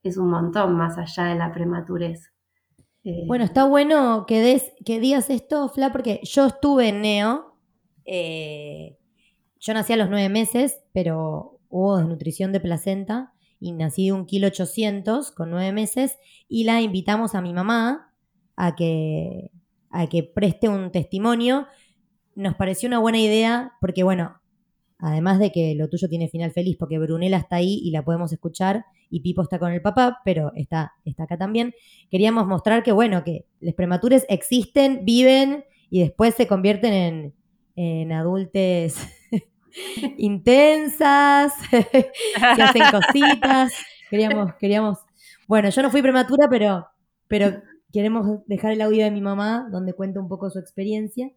es 0.04 0.16
un 0.16 0.30
montón 0.30 0.76
más 0.76 0.96
allá 0.96 1.24
de 1.24 1.34
la 1.34 1.50
prematurez. 1.52 2.32
Eh, 3.02 3.24
bueno, 3.26 3.42
está 3.42 3.64
bueno 3.64 4.26
que, 4.28 4.40
des, 4.40 4.72
que 4.86 5.00
digas 5.00 5.28
esto, 5.28 5.68
Fla, 5.70 5.90
porque 5.90 6.20
yo 6.22 6.46
estuve 6.46 6.88
en 6.90 7.00
neo. 7.02 7.56
Eh, 8.04 8.96
yo 9.58 9.74
nací 9.74 9.92
a 9.92 9.96
los 9.96 10.08
nueve 10.08 10.28
meses, 10.28 10.80
pero 10.92 11.58
hubo 11.68 11.98
desnutrición 11.98 12.52
de 12.52 12.60
placenta 12.60 13.32
y 13.58 13.72
nací 13.72 14.06
de 14.06 14.12
un 14.12 14.24
kilo 14.24 14.46
ochocientos 14.46 15.32
con 15.32 15.50
nueve 15.50 15.72
meses 15.72 16.16
y 16.46 16.62
la 16.62 16.80
invitamos 16.80 17.34
a 17.34 17.40
mi 17.40 17.52
mamá 17.52 18.14
a 18.54 18.76
que, 18.76 19.50
a 19.90 20.06
que 20.06 20.22
preste 20.22 20.68
un 20.68 20.92
testimonio. 20.92 21.66
Nos 22.36 22.54
pareció 22.54 22.86
una 22.86 23.00
buena 23.00 23.18
idea 23.18 23.72
porque, 23.80 24.04
bueno, 24.04 24.39
además 25.00 25.38
de 25.38 25.52
que 25.52 25.74
lo 25.74 25.88
tuyo 25.88 26.08
tiene 26.08 26.28
final 26.28 26.52
feliz 26.52 26.76
porque 26.78 26.98
Brunella 26.98 27.38
está 27.38 27.56
ahí 27.56 27.80
y 27.82 27.90
la 27.90 28.04
podemos 28.04 28.32
escuchar 28.32 28.84
y 29.08 29.20
Pipo 29.20 29.42
está 29.42 29.58
con 29.58 29.72
el 29.72 29.82
papá, 29.82 30.20
pero 30.24 30.52
está, 30.54 30.92
está 31.04 31.24
acá 31.24 31.36
también, 31.36 31.74
queríamos 32.10 32.46
mostrar 32.46 32.82
que, 32.82 32.92
bueno, 32.92 33.24
que 33.24 33.46
los 33.60 33.74
prematures 33.74 34.26
existen, 34.28 35.04
viven 35.04 35.64
y 35.90 36.00
después 36.00 36.34
se 36.34 36.46
convierten 36.46 36.92
en, 36.92 37.34
en 37.76 38.12
adultos 38.12 38.94
intensas, 40.18 41.52
que 41.70 42.62
hacen 42.62 42.82
cositas. 42.90 43.72
Queríamos, 44.08 44.54
queríamos. 44.58 44.98
Bueno, 45.46 45.70
yo 45.70 45.82
no 45.82 45.90
fui 45.90 46.02
prematura, 46.02 46.48
pero, 46.48 46.86
pero 47.28 47.62
queremos 47.92 48.40
dejar 48.46 48.72
el 48.72 48.80
audio 48.82 49.04
de 49.04 49.10
mi 49.10 49.20
mamá, 49.20 49.68
donde 49.70 49.94
cuenta 49.94 50.20
un 50.20 50.28
poco 50.28 50.50
su 50.50 50.58
experiencia. 50.58 51.30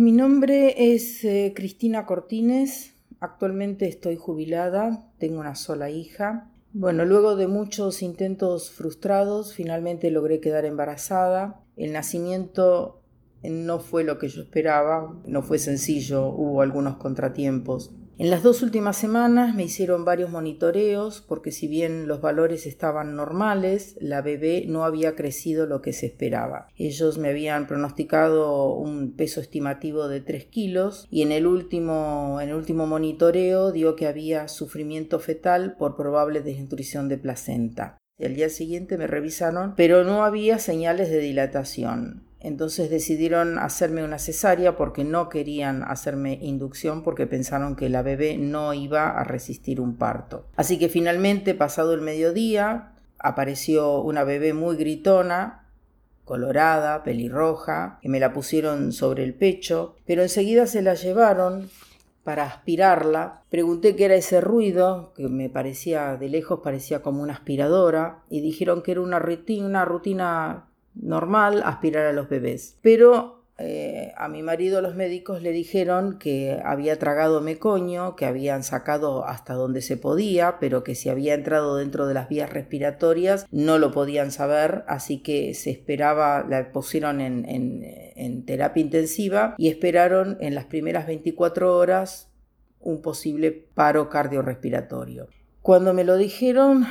Mi 0.00 0.12
nombre 0.12 0.94
es 0.94 1.22
eh, 1.26 1.52
Cristina 1.54 2.06
Cortines. 2.06 2.94
Actualmente 3.20 3.86
estoy 3.86 4.16
jubilada, 4.16 5.06
tengo 5.18 5.40
una 5.40 5.54
sola 5.54 5.90
hija. 5.90 6.50
Bueno, 6.72 7.04
luego 7.04 7.36
de 7.36 7.48
muchos 7.48 8.00
intentos 8.00 8.70
frustrados, 8.70 9.52
finalmente 9.52 10.10
logré 10.10 10.40
quedar 10.40 10.64
embarazada. 10.64 11.60
El 11.76 11.92
nacimiento 11.92 13.02
no 13.42 13.78
fue 13.78 14.02
lo 14.02 14.16
que 14.18 14.28
yo 14.28 14.40
esperaba, 14.40 15.20
no 15.26 15.42
fue 15.42 15.58
sencillo, 15.58 16.28
hubo 16.28 16.62
algunos 16.62 16.96
contratiempos. 16.96 17.94
En 18.20 18.28
las 18.28 18.42
dos 18.42 18.60
últimas 18.60 18.98
semanas 18.98 19.54
me 19.54 19.62
hicieron 19.62 20.04
varios 20.04 20.28
monitoreos 20.28 21.24
porque 21.26 21.52
si 21.52 21.68
bien 21.68 22.06
los 22.06 22.20
valores 22.20 22.66
estaban 22.66 23.16
normales, 23.16 23.96
la 23.98 24.20
bebé 24.20 24.64
no 24.68 24.84
había 24.84 25.16
crecido 25.16 25.64
lo 25.64 25.80
que 25.80 25.94
se 25.94 26.04
esperaba. 26.04 26.68
Ellos 26.76 27.16
me 27.16 27.30
habían 27.30 27.66
pronosticado 27.66 28.74
un 28.74 29.16
peso 29.16 29.40
estimativo 29.40 30.06
de 30.06 30.20
3 30.20 30.44
kilos 30.44 31.08
y 31.10 31.22
en 31.22 31.32
el 31.32 31.46
último, 31.46 32.40
en 32.42 32.50
el 32.50 32.56
último 32.56 32.86
monitoreo 32.86 33.72
dio 33.72 33.96
que 33.96 34.06
había 34.06 34.48
sufrimiento 34.48 35.18
fetal 35.18 35.76
por 35.78 35.96
probable 35.96 36.42
desnutrición 36.42 37.08
de 37.08 37.16
placenta. 37.16 37.96
El 38.18 38.34
día 38.34 38.50
siguiente 38.50 38.98
me 38.98 39.06
revisaron, 39.06 39.72
pero 39.76 40.04
no 40.04 40.24
había 40.24 40.58
señales 40.58 41.08
de 41.08 41.20
dilatación. 41.20 42.29
Entonces 42.40 42.88
decidieron 42.88 43.58
hacerme 43.58 44.02
una 44.02 44.18
cesárea 44.18 44.76
porque 44.76 45.04
no 45.04 45.28
querían 45.28 45.82
hacerme 45.82 46.38
inducción 46.40 47.02
porque 47.02 47.26
pensaron 47.26 47.76
que 47.76 47.90
la 47.90 48.02
bebé 48.02 48.38
no 48.38 48.72
iba 48.72 49.10
a 49.10 49.24
resistir 49.24 49.80
un 49.80 49.96
parto. 49.96 50.46
Así 50.56 50.78
que 50.78 50.88
finalmente, 50.88 51.54
pasado 51.54 51.92
el 51.92 52.00
mediodía, 52.00 52.92
apareció 53.18 54.00
una 54.00 54.24
bebé 54.24 54.54
muy 54.54 54.76
gritona, 54.76 55.66
colorada, 56.24 57.02
pelirroja, 57.02 57.98
que 58.00 58.08
me 58.08 58.20
la 58.20 58.32
pusieron 58.32 58.92
sobre 58.92 59.24
el 59.24 59.34
pecho, 59.34 59.96
pero 60.06 60.22
enseguida 60.22 60.66
se 60.66 60.80
la 60.80 60.94
llevaron 60.94 61.68
para 62.24 62.44
aspirarla. 62.44 63.42
Pregunté 63.50 63.96
qué 63.96 64.04
era 64.04 64.14
ese 64.14 64.40
ruido, 64.40 65.12
que 65.16 65.28
me 65.28 65.50
parecía 65.50 66.16
de 66.16 66.28
lejos, 66.28 66.60
parecía 66.62 67.02
como 67.02 67.22
una 67.22 67.32
aspiradora, 67.32 68.22
y 68.30 68.40
dijeron 68.40 68.82
que 68.82 68.92
era 68.92 69.00
una 69.00 69.18
rutina, 69.18 69.66
una 69.66 69.84
rutina 69.84 70.69
normal 71.00 71.62
aspirar 71.64 72.06
a 72.06 72.12
los 72.12 72.28
bebés. 72.28 72.78
Pero 72.82 73.40
eh, 73.62 74.14
a 74.16 74.28
mi 74.28 74.42
marido 74.42 74.80
los 74.80 74.94
médicos 74.94 75.42
le 75.42 75.52
dijeron 75.52 76.18
que 76.18 76.62
había 76.64 76.98
tragado 76.98 77.42
mecoño, 77.42 78.16
que 78.16 78.24
habían 78.24 78.62
sacado 78.62 79.26
hasta 79.26 79.52
donde 79.52 79.82
se 79.82 79.98
podía, 79.98 80.58
pero 80.60 80.82
que 80.82 80.94
si 80.94 81.10
había 81.10 81.34
entrado 81.34 81.76
dentro 81.76 82.06
de 82.06 82.14
las 82.14 82.30
vías 82.30 82.48
respiratorias 82.48 83.46
no 83.50 83.78
lo 83.78 83.92
podían 83.92 84.32
saber, 84.32 84.84
así 84.88 85.18
que 85.18 85.52
se 85.52 85.70
esperaba, 85.70 86.42
la 86.48 86.72
pusieron 86.72 87.20
en, 87.20 87.44
en 87.46 88.46
terapia 88.46 88.80
intensiva 88.80 89.54
y 89.58 89.68
esperaron 89.68 90.38
en 90.40 90.54
las 90.54 90.64
primeras 90.64 91.06
24 91.06 91.76
horas 91.76 92.30
un 92.80 93.02
posible 93.02 93.52
paro 93.74 94.08
cardiorrespiratorio. 94.08 95.28
Cuando 95.60 95.92
me 95.92 96.04
lo 96.04 96.16
dijeron, 96.16 96.86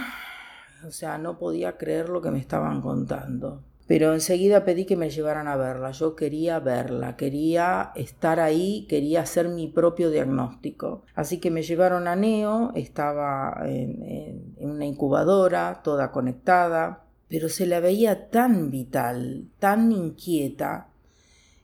o 0.87 0.91
sea, 0.91 1.17
no 1.17 1.39
podía 1.39 1.77
creer 1.77 2.09
lo 2.09 2.21
que 2.21 2.29
me 2.29 2.37
estaban 2.37 2.81
contando. 2.81 3.63
Pero 3.89 4.13
enseguida 4.13 4.65
pedí 4.65 4.85
que 4.85 4.95
me 4.95 5.09
llevaran 5.09 5.47
a 5.47 5.55
verla. 5.55 5.89
Yo 5.89 6.15
quería 6.15 6.59
verla, 6.59 7.17
quería 7.17 7.91
estar 7.95 8.39
ahí, 8.39 8.85
quería 8.87 9.21
hacer 9.21 9.49
mi 9.49 9.67
propio 9.67 10.11
diagnóstico. 10.11 11.01
Así 11.15 11.39
que 11.39 11.49
me 11.49 11.63
llevaron 11.63 12.07
a 12.07 12.15
Neo, 12.15 12.71
estaba 12.75 13.63
en, 13.65 14.53
una 14.59 14.85
incubadora, 14.85 15.81
toda 15.83 16.11
conectada, 16.11 17.05
pero 17.29 17.49
se 17.49 17.65
la 17.65 17.79
veía 17.79 18.29
tan 18.29 18.69
vital, 18.69 19.47
tan 19.57 19.91
inquieta, 19.91 20.89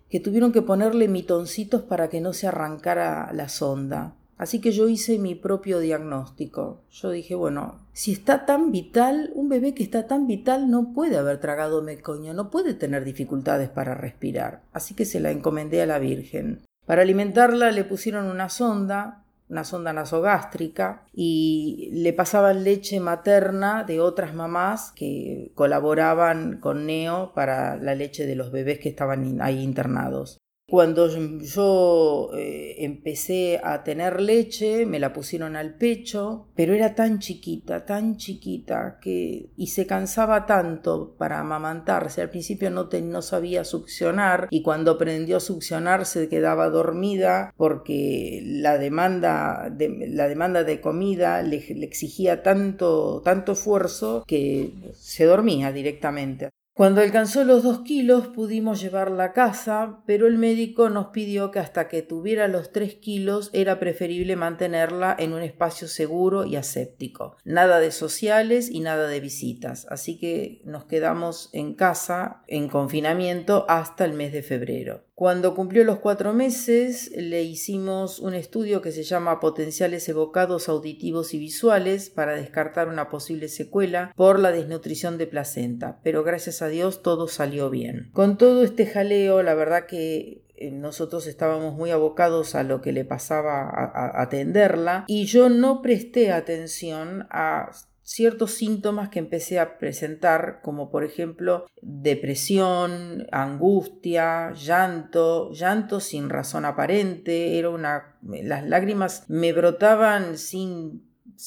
que 0.10 0.20
tuvieron 0.20 0.52
que 0.52 0.64
ponerle 0.64 1.08
mitoncitos 1.08 1.84
para 1.84 2.10
que 2.10 2.22
no 2.22 2.34
se 2.34 2.48
arrancara 2.48 3.32
la 3.34 3.50
sonda. 3.50 4.16
Así 4.36 4.60
que 4.60 4.72
yo 4.72 4.88
hice 4.88 5.20
mi 5.20 5.36
propio 5.36 5.78
diagnóstico. 5.78 6.82
Yo 6.90 7.12
dije, 7.12 7.36
bueno, 7.36 7.85
si 7.96 8.12
está 8.12 8.46
tan 8.46 8.74
vital, 8.74 9.32
un 9.36 9.48
bebé 9.48 9.74
que 9.74 9.82
está 9.82 10.06
tan 10.06 10.28
vital 10.28 10.70
no 10.70 10.92
puede 10.92 11.18
haber 11.18 11.40
tragado 11.40 11.82
mecoño, 11.82 12.34
no 12.34 12.52
puede 12.52 12.74
tener 12.74 13.06
dificultades 13.06 13.70
para 13.70 13.96
respirar. 13.96 14.64
Así 14.74 14.96
que 14.96 15.06
se 15.06 15.22
la 15.22 15.32
encomendé 15.32 15.82
a 15.82 15.86
la 15.86 15.98
Virgen. 15.98 16.60
Para 16.86 17.04
alimentarla 17.04 17.72
le 17.72 17.86
pusieron 17.86 18.26
una 18.26 18.50
sonda, 18.50 19.24
una 19.48 19.64
sonda 19.64 19.94
nasogástrica, 19.94 21.06
y 21.14 21.90
le 21.94 22.12
pasaban 22.12 22.66
leche 22.66 23.00
materna 23.00 23.86
de 23.86 24.02
otras 24.02 24.36
mamás 24.36 24.92
que 24.92 25.54
colaboraban 25.56 26.60
con 26.60 26.88
Neo 26.88 27.32
para 27.34 27.78
la 27.78 27.96
leche 27.96 28.28
de 28.28 28.36
los 28.36 28.52
bebés 28.52 28.80
que 28.80 28.90
estaban 28.90 29.42
ahí 29.42 29.64
internados. 29.64 30.38
Cuando 30.68 31.08
yo 31.42 32.32
eh, 32.36 32.78
empecé 32.80 33.62
a 33.64 33.84
tener 33.84 34.20
leche, 34.20 34.88
me 34.88 35.00
la 35.00 35.14
pusieron 35.14 35.56
al 35.56 35.76
pecho, 35.76 36.48
pero 36.56 36.74
era 36.74 36.96
tan 36.96 37.20
chiquita, 37.20 37.86
tan 37.86 38.18
chiquita, 38.18 38.98
que 39.00 39.52
y 39.56 39.68
se 39.68 39.86
cansaba 39.86 40.48
tanto 40.48 41.16
para 41.20 41.40
amamantarse. 41.40 42.24
Al 42.24 42.32
principio 42.32 42.72
no, 42.72 42.90
no 42.92 43.22
sabía 43.22 43.64
succionar 43.64 44.48
y 44.50 44.64
cuando 44.64 44.92
aprendió 44.92 45.38
a 45.38 45.40
succionar 45.40 46.08
se 46.08 46.30
quedaba 46.30 46.70
dormida 46.70 47.54
porque 47.58 48.42
la 48.44 48.80
demanda 48.80 49.70
de, 49.72 50.08
la 50.10 50.28
demanda 50.28 50.64
de 50.64 50.82
comida 50.82 51.44
le, 51.44 51.64
le 51.76 51.86
exigía 51.86 52.42
tanto, 52.42 53.22
tanto 53.24 53.52
esfuerzo 53.52 54.24
que 54.26 54.74
se 54.96 55.26
dormía 55.26 55.72
directamente. 55.72 56.50
Cuando 56.76 57.00
alcanzó 57.00 57.46
los 57.46 57.64
dos 57.64 57.84
kilos 57.84 58.28
pudimos 58.28 58.82
llevarla 58.82 59.24
a 59.24 59.32
casa, 59.32 60.02
pero 60.06 60.28
el 60.28 60.38
médico 60.38 60.90
nos 60.90 61.08
pidió 61.08 61.50
que 61.50 61.60
hasta 61.60 61.88
que 61.88 62.02
tuviera 62.02 62.50
los 62.50 62.74
tres 62.74 62.96
kilos 62.96 63.50
era 63.54 63.80
preferible 63.80 64.36
mantenerla 64.36 65.16
en 65.18 65.32
un 65.32 65.42
espacio 65.42 65.88
seguro 65.88 66.46
y 66.46 66.58
aséptico. 66.58 67.38
Nada 67.46 67.80
de 67.80 67.92
sociales 67.92 68.70
y 68.70 68.82
nada 68.82 69.08
de 69.08 69.22
visitas, 69.22 69.88
así 69.90 70.20
que 70.20 70.62
nos 70.66 70.84
quedamos 70.84 71.50
en 71.54 71.76
casa 71.76 72.44
en 72.46 72.68
confinamiento 72.68 73.66
hasta 73.70 74.04
el 74.04 74.12
mes 74.12 74.34
de 74.34 74.44
febrero. 74.44 75.06
Cuando 75.16 75.56
cumplió 75.56 75.86
los 75.86 76.00
cuatro 76.00 76.34
meses, 76.34 77.10
le 77.16 77.42
hicimos 77.42 78.20
un 78.20 78.34
estudio 78.34 78.82
que 78.82 78.92
se 78.92 79.04
llama 79.04 79.40
Potenciales 79.40 80.10
evocados 80.10 80.68
auditivos 80.68 81.34
y 81.34 81.40
visuales 81.40 82.10
para 82.10 82.36
descartar 82.36 82.90
una 82.90 83.10
posible 83.10 83.48
secuela 83.48 84.12
por 84.18 84.40
la 84.40 84.52
desnutrición 84.52 85.18
de 85.18 85.26
placenta, 85.28 86.02
pero 86.04 86.26
gracias 86.26 86.62
a 86.62 86.68
Dios 86.68 87.02
todo 87.02 87.30
salió 87.30 87.70
bien. 87.70 88.10
Con 88.12 88.38
todo 88.38 88.62
este 88.66 88.86
jaleo, 88.88 89.42
la 89.42 89.54
verdad 89.54 89.86
que 89.86 90.44
eh, 90.58 90.72
nosotros 90.72 91.28
estábamos 91.28 91.76
muy 91.76 91.92
abocados 91.92 92.54
a 92.54 92.64
lo 92.64 92.82
que 92.82 92.92
le 92.92 93.06
pasaba 93.06 93.70
a, 93.70 94.22
atenderla 94.22 95.06
y 95.08 95.28
yo 95.28 95.48
no 95.48 95.82
presté 95.82 96.34
atención 96.34 97.28
a 97.30 97.72
ciertos 98.06 98.52
síntomas 98.52 99.10
que 99.10 99.20
empecé 99.20 99.60
a 99.60 99.80
presentar, 99.80 100.62
como 100.62 100.92
por 100.92 101.04
ejemplo 101.04 101.66
depresión, 101.82 103.26
angustia, 103.32 104.54
llanto, 104.54 105.52
llanto 105.52 106.00
sin 106.00 106.30
razón 106.30 106.66
aparente, 106.66 107.58
era 107.58 107.70
una 107.70 108.16
las 108.22 108.66
lágrimas 108.66 109.26
me 109.28 109.54
brotaban 109.54 110.38
sin 110.38 111.04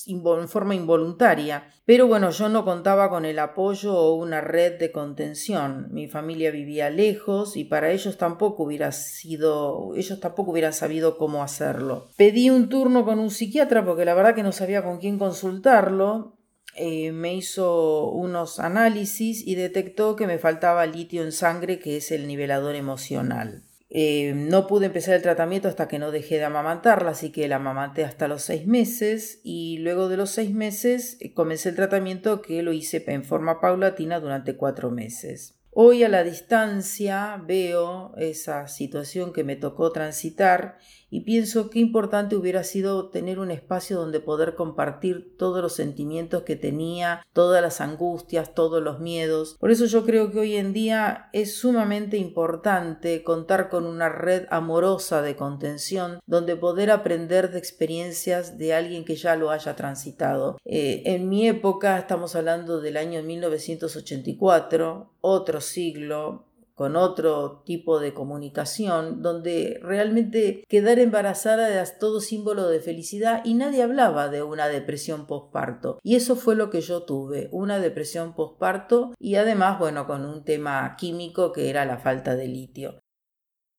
en 0.07 0.49
forma 0.49 0.75
involuntaria. 0.75 1.71
Pero 1.87 2.07
bueno, 2.07 2.31
yo 2.31 2.49
no 2.49 2.65
contaba 2.65 3.09
con 3.09 3.25
el 3.25 3.39
apoyo 3.39 3.97
o 3.97 4.17
una 4.17 4.41
red 4.41 4.79
de 4.79 4.93
contención. 4.93 5.89
Mi 5.93 6.09
familia 6.09 6.51
vivía 6.51 6.91
lejos 6.91 7.57
y 7.57 7.65
para 7.65 7.91
ellos 7.91 8.19
tampoco 8.19 8.65
hubiera 8.65 8.93
sido, 8.93 9.95
ellos 9.95 10.21
tampoco 10.21 10.51
hubieran 10.51 10.75
sabido 10.75 11.17
cómo 11.17 11.43
hacerlo. 11.43 12.09
Pedí 12.17 12.51
un 12.51 12.69
turno 12.69 13.05
con 13.07 13.19
un 13.19 13.31
psiquiatra 13.31 13.85
porque 13.85 14.05
la 14.05 14.15
verdad 14.15 14.35
que 14.35 14.43
no 14.43 14.53
sabía 14.53 14.85
con 14.85 14.99
quién 14.99 15.19
consultarlo 15.19 16.38
eh, 16.79 17.13
me 17.13 17.35
hizo 17.35 18.11
unos 18.11 18.61
análisis 18.61 19.47
y 19.47 19.57
detectó 19.57 20.17
que 20.17 20.27
me 20.27 20.39
faltaba 20.39 20.87
litio 20.87 21.23
en 21.23 21.33
sangre, 21.33 21.79
que 21.79 21.97
es 21.97 22.11
el 22.11 22.27
nivelador 22.27 22.75
emocional. 22.75 23.65
Eh, 23.91 24.35
no 24.35 24.67
pude 24.67 24.87
empezar 24.87 25.15
el 25.15 25.23
tratamiento 25.23 25.67
hasta 25.67 25.89
que 25.89 25.99
no 25.99 26.11
dejé 26.11 26.37
de 26.37 26.45
amamantarla, 26.45 27.13
así 27.13 27.33
que 27.33 27.49
la 27.49 27.57
amamanté 27.57 28.05
hasta 28.05 28.29
los 28.29 28.43
seis 28.43 28.67
meses 28.67 29.41
y 29.43 29.79
luego 29.79 30.09
de 30.09 30.19
los 30.19 30.31
seis 30.31 30.53
meses 30.53 31.17
eh, 31.21 31.33
comencé 31.33 31.71
el 31.71 31.77
tratamiento 31.77 32.43
que 32.43 32.63
lo 32.63 32.73
hice 32.73 33.03
en 33.07 33.25
forma 33.25 33.61
paulatina 33.61 34.21
durante 34.21 34.57
cuatro 34.57 34.91
meses. 34.91 35.59
Hoy 35.71 36.03
a 36.03 36.09
la 36.09 36.23
distancia 36.23 37.43
veo 37.47 38.13
esa 38.17 38.69
situación 38.69 39.33
que 39.33 39.45
me 39.45 39.57
tocó 39.57 39.93
transitar 39.93 40.79
y 41.11 41.21
pienso 41.21 41.71
qué 41.71 41.79
importante 41.79 42.37
hubiera 42.37 42.65
sido 42.65 43.09
tener 43.09 43.39
un 43.39 43.51
espacio 43.51 43.99
donde 43.99 44.21
poder 44.21 44.55
compartir 44.55 45.37
todos 45.39 45.63
los 45.63 45.75
sentimientos 45.75 46.43
que 46.43 46.57
tenía, 46.57 47.27
todas 47.33 47.63
las 47.63 47.81
angustias, 47.81 48.55
todos 48.55 48.83
los 48.83 49.01
miedos. 49.01 49.57
Por 49.59 49.71
eso 49.71 49.87
yo 49.87 50.05
creo 50.05 50.31
que 50.31 50.41
hoy 50.41 50.57
en 50.57 50.73
día 50.73 51.31
es 51.33 51.57
sumamente 51.57 52.17
importante 52.17 53.23
contar 53.23 53.69
con 53.69 53.87
una 53.87 54.09
red 54.09 54.47
amorosa 54.51 55.23
de 55.23 55.37
contención 55.37 56.21
donde 56.27 56.57
poder 56.57 56.91
aprender 56.91 57.51
de 57.51 57.59
experiencias 57.59 58.59
de 58.59 58.75
alguien 58.75 59.05
que 59.05 59.17
ya 59.17 59.37
lo 59.37 59.51
haya 59.51 59.77
transitado. 59.77 60.59
Eh, 60.65 61.03
en 61.07 61.29
mi 61.29 61.49
época, 61.49 61.99
estamos 61.99 62.37
hablando 62.37 62.81
del 62.81 62.97
año 62.97 63.23
1984, 63.23 65.11
otro 65.21 65.61
siglo, 65.61 66.48
con 66.79 66.95
otro 66.95 67.65
tipo 67.67 67.99
de 67.99 68.15
comunicación, 68.15 69.21
donde 69.21 69.81
realmente 69.83 70.65
quedar 70.69 71.01
embarazada 71.01 71.69
era 71.69 71.85
todo 71.99 72.21
símbolo 72.21 72.69
de 72.69 72.79
felicidad 72.79 73.43
y 73.45 73.55
nadie 73.55 73.83
hablaba 73.83 74.29
de 74.29 74.45
una 74.45 74.69
depresión 74.69 75.27
postparto. 75.27 75.99
Y 76.05 76.15
eso 76.15 76.37
fue 76.37 76.55
lo 76.55 76.71
que 76.71 76.81
yo 76.81 77.03
tuve, 77.03 77.49
una 77.51 77.81
depresión 77.81 78.33
postparto 78.33 79.13
y 79.19 79.35
además, 79.35 79.81
bueno, 79.81 80.07
con 80.07 80.25
un 80.25 80.45
tema 80.45 80.95
químico 80.97 81.51
que 81.51 81.69
era 81.69 81.85
la 81.85 81.99
falta 81.99 82.37
de 82.37 82.47
litio. 82.47 83.01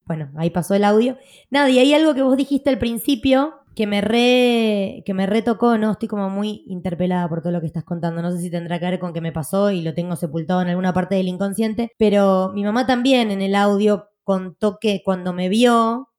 Bueno, 0.05 0.29
ahí 0.35 0.49
pasó 0.49 0.75
el 0.75 0.83
audio. 0.83 1.17
Nada, 1.49 1.69
y 1.69 1.79
hay 1.79 1.93
algo 1.93 2.13
que 2.13 2.23
vos 2.23 2.35
dijiste 2.35 2.69
al 2.69 2.79
principio 2.79 3.58
que 3.75 3.87
me 3.87 4.01
re, 4.01 5.03
que 5.05 5.13
me 5.13 5.25
retocó, 5.25 5.77
¿no? 5.77 5.91
Estoy 5.91 6.07
como 6.09 6.29
muy 6.29 6.63
interpelada 6.67 7.29
por 7.29 7.41
todo 7.41 7.53
lo 7.53 7.61
que 7.61 7.67
estás 7.67 7.83
contando. 7.83 8.21
No 8.21 8.31
sé 8.31 8.39
si 8.39 8.51
tendrá 8.51 8.79
que 8.79 8.85
ver 8.85 8.99
con 8.99 9.13
que 9.13 9.21
me 9.21 9.31
pasó 9.31 9.71
y 9.71 9.81
lo 9.81 9.93
tengo 9.93 10.15
sepultado 10.15 10.61
en 10.61 10.69
alguna 10.69 10.93
parte 10.93 11.15
del 11.15 11.27
inconsciente, 11.27 11.91
pero 11.97 12.51
mi 12.53 12.63
mamá 12.63 12.85
también 12.85 13.31
en 13.31 13.41
el 13.41 13.55
audio 13.55 14.09
contó 14.23 14.79
que 14.79 15.01
cuando 15.03 15.33
me 15.33 15.49
vio, 15.49 16.09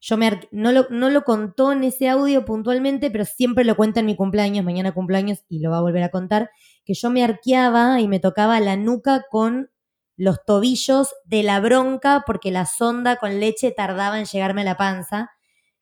yo 0.00 0.16
me 0.16 0.40
no 0.50 0.72
lo, 0.72 0.86
no 0.90 1.10
lo 1.10 1.22
contó 1.24 1.72
en 1.72 1.84
ese 1.84 2.08
audio 2.08 2.44
puntualmente, 2.44 3.10
pero 3.10 3.24
siempre 3.24 3.64
lo 3.64 3.76
cuenta 3.76 4.00
en 4.00 4.06
mi 4.06 4.16
cumpleaños, 4.16 4.64
mañana 4.64 4.92
cumpleaños, 4.92 5.40
y 5.48 5.60
lo 5.60 5.70
va 5.70 5.78
a 5.78 5.82
volver 5.82 6.02
a 6.02 6.10
contar, 6.10 6.50
que 6.84 6.94
yo 6.94 7.10
me 7.10 7.24
arqueaba 7.24 8.00
y 8.00 8.08
me 8.08 8.20
tocaba 8.20 8.60
la 8.60 8.76
nuca 8.76 9.24
con 9.30 9.70
los 10.16 10.44
tobillos 10.44 11.14
de 11.24 11.42
la 11.42 11.60
bronca 11.60 12.24
porque 12.26 12.50
la 12.50 12.66
sonda 12.66 13.16
con 13.16 13.40
leche 13.40 13.70
tardaba 13.72 14.18
en 14.18 14.26
llegarme 14.26 14.62
a 14.62 14.64
la 14.64 14.76
panza. 14.76 15.30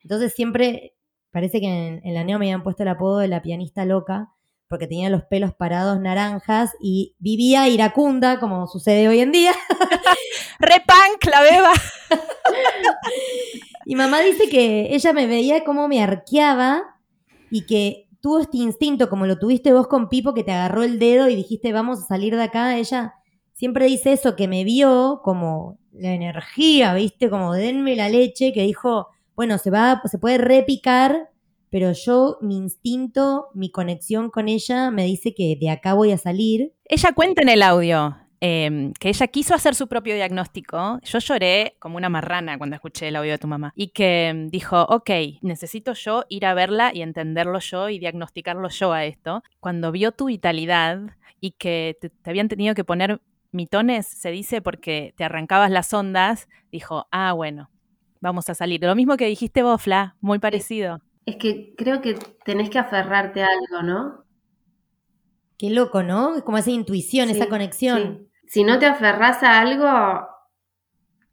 Entonces 0.00 0.32
siempre 0.32 0.94
Parece 1.38 1.60
que 1.60 2.00
en, 2.02 2.14
la 2.14 2.24
neo 2.24 2.36
me 2.40 2.46
habían 2.46 2.64
puesto 2.64 2.82
el 2.82 2.88
apodo 2.88 3.18
de 3.18 3.28
la 3.28 3.42
pianista 3.42 3.84
loca, 3.84 4.32
porque 4.66 4.88
tenía 4.88 5.08
los 5.08 5.22
pelos 5.22 5.54
parados 5.54 6.00
naranjas 6.00 6.72
y 6.80 7.14
vivía 7.20 7.68
iracunda, 7.68 8.40
como 8.40 8.66
sucede 8.66 9.06
hoy 9.06 9.20
en 9.20 9.30
día. 9.30 9.52
¡Repunk, 10.58 11.24
la 11.30 11.42
beba! 11.42 11.72
y 13.86 13.94
mamá 13.94 14.20
dice 14.22 14.48
que 14.48 14.92
ella 14.92 15.12
me 15.12 15.28
veía 15.28 15.62
como 15.62 15.86
me 15.86 16.02
arqueaba 16.02 16.82
y 17.52 17.66
que 17.66 18.08
tuvo 18.20 18.40
este 18.40 18.56
instinto, 18.56 19.08
como 19.08 19.24
lo 19.24 19.38
tuviste 19.38 19.72
vos 19.72 19.86
con 19.86 20.08
Pipo, 20.08 20.34
que 20.34 20.42
te 20.42 20.50
agarró 20.50 20.82
el 20.82 20.98
dedo 20.98 21.28
y 21.28 21.36
dijiste, 21.36 21.72
vamos 21.72 22.00
a 22.00 22.06
salir 22.08 22.34
de 22.34 22.42
acá. 22.42 22.76
Ella 22.78 23.14
siempre 23.52 23.86
dice 23.86 24.12
eso, 24.12 24.34
que 24.34 24.48
me 24.48 24.64
vio 24.64 25.20
como 25.22 25.78
la 25.92 26.14
energía, 26.14 26.94
¿viste? 26.94 27.30
Como 27.30 27.52
denme 27.52 27.94
la 27.94 28.08
leche, 28.08 28.52
que 28.52 28.62
dijo, 28.64 29.10
bueno, 29.38 29.56
se 29.58 29.70
va, 29.70 30.02
se 30.04 30.18
puede 30.18 30.36
repicar, 30.36 31.30
pero 31.70 31.92
yo, 31.92 32.38
mi 32.40 32.56
instinto, 32.56 33.50
mi 33.54 33.70
conexión 33.70 34.30
con 34.30 34.48
ella 34.48 34.90
me 34.90 35.04
dice 35.04 35.32
que 35.32 35.56
de 35.60 35.70
acá 35.70 35.94
voy 35.94 36.10
a 36.10 36.18
salir. 36.18 36.72
Ella 36.86 37.12
cuenta 37.14 37.42
en 37.42 37.48
el 37.48 37.62
audio 37.62 38.16
em, 38.40 38.92
que 38.94 39.10
ella 39.10 39.28
quiso 39.28 39.54
hacer 39.54 39.76
su 39.76 39.86
propio 39.86 40.16
diagnóstico. 40.16 40.98
Yo 41.04 41.20
lloré 41.20 41.76
como 41.78 41.96
una 41.98 42.08
marrana 42.08 42.58
cuando 42.58 42.74
escuché 42.74 43.06
el 43.06 43.14
audio 43.14 43.30
de 43.30 43.38
tu 43.38 43.46
mamá. 43.46 43.72
Y 43.76 43.90
que 43.90 44.26
em, 44.26 44.48
dijo, 44.48 44.82
ok, 44.82 45.10
necesito 45.42 45.92
yo 45.92 46.24
ir 46.28 46.44
a 46.44 46.54
verla 46.54 46.90
y 46.92 47.02
entenderlo 47.02 47.60
yo 47.60 47.90
y 47.90 48.00
diagnosticarlo 48.00 48.68
yo 48.70 48.92
a 48.92 49.04
esto. 49.04 49.44
Cuando 49.60 49.92
vio 49.92 50.10
tu 50.10 50.24
vitalidad 50.24 50.98
y 51.40 51.52
que 51.52 51.96
te, 52.00 52.10
habían 52.28 52.48
tenido 52.48 52.74
que 52.74 52.82
poner 52.82 53.20
mitones, 53.52 54.08
se 54.08 54.32
dice, 54.32 54.62
porque 54.62 55.14
te 55.16 55.22
arrancabas 55.22 55.70
las 55.70 55.94
ondas, 55.94 56.48
dijo, 56.72 57.06
ah, 57.12 57.32
bueno, 57.34 57.70
vamos 58.20 58.48
a 58.50 58.54
salir. 58.54 58.80
Lo 58.82 58.94
mismo 58.94 59.16
que 59.16 59.26
dijiste 59.26 59.62
vos, 59.62 59.82
Fla, 59.82 60.16
muy 60.20 60.38
parecido. 60.38 61.00
Es 61.26 61.36
que 61.36 61.74
creo 61.76 62.00
que 62.00 62.14
tenés 62.44 62.70
que 62.70 62.78
aferrarte 62.78 63.42
a 63.42 63.46
algo, 63.46 63.82
¿no? 63.82 64.24
Qué 65.58 65.70
loco, 65.70 66.02
¿no? 66.02 66.36
Es 66.36 66.42
como 66.42 66.58
esa 66.58 66.70
intuición, 66.70 67.28
esa 67.30 67.48
conexión. 67.48 68.28
Si 68.46 68.64
no 68.64 68.78
te 68.78 68.86
aferras 68.86 69.42
a 69.42 69.60
algo 69.60 69.88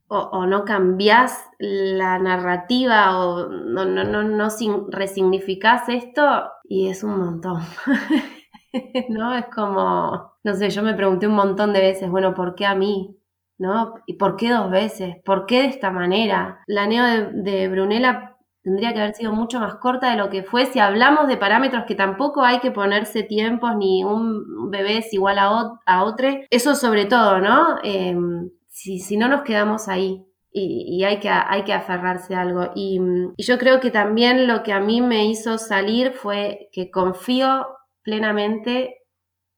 o, 0.08 0.46
no 0.46 0.66
cambias 0.66 1.44
la 1.60 2.20
narrativa 2.20 3.20
o 3.20 3.50
no, 3.50 3.86
no, 3.86 4.04
no, 4.04 4.24
no 4.24 4.50
resignificás 4.90 5.90
esto, 5.90 6.52
y 6.64 6.90
es 6.90 7.04
un 7.04 7.18
montón. 7.18 7.62
¿No? 9.10 9.36
Es 9.36 9.46
como, 9.54 10.34
no 10.44 10.54
sé, 10.54 10.70
yo 10.70 10.84
me 10.84 10.94
pregunté 10.94 11.28
un 11.28 11.36
montón 11.36 11.74
de 11.74 11.82
veces, 11.82 12.10
bueno, 12.10 12.34
¿por 12.34 12.56
qué 12.56 12.66
a 12.66 12.76
mí? 12.76 13.15
¿No? 13.58 13.94
¿Y 14.06 14.16
por 14.16 14.36
qué 14.36 14.50
dos 14.50 14.70
veces? 14.70 15.16
¿Por 15.24 15.46
qué 15.46 15.62
de 15.62 15.68
esta 15.68 15.90
manera? 15.90 16.60
La 16.68 16.88
neo 16.88 17.32
de, 17.32 17.68
Brunella 17.70 18.36
tendría 18.64 18.94
que 18.94 19.00
haber 19.00 19.16
sido 19.16 19.32
mucho 19.32 19.60
más 19.60 19.76
corta 19.76 20.12
de 20.12 20.18
lo 20.18 20.30
que 20.30 20.44
fue. 20.44 20.66
Si 20.66 20.80
hablamos 20.80 21.28
de 21.28 21.38
parámetros 21.38 21.86
que 21.86 21.96
tampoco 21.96 22.42
hay 22.44 22.60
que 22.60 22.72
ponerse 22.72 23.24
tiempos, 23.24 23.76
ni 23.78 24.04
un 24.04 24.70
bebé 24.72 24.98
es 24.98 25.14
igual 25.14 25.40
a, 25.40 26.04
otro, 26.04 26.28
eso 26.50 26.76
sobre 26.76 27.06
todo, 27.06 27.40
¿no? 27.40 27.78
Em, 27.84 28.50
si, 28.68 29.18
no 29.18 29.30
nos 29.30 29.44
quedamos 29.44 29.88
ahí. 29.88 30.26
Y, 30.58 31.04
hay, 31.04 31.20
que, 31.20 31.30
hay 31.30 31.64
que 31.64 31.74
aferrarse 31.74 32.34
a 32.34 32.42
algo. 32.42 32.72
Y, 32.76 33.00
yo 33.38 33.58
creo 33.58 33.80
que 33.82 33.92
también 33.92 34.48
lo 34.48 34.64
que 34.64 34.72
a 34.74 34.80
mí 34.80 35.02
me 35.02 35.26
hizo 35.26 35.58
salir 35.58 36.14
fue 36.14 36.70
que 36.72 36.90
confío 36.92 37.68
plenamente 38.04 39.02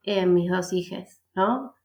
en 0.03 0.33
mis 0.33 0.49
dos 0.49 0.73
hijas, 0.73 1.21
¿no? 1.35 1.76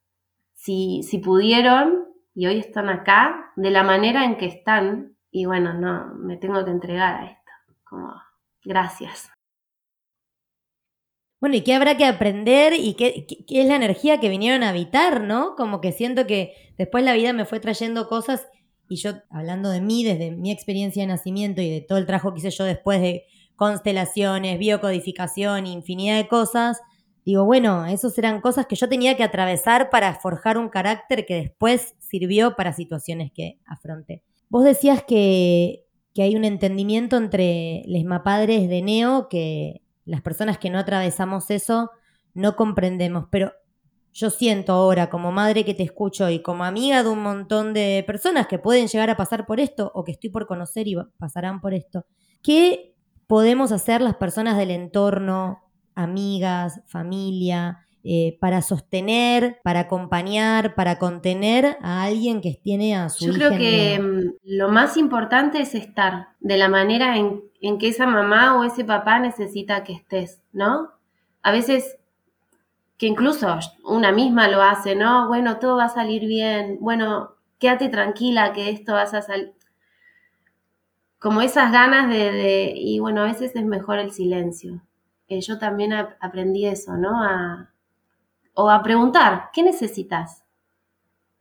Si, 0.63 1.03
si 1.03 1.19
pudieron 1.19 2.05
y 2.37 2.47
hoy 2.47 2.59
están 2.59 2.89
acá, 2.89 3.53
de 3.57 3.73
la 3.73 3.83
manera 3.83 4.25
en 4.25 4.37
que 4.37 4.47
están, 4.47 5.17
y 5.33 5.45
bueno, 5.45 5.75
no, 5.75 6.15
me 6.15 6.37
tengo 6.37 6.65
que 6.65 6.71
entregar 6.71 7.17
a 7.17 7.25
esto. 7.25 7.51
Como, 7.83 8.15
gracias. 8.65 9.29
Bueno, 11.41 11.57
¿y 11.57 11.63
qué 11.63 11.75
habrá 11.75 11.97
que 11.97 12.05
aprender 12.05 12.75
y 12.75 12.95
qué, 12.95 13.27
qué, 13.27 13.61
es 13.61 13.67
la 13.67 13.75
energía 13.75 14.21
que 14.21 14.29
vinieron 14.29 14.63
a 14.63 14.69
habitar, 14.69 15.23
no? 15.23 15.57
Como 15.57 15.81
que 15.81 15.91
siento 15.91 16.29
que 16.29 16.55
después 16.79 17.03
la 17.03 17.15
vida 17.15 17.33
me 17.33 17.45
fue 17.45 17.59
trayendo 17.59 18.07
cosas 18.07 18.47
y 18.89 18.95
yo, 18.97 19.15
hablando 19.31 19.69
de 19.69 19.81
mí, 19.81 20.05
desde 20.05 20.31
mi 20.31 20.53
experiencia 20.53 21.03
de 21.03 21.09
nacimiento 21.09 21.61
y 21.61 21.71
de 21.71 21.81
todo 21.81 21.99
el 21.99 22.07
trabajo 22.07 22.33
que 22.33 22.39
hice 22.39 22.51
yo 22.51 22.63
después 22.63 23.01
de 23.01 23.25
constelaciones, 23.57 24.61
biocodificación, 24.61 25.67
infinidad 25.67 26.19
de 26.19 26.29
cosas, 26.29 26.81
digo, 27.25 27.45
bueno, 27.45 27.87
esas 27.87 28.17
eran 28.19 28.41
cosas 28.41 28.67
que 28.67 28.77
yo 28.77 28.89
tenía 28.89 29.17
que 29.17 29.23
atravesar 29.23 29.91
para 29.91 30.15
forjar 30.15 30.59
un 30.59 30.69
carácter 30.69 31.25
que 31.27 31.37
después 31.37 31.95
sirvió 31.99 32.57
para 32.57 32.73
situaciones 32.73 33.31
que 33.33 33.59
afronté. 33.67 34.23
Vos 34.49 34.65
decías 34.65 35.05
que, 35.05 35.85
hay 36.19 36.37
un 36.37 36.45
entendimiento 36.45 37.17
entre 37.17 37.83
les 37.87 38.05
mapadres 38.05 38.69
de 38.69 38.83
Neo 38.83 39.29
que 39.31 39.81
las 40.05 40.21
personas 40.21 40.59
que 40.59 40.69
no 40.69 40.79
atravesamos 40.79 41.51
eso 41.51 41.91
no 42.35 42.55
comprendemos, 42.55 43.29
pero 43.31 43.53
yo 44.13 44.29
siento 44.29 44.75
ahora 44.75 45.09
como 45.09 45.33
madre 45.33 45.65
que 45.65 45.73
te 45.73 45.85
escucho 45.85 46.29
y 46.29 46.43
como 46.43 46.65
amiga 46.65 47.03
de 47.03 47.09
un 47.09 47.23
montón 47.23 47.73
de 47.73 48.05
personas 48.07 48.47
que 48.47 48.59
pueden 48.59 48.89
llegar 48.89 49.09
a 49.09 49.17
pasar 49.17 49.47
por 49.47 49.59
esto 49.59 49.91
o 49.95 50.05
que 50.05 50.13
estoy 50.13 50.29
por 50.29 50.47
conocer 50.47 50.87
y 50.87 50.97
pasarán 51.17 51.63
por 51.63 51.73
esto, 51.73 52.05
¿qué 52.43 52.95
podemos 53.27 53.73
hacer 53.73 54.03
las 54.03 54.17
personas 54.17 54.59
del 54.59 54.71
entorno, 54.71 55.63
amigas, 55.95 56.81
familia, 56.87 57.87
eh, 58.05 58.37
para 58.41 58.63
sostener, 58.63 59.61
para 59.63 59.81
acompañar, 59.81 60.75
para 60.75 60.99
contener 60.99 61.77
a 61.83 62.03
alguien 62.03 62.41
que 62.41 62.59
tiene 62.61 62.97
a 62.97 63.09
su 63.09 63.27
Yo 63.27 63.33
creo 63.33 63.51
que 63.57 63.97
mm, 64.01 64.57
lo 64.57 64.71
más 64.71 64.97
importante 64.97 65.61
es 65.61 65.77
estar 65.77 66.31
de 66.41 66.57
la 66.57 66.69
manera 66.69 67.17
en, 67.17 67.43
en, 67.61 67.79
que 67.79 67.87
esa 67.87 68.09
mamá 68.09 68.59
o 68.59 68.65
ese 68.65 68.85
papá 68.85 69.21
necesita 69.21 69.85
que 69.85 69.93
estés, 69.93 70.43
¿no? 70.53 70.91
A 71.45 71.53
veces 71.53 71.97
que 72.99 73.07
incluso 73.07 73.57
una 73.85 74.11
misma 74.11 74.49
lo 74.49 74.63
hace, 74.63 74.97
¿no? 74.97 75.29
Bueno, 75.29 75.61
todo 75.61 75.77
va 75.77 75.85
a 75.85 75.89
salir 75.89 76.27
bien, 76.27 76.79
bueno, 76.81 77.37
quédate 77.61 77.89
tranquila 77.89 78.53
que 78.53 78.71
esto 78.71 78.95
vas 78.95 79.15
a 79.15 79.23
salir. 79.23 79.53
Como 81.21 81.41
esas 81.41 81.71
ganas 81.71 82.09
de, 82.09 82.33
de, 82.33 82.73
y 82.75 82.99
bueno, 82.99 83.21
a 83.21 83.27
veces 83.27 83.55
es 83.55 83.65
mejor 83.65 84.01
el 84.01 84.11
silencio. 84.11 84.83
Eh, 85.33 85.41
yo 85.41 85.59
también 85.59 85.95
aprendí 85.95 86.67
eso, 86.67 86.99
¿no? 86.99 87.23
A, 87.23 87.71
o 88.53 88.69
a 88.69 88.83
preguntar, 88.83 89.49
¿qué 89.55 89.63
necesitas? 89.63 90.45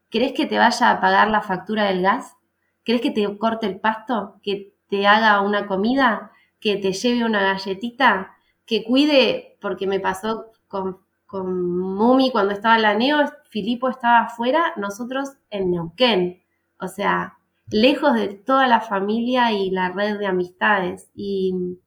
¿Querés 0.10 0.32
que 0.32 0.46
te 0.46 0.58
vaya 0.58 0.92
a 0.92 1.02
pagar 1.02 1.30
la 1.30 1.42
factura 1.42 1.84
del 1.84 2.02
gas? 2.02 2.38
¿Querés 2.86 3.02
que 3.02 3.12
te 3.12 3.38
corte 3.38 3.66
el 3.66 3.82
pasto? 3.82 4.40
¿Que 4.44 4.74
te 4.88 5.08
haga 5.08 5.42
una 5.42 5.68
comida? 5.68 6.32
¿Que 6.62 6.78
te 6.78 6.94
lleve 6.94 7.26
una 7.26 7.42
galletita? 7.44 8.32
¿Que 8.66 8.86
cuide? 8.86 9.58
Porque 9.60 9.88
me 9.88 10.00
pasó 10.00 10.52
con, 10.70 11.00
con 11.26 11.78
Mumi 11.78 12.32
cuando 12.32 12.54
estaba 12.54 12.78
en 12.78 12.84
la 12.84 12.94
Neo, 12.94 13.18
Filipo 13.50 13.90
estaba 13.90 14.22
afuera, 14.22 14.72
nosotros 14.78 15.34
en 15.50 15.72
Neuquén. 15.72 16.44
O 16.80 16.88
sea, 16.88 17.40
lejos 17.70 18.14
de 18.14 18.30
toda 18.30 18.68
la 18.68 18.80
familia 18.80 19.52
y 19.52 19.70
la 19.70 19.90
red 19.90 20.18
de 20.18 20.28
amistades. 20.28 21.12
Y 21.14 21.78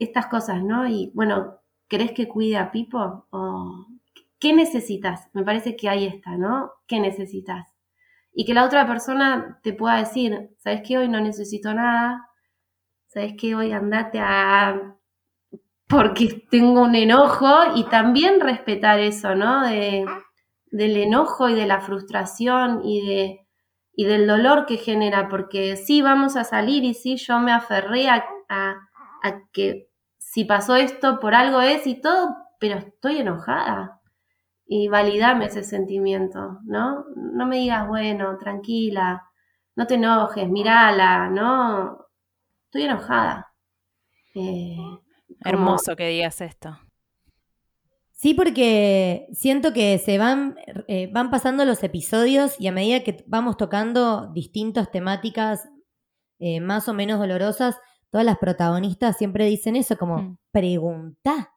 estas 0.00 0.26
cosas, 0.26 0.64
¿no? 0.64 0.88
Y 0.88 1.12
bueno, 1.14 1.60
¿querés 1.88 2.12
que 2.12 2.26
cuide 2.26 2.56
a 2.56 2.72
Pipo? 2.72 3.26
O 3.30 3.86
¿Qué 4.40 4.54
necesitas? 4.54 5.28
Me 5.34 5.44
parece 5.44 5.76
que 5.76 5.88
ahí 5.88 6.06
está, 6.06 6.38
¿no? 6.38 6.72
¿Qué 6.86 6.98
necesitas? 6.98 7.68
Y 8.32 8.46
que 8.46 8.54
la 8.54 8.64
otra 8.64 8.86
persona 8.86 9.60
te 9.62 9.74
pueda 9.74 9.98
decir, 9.98 10.50
¿sabes 10.56 10.80
qué? 10.86 10.96
Hoy 10.96 11.08
no 11.08 11.20
necesito 11.20 11.74
nada. 11.74 12.26
¿Sabes 13.08 13.34
qué? 13.38 13.54
Hoy 13.54 13.72
andate 13.72 14.18
a... 14.18 14.96
porque 15.86 16.46
tengo 16.50 16.82
un 16.84 16.94
enojo 16.94 17.76
y 17.76 17.84
también 17.90 18.40
respetar 18.40 18.98
eso, 18.98 19.34
¿no? 19.34 19.66
De, 19.66 20.06
del 20.70 20.96
enojo 20.96 21.50
y 21.50 21.54
de 21.54 21.66
la 21.66 21.80
frustración 21.82 22.80
y, 22.82 23.06
de, 23.06 23.46
y 23.94 24.06
del 24.06 24.26
dolor 24.26 24.64
que 24.64 24.78
genera, 24.78 25.28
porque 25.28 25.76
sí, 25.76 26.00
vamos 26.00 26.36
a 26.36 26.44
salir 26.44 26.82
y 26.84 26.94
sí, 26.94 27.16
yo 27.16 27.40
me 27.40 27.52
aferré 27.52 28.08
a, 28.08 28.24
a, 28.48 28.88
a 29.22 29.42
que 29.52 29.89
si 30.30 30.44
pasó 30.44 30.76
esto 30.76 31.18
por 31.18 31.34
algo 31.34 31.60
es 31.60 31.88
y 31.88 32.00
todo, 32.00 32.36
pero 32.60 32.78
estoy 32.78 33.18
enojada 33.18 34.00
y 34.64 34.86
validame 34.86 35.46
ese 35.46 35.64
sentimiento, 35.64 36.60
¿no? 36.62 37.04
No 37.16 37.46
me 37.48 37.56
digas, 37.56 37.88
bueno, 37.88 38.38
tranquila, 38.38 39.28
no 39.74 39.88
te 39.88 39.94
enojes, 39.94 40.48
mirala, 40.48 41.28
¿no? 41.30 42.06
Estoy 42.66 42.82
enojada. 42.82 43.52
Eh, 44.36 44.76
Hermoso 45.44 45.96
que 45.96 46.06
digas 46.06 46.40
esto. 46.40 46.78
Sí, 48.12 48.32
porque 48.32 49.26
siento 49.32 49.72
que 49.72 49.98
se 49.98 50.16
van, 50.16 50.54
eh, 50.86 51.10
van 51.12 51.30
pasando 51.30 51.64
los 51.64 51.82
episodios 51.82 52.54
y 52.60 52.68
a 52.68 52.72
medida 52.72 53.02
que 53.02 53.24
vamos 53.26 53.56
tocando 53.56 54.28
distintas 54.32 54.92
temáticas 54.92 55.68
eh, 56.38 56.60
más 56.60 56.88
o 56.88 56.94
menos 56.94 57.18
dolorosas, 57.18 57.80
todas 58.10 58.24
las 58.24 58.38
protagonistas 58.38 59.16
siempre 59.16 59.46
dicen 59.46 59.76
eso, 59.76 59.96
como 59.96 60.18
mm. 60.18 60.38
pregunta, 60.50 61.54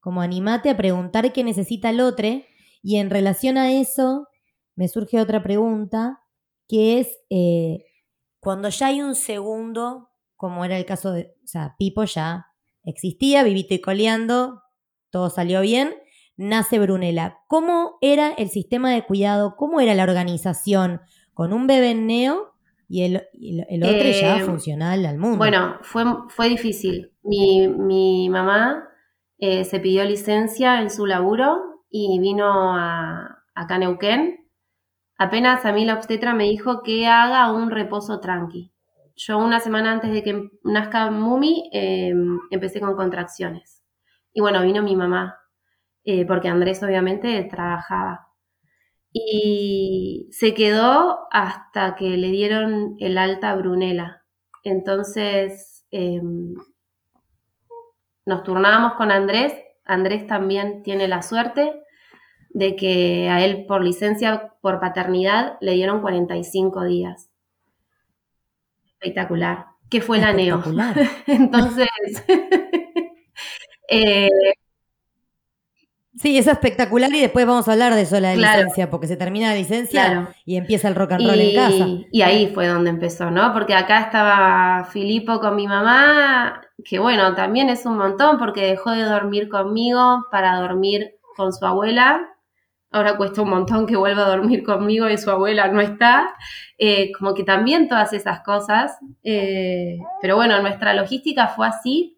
como 0.00 0.20
animate 0.20 0.70
a 0.70 0.76
preguntar 0.76 1.32
qué 1.32 1.44
necesita 1.44 1.90
el 1.90 2.00
otro. 2.00 2.28
Y 2.82 2.96
en 2.96 3.10
relación 3.10 3.56
a 3.58 3.72
eso, 3.72 4.26
me 4.74 4.88
surge 4.88 5.20
otra 5.20 5.42
pregunta, 5.42 6.22
que 6.68 7.00
es 7.00 7.18
eh, 7.30 7.84
cuando 8.40 8.68
ya 8.68 8.88
hay 8.88 9.02
un 9.02 9.14
segundo, 9.14 10.10
como 10.36 10.64
era 10.64 10.76
el 10.76 10.84
caso 10.84 11.12
de, 11.12 11.34
o 11.44 11.46
sea, 11.46 11.76
Pipo 11.78 12.04
ya 12.04 12.46
existía, 12.82 13.44
vivito 13.44 13.74
y 13.74 13.80
coleando, 13.80 14.62
todo 15.10 15.30
salió 15.30 15.60
bien, 15.60 15.94
nace 16.36 16.80
Brunella. 16.80 17.38
¿Cómo 17.46 17.98
era 18.00 18.32
el 18.32 18.50
sistema 18.50 18.90
de 18.90 19.04
cuidado? 19.04 19.54
¿Cómo 19.56 19.80
era 19.80 19.94
la 19.94 20.02
organización 20.02 21.00
con 21.34 21.52
un 21.52 21.66
bebé 21.66 21.94
neo 21.94 22.51
y 22.92 23.04
el, 23.04 23.22
el, 23.70 23.84
otro 23.84 24.10
ya 24.10 24.36
eh, 24.36 24.44
funcional 24.44 25.06
al 25.06 25.16
mundo? 25.16 25.38
Bueno, 25.38 25.78
fue, 25.80 26.04
fue 26.28 26.50
difícil. 26.50 27.14
Mi, 27.22 27.66
mi 27.66 28.28
mamá 28.28 28.86
eh, 29.38 29.64
se 29.64 29.80
pidió 29.80 30.04
licencia 30.04 30.82
en 30.82 30.90
su 30.90 31.06
laburo 31.06 31.56
y 31.88 32.18
vino 32.20 32.76
a, 32.76 33.44
a 33.54 33.78
Neuquén. 33.78 34.46
Apenas 35.16 35.64
a 35.64 35.72
mí 35.72 35.86
la 35.86 35.94
obstetra 35.94 36.34
me 36.34 36.44
dijo 36.44 36.82
que 36.82 37.06
haga 37.06 37.50
un 37.50 37.70
reposo 37.70 38.20
tranqui. 38.20 38.74
Yo 39.16 39.38
una 39.38 39.60
semana 39.60 39.92
antes 39.92 40.12
de 40.12 40.22
que 40.22 40.50
nazca 40.62 41.10
Mumi 41.10 41.70
em, 41.72 42.40
empecé 42.50 42.78
con 42.78 42.94
contracciones. 42.94 43.82
Y 44.34 44.42
bueno, 44.42 44.60
vino 44.62 44.82
mi 44.82 44.96
mamá, 44.96 45.38
eh, 46.04 46.26
porque 46.26 46.48
Andrés 46.48 46.82
obviamente 46.82 47.42
trabajaba. 47.44 48.28
Y 49.12 50.28
se 50.32 50.54
quedó 50.54 51.28
hasta 51.30 51.94
que 51.96 52.16
le 52.16 52.28
dieron 52.30 52.96
el 52.98 53.18
alta 53.18 53.50
a 53.50 53.56
Brunella. 53.56 54.22
Entonces 54.64 55.86
em, 55.90 56.54
nos 58.24 58.42
turnábamos 58.42 58.94
con 58.94 59.10
Andrés. 59.10 59.54
Andrés 59.84 60.26
también 60.26 60.82
tiene 60.82 61.08
la 61.08 61.22
suerte 61.22 61.82
de 62.50 62.76
que 62.76 63.28
a 63.28 63.44
él 63.44 63.66
por 63.66 63.82
licencia 63.82 64.54
por 64.60 64.80
paternidad 64.80 65.58
le 65.60 65.72
dieron 65.72 66.00
45 66.00 66.84
días. 66.84 67.30
Espectacular. 68.86 69.66
Que 69.90 70.00
fue 70.00 70.18
la 70.18 70.32
NEO. 70.32 70.62
Entonces, 71.26 71.88
eh, 73.88 74.28
Sí, 76.22 76.38
es 76.38 76.46
espectacular 76.46 77.12
y 77.12 77.20
después 77.20 77.44
vamos 77.46 77.66
a 77.66 77.72
hablar 77.72 77.96
de 77.96 78.02
eso, 78.02 78.20
la 78.20 78.36
licencia, 78.36 78.88
porque 78.88 79.08
se 79.08 79.16
termina 79.16 79.48
la 79.48 79.56
licencia 79.56 80.32
y 80.44 80.54
empieza 80.54 80.86
el 80.86 80.94
rock 80.94 81.12
and 81.12 81.26
roll 81.26 81.40
en 81.40 81.56
casa. 81.56 81.86
Y 82.12 82.22
ahí 82.22 82.52
fue 82.54 82.68
donde 82.68 82.90
empezó, 82.90 83.32
¿no? 83.32 83.52
Porque 83.52 83.74
acá 83.74 83.98
estaba 84.02 84.84
Filipo 84.84 85.40
con 85.40 85.56
mi 85.56 85.66
mamá, 85.66 86.60
que 86.84 87.00
bueno, 87.00 87.34
también 87.34 87.70
es 87.70 87.86
un 87.86 87.98
montón 87.98 88.38
porque 88.38 88.64
dejó 88.64 88.92
de 88.92 89.02
dormir 89.02 89.48
conmigo 89.48 90.24
para 90.30 90.60
dormir 90.60 91.16
con 91.36 91.52
su 91.52 91.66
abuela. 91.66 92.28
Ahora 92.92 93.16
cuesta 93.16 93.42
un 93.42 93.50
montón 93.50 93.86
que 93.88 93.96
vuelva 93.96 94.24
a 94.24 94.28
dormir 94.28 94.62
conmigo 94.62 95.10
y 95.10 95.18
su 95.18 95.28
abuela 95.28 95.66
no 95.72 95.80
está. 95.80 96.36
Eh, 96.78 97.10
como 97.18 97.34
que 97.34 97.42
también 97.42 97.88
todas 97.88 98.12
esas 98.12 98.44
cosas. 98.44 98.96
Eh, 99.24 99.98
pero 100.20 100.36
bueno, 100.36 100.62
nuestra 100.62 100.94
logística 100.94 101.48
fue 101.48 101.66
así, 101.66 102.16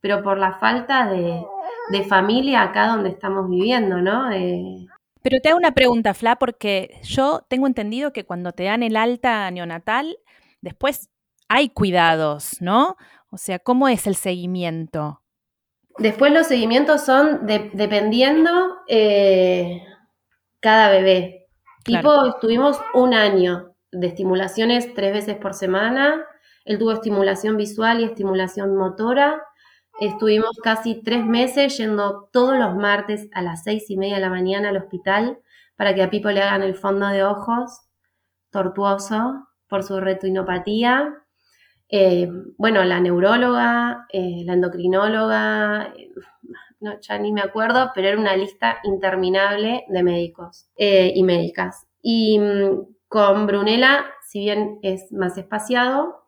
pero 0.00 0.22
por 0.22 0.38
la 0.38 0.52
falta 0.60 1.08
de, 1.08 1.44
de 1.90 2.04
familia 2.04 2.62
acá 2.62 2.88
donde 2.88 3.10
estamos 3.10 3.48
viviendo, 3.48 4.00
¿no? 4.00 4.30
Eh, 4.32 4.86
Pero 5.22 5.38
te 5.42 5.48
hago 5.48 5.58
una 5.58 5.72
pregunta, 5.72 6.14
Fla, 6.14 6.36
porque 6.36 7.00
yo 7.02 7.44
tengo 7.48 7.66
entendido 7.66 8.12
que 8.12 8.24
cuando 8.24 8.52
te 8.52 8.64
dan 8.64 8.82
el 8.82 8.96
alta 8.96 9.50
neonatal, 9.50 10.16
después 10.60 11.10
hay 11.48 11.70
cuidados, 11.70 12.60
¿no? 12.60 12.96
O 13.30 13.36
sea, 13.36 13.58
¿cómo 13.58 13.88
es 13.88 14.06
el 14.06 14.14
seguimiento? 14.14 15.22
Después 15.98 16.32
los 16.32 16.46
seguimientos 16.46 17.04
son 17.04 17.46
dependiendo 17.46 18.50
eh, 18.88 19.82
cada 20.60 20.90
bebé. 20.90 21.48
Tipo, 21.84 22.26
estuvimos 22.26 22.80
un 22.94 23.14
año 23.14 23.74
de 23.90 24.06
estimulaciones 24.06 24.94
tres 24.94 25.12
veces 25.12 25.36
por 25.36 25.54
semana. 25.54 26.24
Él 26.64 26.78
tuvo 26.78 26.92
estimulación 26.92 27.56
visual 27.56 28.00
y 28.00 28.04
estimulación 28.04 28.76
motora. 28.76 29.42
Estuvimos 30.00 30.56
casi 30.62 31.02
tres 31.02 31.26
meses 31.26 31.76
yendo 31.76 32.30
todos 32.32 32.56
los 32.56 32.74
martes 32.74 33.28
a 33.34 33.42
las 33.42 33.64
seis 33.64 33.90
y 33.90 33.98
media 33.98 34.14
de 34.14 34.22
la 34.22 34.30
mañana 34.30 34.70
al 34.70 34.78
hospital 34.78 35.38
para 35.76 35.94
que 35.94 36.02
a 36.02 36.08
Pipo 36.08 36.30
le 36.30 36.40
hagan 36.40 36.62
el 36.62 36.74
fondo 36.74 37.06
de 37.08 37.22
ojos, 37.22 37.82
tortuoso, 38.50 39.46
por 39.68 39.82
su 39.82 40.00
retinopatía. 40.00 41.22
Eh, 41.90 42.30
bueno, 42.56 42.82
la 42.84 42.98
neuróloga, 42.98 44.06
eh, 44.10 44.42
la 44.46 44.54
endocrinóloga, 44.54 45.92
eh, 45.94 46.10
no, 46.80 46.98
ya 46.98 47.18
ni 47.18 47.30
me 47.30 47.42
acuerdo, 47.42 47.90
pero 47.94 48.08
era 48.08 48.18
una 48.18 48.34
lista 48.34 48.78
interminable 48.84 49.84
de 49.86 50.02
médicos 50.02 50.70
y 50.78 51.22
médicas. 51.24 51.86
Y 52.00 52.38
mm, 52.38 52.86
con 53.06 53.46
Brunella, 53.46 54.06
si 54.26 54.40
bien 54.40 54.78
es 54.80 55.12
más 55.12 55.36
espaciado, 55.36 56.24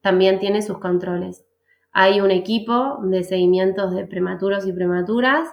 también 0.00 0.40
tiene 0.40 0.60
sus 0.60 0.78
controles. 0.78 1.44
Hay 1.92 2.20
un 2.20 2.30
equipo 2.30 2.98
de 3.02 3.22
seguimientos 3.22 3.94
de 3.94 4.06
prematuros 4.06 4.66
y 4.66 4.72
prematuras, 4.72 5.48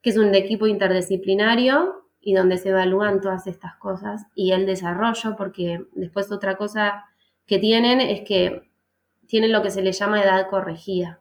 que 0.00 0.10
es 0.10 0.16
un 0.16 0.34
equipo 0.34 0.66
interdisciplinario 0.66 2.04
y 2.20 2.34
donde 2.34 2.58
se 2.58 2.70
evalúan 2.70 3.20
todas 3.20 3.46
estas 3.46 3.76
cosas 3.76 4.26
y 4.34 4.52
el 4.52 4.66
desarrollo, 4.66 5.34
porque 5.36 5.84
después 5.92 6.30
otra 6.30 6.56
cosa 6.56 7.04
que 7.46 7.58
tienen 7.58 8.00
es 8.00 8.22
que 8.22 8.70
tienen 9.26 9.52
lo 9.52 9.62
que 9.62 9.70
se 9.70 9.82
le 9.82 9.92
llama 9.92 10.22
edad 10.22 10.48
corregida. 10.48 11.20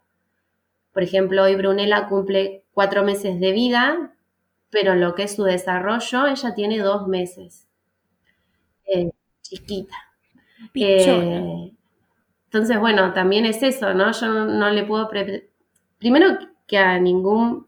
Por 0.93 1.03
ejemplo, 1.03 1.43
hoy 1.43 1.55
Brunella 1.55 2.07
cumple 2.07 2.65
cuatro 2.71 3.03
meses 3.03 3.39
de 3.39 3.51
vida, 3.51 4.15
pero 4.69 4.93
en 4.93 5.01
lo 5.01 5.15
que 5.15 5.23
es 5.23 5.35
su 5.35 5.43
desarrollo, 5.43 6.27
ella 6.27 6.53
tiene 6.53 6.79
dos 6.79 7.07
meses. 7.07 7.67
Eh, 8.85 9.11
chiquita. 9.41 9.95
Eh, 10.75 11.73
entonces, 12.51 12.77
bueno, 12.81 13.13
también 13.13 13.45
es 13.45 13.63
eso, 13.63 13.93
¿no? 13.93 14.11
Yo 14.11 14.27
no, 14.27 14.69
le 14.71 14.83
puedo... 14.83 15.09
Primero 15.97 16.37
que 16.67 16.77
a 16.77 16.99
ningún 16.99 17.65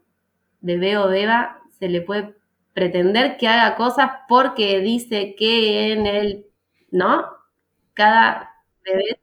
bebé 0.59 0.97
o 0.97 1.07
beba 1.07 1.61
se 1.79 1.87
le 1.87 2.01
puede 2.01 2.35
pretender 2.73 3.37
que 3.37 3.47
haga 3.47 3.77
cosas 3.77 4.11
porque 4.27 4.81
dice 4.81 5.35
que 5.37 5.93
en 5.93 6.05
el, 6.05 6.47
¿no? 6.91 7.25
Cada 7.93 8.51
bebé 8.83 9.21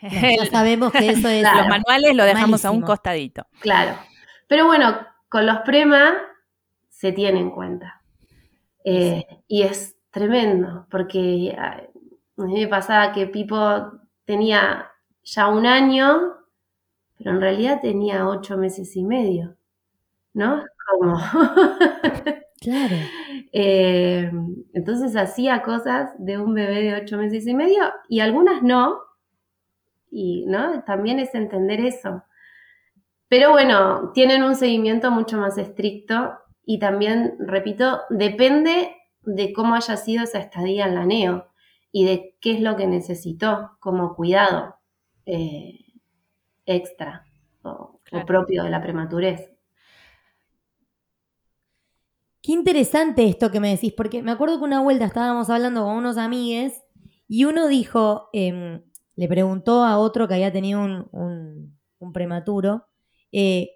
tiene... 0.00 0.36
Ya 0.38 0.46
sabemos 0.46 0.90
que 0.90 1.10
eso 1.10 1.28
es... 1.28 1.42
Los 1.42 1.68
manuales 1.68 2.16
lo 2.16 2.24
dejamos 2.24 2.64
a 2.64 2.70
un 2.70 2.80
costadito. 2.80 3.46
Claro. 3.60 3.94
Pero 4.48 4.64
bueno, 4.64 5.06
con 5.28 5.44
los 5.44 5.58
prema 5.66 6.14
se 6.88 7.12
tiene 7.12 7.40
en 7.40 7.50
cuenta. 7.50 8.00
Eh, 8.86 9.26
y 9.48 9.64
es 9.64 9.98
tremendo, 10.10 10.86
porque 10.90 11.54
a 11.58 11.82
mí 12.42 12.54
me 12.60 12.68
pasaba 12.68 13.12
que 13.12 13.26
Pipo 13.26 14.00
tenía 14.24 14.90
ya 15.22 15.48
un 15.48 15.66
año, 15.66 16.34
pero 17.16 17.30
en 17.30 17.40
realidad 17.40 17.80
tenía 17.80 18.28
ocho 18.28 18.56
meses 18.56 18.94
y 18.96 19.04
medio, 19.04 19.56
¿no? 20.32 20.64
Como... 20.86 21.16
claro. 22.60 22.96
Eh, 23.52 24.30
entonces 24.72 25.16
hacía 25.16 25.62
cosas 25.62 26.10
de 26.18 26.38
un 26.38 26.54
bebé 26.54 26.82
de 26.82 26.94
ocho 26.94 27.16
meses 27.16 27.46
y 27.46 27.54
medio 27.54 27.84
y 28.08 28.20
algunas 28.20 28.62
no. 28.62 28.98
Y 30.10 30.46
¿no? 30.46 30.84
también 30.84 31.18
es 31.18 31.34
entender 31.34 31.80
eso. 31.80 32.22
Pero 33.28 33.50
bueno, 33.50 34.12
tienen 34.12 34.44
un 34.44 34.54
seguimiento 34.54 35.10
mucho 35.10 35.38
más 35.38 35.58
estricto 35.58 36.38
y 36.64 36.78
también, 36.78 37.34
repito, 37.40 38.02
depende 38.10 38.94
de 39.22 39.52
cómo 39.52 39.74
haya 39.74 39.96
sido 39.96 40.24
esa 40.24 40.38
estadía 40.38 40.86
en 40.86 40.94
la 40.94 41.04
NEO 41.04 41.48
y 41.96 42.04
de 42.04 42.36
qué 42.40 42.54
es 42.54 42.60
lo 42.60 42.74
que 42.74 42.88
necesitó 42.88 43.76
como 43.78 44.16
cuidado 44.16 44.74
eh, 45.26 45.78
extra 46.66 47.24
o, 47.62 48.00
propio 48.26 48.64
de 48.64 48.70
la 48.70 48.82
prematurez. 48.82 49.52
Qué 52.42 52.50
interesante 52.50 53.28
esto 53.28 53.52
que 53.52 53.60
me 53.60 53.70
decís, 53.70 53.92
porque 53.96 54.24
me 54.24 54.32
acuerdo 54.32 54.58
que 54.58 54.64
una 54.64 54.80
vuelta 54.80 55.04
estábamos 55.04 55.50
hablando 55.50 55.84
con 55.84 55.94
unos 55.94 56.18
amigues 56.18 56.82
y 57.28 57.44
uno 57.44 57.68
dijo, 57.68 58.28
em, 58.32 58.82
le 59.14 59.28
preguntó 59.28 59.84
a 59.84 59.96
otro 59.98 60.26
que 60.26 60.34
había 60.34 60.52
tenido 60.52 60.80
un, 60.80 61.78
prematuro, 62.12 62.88
eh, 63.30 63.73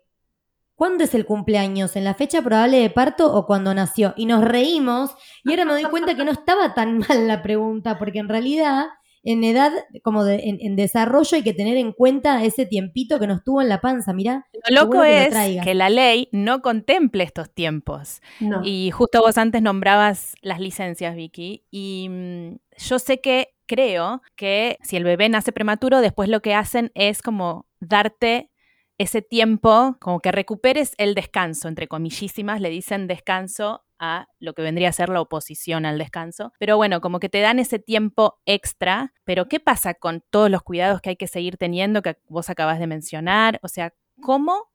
¿Cuándo 0.79 1.03
es 1.03 1.13
el 1.17 1.27
cumpleaños? 1.27 1.97
¿En 1.97 2.05
la 2.05 2.15
fecha 2.15 2.41
probable 2.41 2.79
de 2.79 2.89
parto 2.89 3.35
o 3.35 3.47
cuando 3.47 3.75
nació? 3.75 4.15
Y 4.17 4.27
nos 4.27 4.45
reímos 4.45 5.11
y 5.43 5.51
ahora 5.51 5.65
me 5.65 5.73
doy 5.73 5.83
cuenta 5.83 6.15
que 6.15 6.25
no 6.25 6.31
estaba 6.31 6.73
tan 6.73 6.99
mal 7.09 7.27
la 7.27 7.43
pregunta, 7.43 7.99
porque 7.99 8.21
en 8.21 8.29
realidad 8.29 8.87
en 9.25 9.43
edad, 9.43 9.73
como 10.05 10.25
de, 10.25 10.57
en, 10.61 10.77
desarrollo, 10.77 11.35
hay 11.37 11.43
que 11.43 11.53
tener 11.53 11.77
en 11.77 11.91
cuenta 11.93 12.45
ese 12.45 12.65
tiempito 12.65 13.19
que 13.19 13.27
nos 13.27 13.43
tuvo 13.43 13.61
en 13.61 13.69
la 13.69 13.81
panza, 13.81 14.13
mirá. 14.13 14.47
Lo 14.71 14.85
loco 14.85 15.03
es 15.03 15.35
que, 15.65 15.75
la 15.75 15.91
ley 15.91 16.29
no 16.31 16.63
contemple 16.63 17.25
estos 17.25 17.53
tiempos. 17.53 18.23
Y 18.63 18.93
justo 18.93 19.21
vos 19.21 19.37
antes 19.37 19.61
nombrabas 19.63 20.37
las 20.43 20.61
licencias, 20.61 21.17
Vicky, 21.17 21.65
y 21.73 22.07
mm, 22.09 22.57
yo 22.79 23.01
sé 23.01 23.21
que 23.21 23.49
creo 23.67 24.23
que 24.37 24.79
si 24.83 24.97
el 24.97 25.03
bebé 25.03 25.29
nace 25.29 25.51
prematuro, 25.51 26.01
después 26.01 26.29
lo 26.29 26.41
que 26.41 26.55
hacen 26.55 26.93
es 26.95 27.21
como 27.21 27.67
darte 27.81 28.53
ese 28.99 29.23
tiempo, 29.23 29.97
como 30.01 30.21
que 30.21 30.33
recuperes 30.33 30.95
el 30.99 31.15
descanso, 31.15 31.69
entre 31.69 31.87
comillísimas, 31.87 32.61
le 32.61 32.69
dicen 32.69 33.07
descanso 33.07 33.85
a 33.99 34.29
lo 34.39 34.55
que 34.55 34.63
vendría 34.63 34.89
a 34.89 34.93
ser 34.93 35.09
la 35.09 35.21
oposición 35.21 35.87
al 35.87 35.99
descanso. 35.99 36.53
Pero 36.59 36.77
bueno, 36.77 37.01
como 37.01 37.21
que 37.21 37.29
te 37.29 37.41
dan 37.41 37.59
ese 37.59 37.79
tiempo 37.79 38.41
extra, 38.45 39.13
pero 39.25 39.49
¿qué 39.49 39.61
pasa 39.61 39.95
con 39.95 40.23
todos 40.31 40.51
los 40.51 40.63
cuidados 40.63 41.01
que 41.01 41.11
hay 41.11 41.17
que 41.17 41.27
seguir 41.29 41.57
teniendo 41.57 42.03
que 42.03 42.17
vos 42.29 42.51
acabas 42.51 42.79
de 42.79 42.87
mencionar? 42.87 43.61
O 43.63 43.69
sea, 43.69 43.95
¿cómo, 44.21 44.69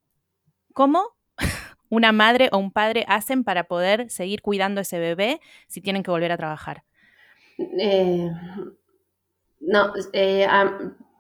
cómo 0.74 1.04
una 1.90 2.12
madre 2.12 2.50
o 2.52 2.58
un 2.58 2.72
padre 2.72 3.06
hacen 3.08 3.44
para 3.44 3.66
poder 3.66 4.10
seguir 4.10 4.42
cuidando 4.42 4.80
a 4.80 4.84
ese 4.84 5.00
bebé 5.00 5.42
si 5.68 5.82
tienen 5.82 6.04
que 6.04 6.12
volver 6.12 6.32
a 6.32 6.38
trabajar? 6.38 6.84
Eh, 7.58 8.30
no, 9.60 9.94
eh, 10.12 10.48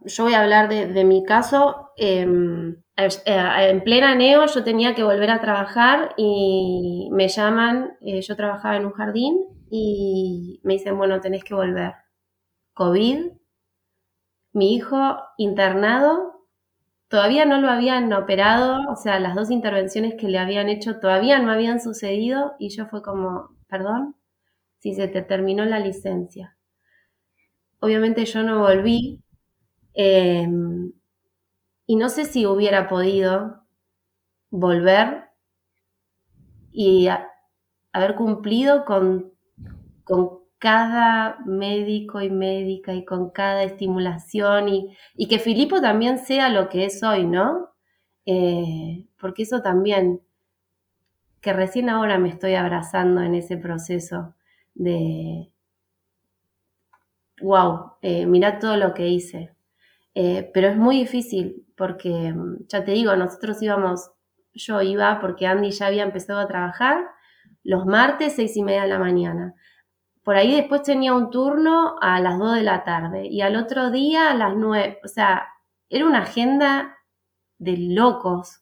yo 0.05 0.23
voy 0.23 0.33
a 0.33 0.41
hablar 0.41 0.67
de, 0.67 1.03
mi 1.05 1.23
caso. 1.23 1.91
Em, 1.95 2.82
en 2.95 3.83
plena 3.83 4.15
neo 4.15 4.45
yo 4.45 4.63
tenía 4.63 4.93
que 4.93 5.03
volver 5.03 5.31
a 5.31 5.41
trabajar 5.41 6.13
y 6.17 7.09
me 7.11 7.27
llaman, 7.27 7.97
eh, 8.01 8.21
yo 8.21 8.35
trabajaba 8.35 8.77
en 8.77 8.85
un 8.85 8.91
jardín 8.91 9.45
y 9.69 10.59
me 10.63 10.73
dicen, 10.73 10.97
bueno, 10.97 11.19
tenés 11.19 11.43
que 11.43 11.55
volver. 11.55 11.93
COVID, 12.73 13.31
mi 14.53 14.75
hijo 14.75 15.17
internado, 15.37 16.47
todavía 17.07 17.45
no 17.45 17.59
lo 17.59 17.69
habían 17.69 18.11
operado, 18.13 18.79
o 18.91 18.95
sea, 18.95 19.19
las 19.19 19.35
dos 19.35 19.49
intervenciones 19.49 20.15
que 20.15 20.27
le 20.27 20.37
habían 20.37 20.69
hecho 20.69 20.99
todavía 20.99 21.39
no 21.39 21.51
habían 21.51 21.81
sucedido 21.81 22.53
y 22.59 22.69
yo 22.69 22.85
fue 22.87 23.01
como, 23.01 23.55
perdón, 23.67 24.15
si 24.79 24.93
se 24.93 25.07
te 25.07 25.21
terminó 25.21 25.65
la 25.65 25.79
licencia. 25.79 26.57
Obviamente 27.79 28.25
yo 28.25 28.43
no 28.43 28.59
volví 28.59 29.23
em, 29.93 30.91
y 31.87 31.95
no 31.95 32.09
sé 32.09 32.25
si 32.25 32.45
hubiera 32.45 32.87
podido 32.87 33.63
volver 34.51 35.29
y 36.71 37.07
haber 37.91 38.15
cumplido 38.15 38.85
con, 38.85 39.31
con 40.03 40.39
cada 40.59 41.39
médico 41.45 42.21
y 42.21 42.29
médica 42.29 42.93
y 42.93 43.05
con 43.05 43.31
cada 43.31 43.63
estimulación 43.63 44.69
y, 44.69 44.97
y 45.15 45.27
que 45.27 45.39
Filipo 45.39 45.81
también 45.81 46.19
sea 46.19 46.49
lo 46.49 46.69
que 46.69 46.85
es 46.85 47.03
hoy, 47.03 47.25
¿no? 47.25 47.69
Eh, 48.25 49.05
porque 49.19 49.43
eso 49.43 49.61
también, 49.61 50.21
que 51.41 51.53
recién 51.53 51.89
ahora 51.89 52.17
me 52.17 52.29
estoy 52.29 52.55
abrazando 52.55 53.21
en 53.21 53.35
ese 53.35 53.55
proceso 53.57 54.33
de, 54.73 55.51
wow, 57.41 57.93
eh, 58.01 58.25
todo 58.59 58.77
lo 58.77 58.93
que 58.93 59.07
hice. 59.07 59.51
Eh, 60.15 60.51
pero 60.53 60.69
es 60.69 60.77
muy 60.77 60.97
difícil 60.97 61.62
porque, 61.83 62.33
ya 62.69 62.85
te 62.85 62.91
digo, 62.91 63.13
nosotros 63.17 63.61
íbamos, 63.61 64.09
yo 64.53 64.81
iba 64.81 65.19
porque 65.19 65.47
Andy 65.47 65.71
ya 65.71 65.87
había 65.87 66.03
empezado 66.03 66.39
a 66.39 66.47
trabajar 66.47 67.09
los 67.61 67.85
martes, 67.85 68.37
seis 68.37 68.55
y 68.55 68.63
media 68.63 68.83
de 68.83 68.87
la 68.87 68.99
mañana. 68.99 69.53
Por 70.23 70.37
ahí 70.37 70.55
después 70.55 70.83
tenía 70.83 71.13
un 71.13 71.29
turno 71.29 71.95
a 71.99 72.21
las 72.21 72.39
dos 72.39 72.55
de 72.55 72.63
la 72.63 72.85
tarde 72.85 73.27
y 73.27 73.41
al 73.41 73.57
otro 73.57 73.91
día 73.91 74.31
a 74.31 74.33
las 74.33 74.55
nueve. 74.55 74.97
O 75.03 75.09
sea, 75.09 75.45
era 75.89 76.05
una 76.05 76.19
agenda 76.19 76.97
de 77.57 77.75
locos. 77.77 78.61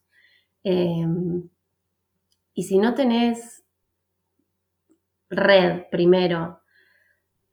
Em, 0.64 1.48
y 2.56 2.64
si 2.64 2.80
no 2.80 2.96
tenés 2.96 3.64
red 5.30 5.84
primero 5.92 6.60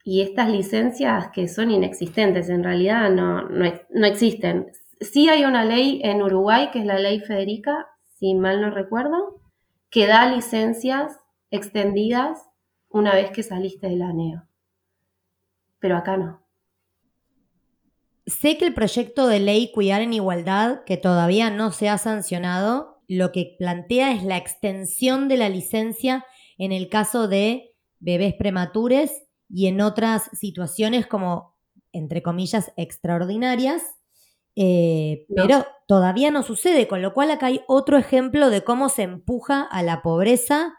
y 0.02 0.22
estas 0.22 0.48
licencias 0.48 1.28
que 1.28 1.46
son 1.46 1.70
inexistentes, 1.70 2.48
en 2.48 2.64
realidad 2.64 3.10
no, 3.10 3.42
no, 3.42 4.06
existen. 4.06 4.72
Sí 5.01 5.28
hay 5.28 5.44
una 5.44 5.64
ley 5.64 6.01
en 6.03 6.22
Uruguay, 6.22 6.70
que 6.72 6.80
es 6.80 6.84
la 6.84 6.99
ley 6.99 7.20
Federica, 7.20 7.86
si 8.18 8.34
mal 8.34 8.61
no 8.61 8.70
recuerdo, 8.70 9.40
que 9.90 10.07
da 10.07 10.28
licencias 10.28 11.18
extendidas 11.51 12.49
una 12.88 13.14
vez 13.14 13.30
que 13.30 13.42
saliste 13.42 13.88
del 13.88 14.03
ANEO. 14.03 14.44
Pero 15.78 15.96
acá 15.96 16.16
no. 16.16 16.42
Sé 18.26 18.59
que 18.59 18.66
el 18.66 18.74
proyecto 18.74 19.26
de 19.26 19.40
ley 19.40 19.72
Cuidar 19.72 20.03
en 20.03 20.12
Igualdad, 20.12 20.84
que 20.84 20.96
todavía 20.96 21.49
no 21.51 21.70
se 21.70 21.88
ha 21.88 21.96
sancionado, 21.96 23.03
lo 23.09 23.32
que 23.32 23.57
plantea 23.59 24.12
es 24.12 24.22
la 24.22 24.36
extensión 24.36 25.28
de 25.28 25.38
la 25.38 25.49
licencia 25.49 26.26
en 26.59 26.72
el 26.72 26.90
caso 26.90 27.26
de 27.26 27.74
bebés 28.01 28.34
prematures 28.34 29.22
y 29.49 29.66
en 29.68 29.80
otras 29.80 30.28
situaciones 30.34 31.07
como, 31.07 31.57
entre 31.92 32.22
comillas, 32.22 32.70
extraordinarias, 32.76 33.82
eh, 34.61 35.24
pero 35.36 35.64
todavía 35.86 36.32
no 36.32 36.42
sucede, 36.42 36.88
con 36.88 37.00
lo 37.00 37.14
cual 37.14 37.30
acá 37.30 37.46
hay 37.46 37.61
otro 37.68 37.96
ejemplo 37.96 38.50
de 38.50 38.64
cómo 38.64 38.88
se 38.88 39.02
empuja 39.02 39.62
a 39.62 39.84
la 39.84 40.02
pobreza 40.02 40.74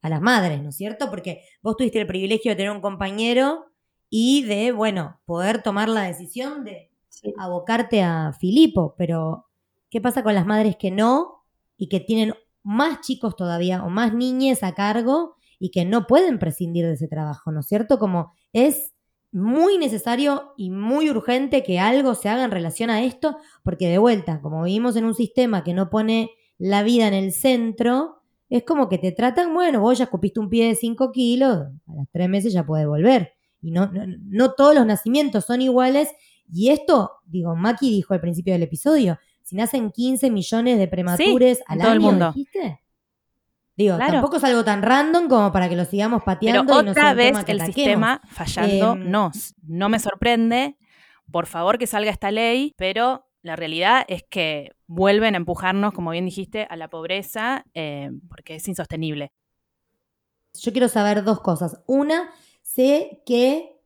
a 0.00 0.08
las 0.08 0.22
madres, 0.22 0.62
¿no 0.62 0.70
es 0.70 0.76
cierto? 0.76 1.10
Porque 1.10 1.42
vos 1.60 1.76
tuviste 1.76 2.00
el 2.00 2.06
privilegio 2.06 2.52
de 2.52 2.56
tener 2.56 2.72
un 2.72 2.80
compañero 2.80 3.66
y 4.08 4.44
de, 4.44 4.72
bueno, 4.72 5.20
poder 5.26 5.62
tomar 5.62 5.90
la 5.90 6.04
decisión 6.04 6.64
de 6.64 6.90
abocarte 7.36 8.00
a 8.00 8.32
Filipo, 8.32 8.94
pero 8.96 9.44
¿qué 9.90 10.00
pasa 10.00 10.22
con 10.22 10.34
las 10.34 10.46
madres 10.46 10.76
que 10.76 10.90
no 10.90 11.44
y 11.76 11.90
que 11.90 12.00
tienen 12.00 12.32
más 12.62 13.02
chicos 13.02 13.36
todavía 13.36 13.84
o 13.84 13.90
más 13.90 14.14
niñas 14.14 14.62
a 14.62 14.74
cargo 14.74 15.36
y 15.58 15.70
que 15.70 15.84
no 15.84 16.06
pueden 16.06 16.38
prescindir 16.38 16.86
de 16.86 16.94
ese 16.94 17.08
trabajo, 17.08 17.52
¿no 17.52 17.60
es 17.60 17.66
cierto? 17.66 17.98
Como 17.98 18.32
es 18.54 18.94
muy 19.32 19.78
necesario 19.78 20.54
y 20.56 20.70
muy 20.70 21.10
urgente 21.10 21.62
que 21.62 21.78
algo 21.78 22.14
se 22.14 22.28
haga 22.28 22.44
en 22.44 22.50
relación 22.50 22.90
a 22.90 23.02
esto, 23.02 23.36
porque 23.62 23.88
de 23.88 23.98
vuelta, 23.98 24.40
como 24.40 24.62
vivimos 24.62 24.96
en 24.96 25.04
un 25.04 25.14
sistema 25.14 25.64
que 25.64 25.74
no 25.74 25.90
pone 25.90 26.30
la 26.58 26.82
vida 26.82 27.08
en 27.08 27.14
el 27.14 27.32
centro, 27.32 28.22
es 28.48 28.64
como 28.64 28.88
que 28.88 28.98
te 28.98 29.12
tratan, 29.12 29.52
bueno, 29.54 29.80
vos 29.80 29.98
ya 29.98 30.04
escupiste 30.04 30.40
un 30.40 30.48
pie 30.48 30.68
de 30.68 30.74
5 30.74 31.12
kilos, 31.12 31.58
a 31.86 31.94
las 31.94 32.08
tres 32.10 32.28
meses 32.28 32.52
ya 32.52 32.64
puede 32.64 32.86
volver. 32.86 33.34
Y 33.60 33.70
no, 33.70 33.90
no, 33.90 34.04
no 34.06 34.52
todos 34.52 34.74
los 34.74 34.86
nacimientos 34.86 35.44
son 35.44 35.60
iguales 35.60 36.08
y 36.50 36.70
esto, 36.70 37.12
digo, 37.26 37.54
Maki 37.54 37.90
dijo 37.90 38.14
al 38.14 38.20
principio 38.20 38.52
del 38.54 38.62
episodio, 38.62 39.18
si 39.42 39.56
nacen 39.56 39.90
15 39.90 40.30
millones 40.30 40.78
de 40.78 40.88
prematures 40.88 41.60
al 41.66 41.78
todo 41.78 41.88
año, 41.88 41.94
el 41.94 42.00
mundo. 42.00 42.32
¿dijiste? 42.34 42.80
Digo, 43.78 43.96
tampoco 43.96 44.38
es 44.38 44.44
algo 44.44 44.64
tan 44.64 44.82
random 44.82 45.28
como 45.28 45.52
para 45.52 45.68
que 45.68 45.76
lo 45.76 45.84
sigamos 45.84 46.24
pateando. 46.24 46.66
Pero 46.66 46.90
otra 46.90 47.14
vez 47.14 47.32
el 47.46 47.60
sistema 47.60 48.20
fallando, 48.26 48.94
em, 48.94 49.08
no, 49.08 49.30
no 49.62 49.88
me 49.88 50.00
sorprende. 50.00 50.76
Por 51.30 51.46
favor 51.46 51.78
que 51.78 51.86
salga 51.86 52.10
esta 52.10 52.32
ley, 52.32 52.74
pero 52.76 53.28
la 53.42 53.54
realidad 53.54 54.04
es 54.08 54.24
que 54.28 54.72
vuelven 54.88 55.34
a 55.34 55.36
empujarnos, 55.36 55.92
como 55.94 56.10
bien 56.10 56.24
dijiste, 56.24 56.66
a 56.68 56.74
la 56.74 56.88
pobreza 56.90 57.66
eh, 57.72 58.10
porque 58.28 58.56
es 58.56 58.66
insostenible. 58.66 59.30
Yo 60.54 60.72
quiero 60.72 60.88
saber 60.88 61.22
dos 61.22 61.40
cosas. 61.40 61.80
Una, 61.86 62.30
sé 62.62 63.22
que 63.24 63.76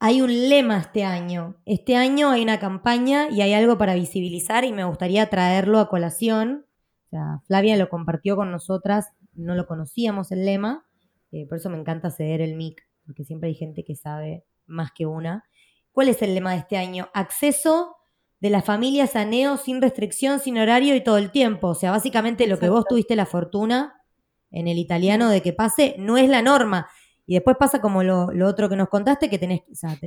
hay 0.00 0.22
un 0.22 0.48
lema 0.48 0.78
este 0.78 1.04
año. 1.04 1.54
Este 1.66 1.94
año 1.94 2.30
hay 2.30 2.42
una 2.42 2.58
campaña 2.58 3.30
y 3.30 3.42
hay 3.42 3.54
algo 3.54 3.78
para 3.78 3.94
visibilizar 3.94 4.64
y 4.64 4.72
me 4.72 4.82
gustaría 4.82 5.30
traerlo 5.30 5.78
a 5.78 5.88
colación. 5.88 6.66
O 7.06 7.08
sea, 7.10 7.40
Flavia 7.46 7.76
lo 7.76 7.88
compartió 7.88 8.34
con 8.34 8.50
nosotras, 8.50 9.12
no 9.36 9.54
lo 9.54 9.66
conocíamos 9.66 10.32
el 10.32 10.44
lema, 10.44 10.86
eh, 11.32 11.46
por 11.46 11.58
eso 11.58 11.70
me 11.70 11.78
encanta 11.78 12.10
ceder 12.10 12.40
el 12.40 12.56
mic, 12.56 12.86
porque 13.04 13.24
siempre 13.24 13.48
hay 13.48 13.54
gente 13.54 13.84
que 13.84 13.94
sabe 13.94 14.44
más 14.66 14.90
que 14.92 15.06
una. 15.06 15.44
¿Cuál 15.92 16.08
es 16.08 16.20
el 16.22 16.34
lema 16.34 16.52
de 16.52 16.58
este 16.58 16.76
año? 16.76 17.08
Acceso 17.14 17.96
de 18.40 18.50
las 18.50 18.64
familias 18.64 19.16
a 19.16 19.24
NEO 19.24 19.56
sin 19.56 19.80
restricción, 19.80 20.40
sin 20.40 20.58
horario 20.58 20.94
y 20.94 21.02
todo 21.02 21.18
el 21.18 21.30
tiempo. 21.30 21.68
O 21.68 21.74
sea, 21.74 21.90
básicamente 21.90 22.46
lo 22.46 22.58
que 22.58 22.68
vos 22.68 22.84
tuviste 22.86 23.16
la 23.16 23.26
fortuna 23.26 24.02
en 24.50 24.68
el 24.68 24.78
italiano 24.78 25.30
de 25.30 25.42
que 25.42 25.52
pase 25.52 25.96
no 25.98 26.18
es 26.18 26.28
la 26.28 26.42
norma. 26.42 26.88
Y 27.26 27.34
después 27.34 27.56
pasa 27.58 27.80
como 27.80 28.02
lo, 28.02 28.28
otro 28.46 28.68
que 28.68 28.76
nos 28.76 28.88
contaste, 28.88 29.28
que 29.28 29.38
tenés, 29.38 29.62
o 29.70 29.74
sea, 29.74 29.98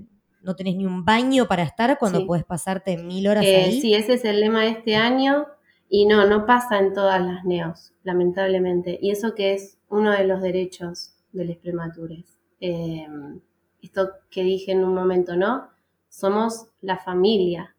no 0.41 0.55
tenés 0.55 0.75
ni 0.75 0.85
un 0.85 1.03
baño 1.03 1.47
para 1.47 1.63
estar 1.63 1.97
cuando 1.97 2.25
puedes 2.25 2.45
pasarte 2.45 2.97
mil 2.97 3.27
horas 3.27 3.43
eh, 3.45 3.55
ahí. 3.55 3.81
Sí, 3.81 3.93
ese 3.93 4.13
es 4.13 4.25
el 4.25 4.39
lema 4.39 4.61
de 4.61 4.69
este 4.69 4.95
año. 4.95 5.47
Y 5.89 6.05
no, 6.05 6.25
no 6.27 6.45
pasa 6.45 6.77
en 6.79 6.93
todas 6.93 7.21
las 7.21 7.43
neos, 7.45 7.93
lamentablemente. 8.03 8.97
Y 9.01 9.11
eso 9.11 9.33
que 9.35 9.53
es 9.53 9.77
uno 9.89 10.11
de 10.11 10.25
los 10.25 10.41
derechos 10.41 11.15
de 11.31 11.45
los 11.45 11.57
prematures. 11.57 12.37
Em, 12.59 13.41
esto 13.81 14.09
que 14.29 14.43
dije 14.43 14.71
en 14.71 14.83
un 14.83 14.93
momento, 14.93 15.35
¿no? 15.35 15.69
Somos 16.09 16.67
la 16.81 16.97
familia. 16.97 17.75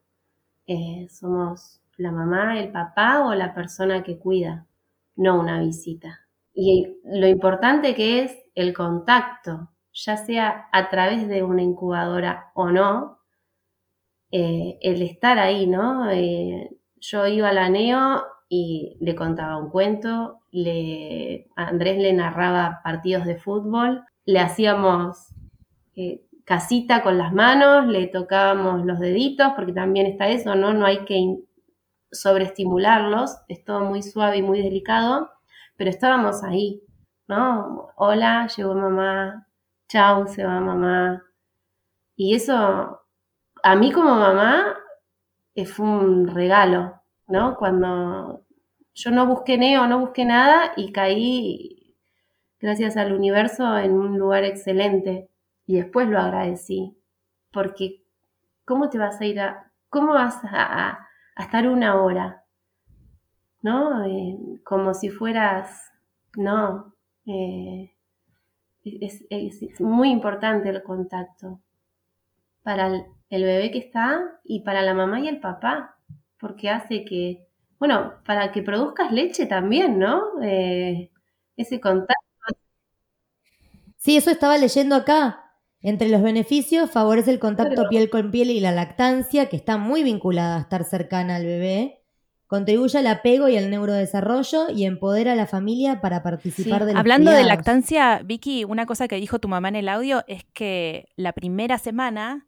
Eh, 0.67 1.07
somos 1.11 1.81
la 1.97 2.13
mamá, 2.13 2.59
el 2.59 2.73
papá 2.73 3.27
o 3.27 3.35
la 3.35 3.55
persona 3.55 4.03
que 4.03 4.19
cuida, 4.19 4.67
no 5.17 5.39
una 5.39 5.61
visita. 5.61 6.21
Y 6.55 6.97
lo 7.05 7.27
importante 7.29 7.95
que 7.95 8.23
es 8.23 8.37
el 8.55 8.73
contacto, 8.75 9.71
ya 9.93 10.17
sea 10.17 10.69
a 10.73 10.89
través 10.89 11.29
de 11.29 11.43
una 11.43 11.63
incubadora 11.63 12.51
o 12.55 12.71
no, 12.71 13.19
eh, 14.31 14.79
el 14.81 15.03
estar 15.03 15.39
ahí, 15.39 15.67
¿no? 15.67 16.11
Eh, 16.11 16.71
yo 17.01 17.27
iba 17.27 17.49
a 17.49 17.53
la 17.53 17.69
NEO 17.69 18.23
y 18.49 18.97
le 19.01 19.15
contaba 19.15 19.57
un 19.57 19.71
cuento, 19.71 20.41
le, 20.51 21.49
Andrés 21.57 21.99
le 21.99 22.13
narraba 22.13 22.81
partidos 22.83 23.25
de 23.25 23.37
fútbol, 23.37 24.05
le 24.25 24.41
hacíamos 24.41 25.29
eh, 25.97 26.25
casita 26.45 27.03
con 27.03 27.17
las 27.17 27.33
manos, 27.33 27.87
le 27.87 28.09
tocábamos 28.09 28.85
los 28.85 28.99
deditos, 28.99 29.53
porque 29.55 29.73
también 29.73 30.07
está 30.07 30.29
eso, 30.29 30.55
¿no? 30.57 30.73
No 30.73 30.87
hay 30.87 31.05
que 31.05 31.39
sobreestimularlos, 32.13 33.37
es 33.49 33.65
todo 33.65 33.81
muy 33.85 34.03
suave 34.03 34.39
y 34.39 34.43
muy 34.43 34.61
delicado, 34.61 35.31
pero 35.77 35.91
estábamos 35.91 36.43
ahí, 36.43 36.83
¿no? 37.29 37.89
Hola, 37.97 38.49
llegó 38.57 38.75
mamá, 38.75 39.47
chau, 39.89 40.27
se 40.27 40.45
va 40.45 40.61
mamá. 40.61 41.23
Y 42.17 42.35
eso, 42.35 43.01
a 43.63 43.77
mí 43.77 43.93
como 43.93 44.17
mamá, 44.17 44.77
fue 45.67 45.87
un 45.87 46.27
regalo, 46.29 47.01
¿no? 47.29 47.57
Cuando 47.57 48.45
yo 48.95 49.11
no 49.11 49.27
busqué 49.27 49.59
neo, 49.59 49.87
no 49.87 50.01
busqué 50.01 50.25
nada 50.25 50.73
y 50.77 50.93
caí, 50.93 51.97
gracias 52.61 52.97
al 52.97 53.13
universo, 53.13 53.79
en 53.79 53.93
un 53.93 54.19
lugar 54.19 54.45
excelente. 54.45 55.29
Y 55.67 55.77
después 55.77 56.09
lo 56.09 56.19
agradecí, 56.19 56.97
porque 57.53 58.03
¿cómo 58.65 58.91
te 58.91 58.99
vas 58.99 59.21
a 59.21 59.27
ir 59.27 59.41
a, 59.41 59.71
cómo 59.89 60.15
vas 60.15 60.41
a, 60.45 61.07
estar 61.39 61.69
una 61.69 62.01
hora? 62.01 62.45
¿No? 63.63 64.05
Eh, 64.05 64.39
como 64.65 64.95
si 64.95 65.11
fueras, 65.11 65.93
no, 66.37 66.95
eh, 67.27 67.95
es, 68.85 69.81
muy 69.81 70.11
importante 70.11 70.71
el 70.71 70.83
contacto 70.83 71.61
para 72.63 72.89
el, 72.89 73.05
bebé 73.31 73.71
que 73.71 73.79
está 73.79 74.41
y 74.45 74.61
para 74.61 74.83
la 74.83 74.93
mamá 74.93 75.21
y 75.21 75.29
el 75.29 75.39
papá, 75.39 75.97
porque 76.39 76.69
hace 76.69 77.05
que, 77.05 77.47
bueno, 77.79 78.15
para 78.27 78.51
que 78.53 78.63
produzcas 78.63 79.13
leche 79.13 79.47
también, 79.47 79.99
¿no? 79.99 80.43
Eh, 80.43 81.11
ese 81.57 81.81
contacto. 81.81 82.15
Sí, 83.97 84.17
eso 84.17 84.31
estaba 84.31 84.59
leyendo 84.59 84.97
acá. 84.97 85.45
Entre 85.83 86.09
los 86.09 86.23
beneficios 86.23 86.91
favorece 86.91 87.31
el 87.31 87.39
contacto 87.39 87.89
piel 87.89 88.11
con 88.11 88.31
piel 88.31 88.51
y 88.51 88.61
la 88.61 88.73
lactancia, 88.73 89.49
que 89.49 89.57
está 89.57 89.79
muy 89.79 90.03
vinculada 90.03 90.57
a 90.57 90.61
estar 90.61 90.85
cercana 90.85 91.37
al 91.37 91.47
bebé. 91.47 92.03
Contribuye 92.47 92.99
al 92.99 93.07
apego 93.07 93.49
y 93.49 93.57
al 93.57 93.71
neurodesarrollo 93.71 94.71
y 94.71 94.85
empodera 94.85 95.33
a 95.33 95.37
la 95.37 95.47
familia 95.47 96.01
para 96.01 96.23
participar 96.23 96.85
de 96.85 96.93
los 96.93 97.01
Hablando 97.01 97.31
de 97.31 97.45
lactancia, 97.45 98.23
Vicky, 98.25 98.65
una 98.65 98.87
cosa 98.87 99.07
que 99.07 99.17
dijo 99.17 99.39
tu 99.39 99.47
mamá 99.47 99.69
en 99.69 99.77
el 99.77 99.89
audio 99.89 100.25
es 100.27 100.45
que 100.53 101.09
la 101.15 101.33
primera 101.33 101.79
semana 101.79 102.47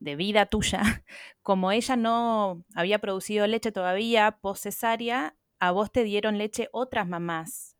de 0.00 0.16
vida 0.16 0.46
tuya, 0.46 0.82
como 1.42 1.72
ella 1.72 1.96
no 1.96 2.64
había 2.74 2.98
producido 3.00 3.46
leche 3.46 3.72
todavía 3.72 4.38
post 4.40 4.64
cesárea, 4.64 5.36
a 5.60 5.70
vos 5.72 5.90
te 5.92 6.04
dieron 6.04 6.38
leche 6.38 6.68
otras 6.72 7.06
mamás 7.08 7.76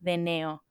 de 0.00 0.18
neo. 0.18 0.64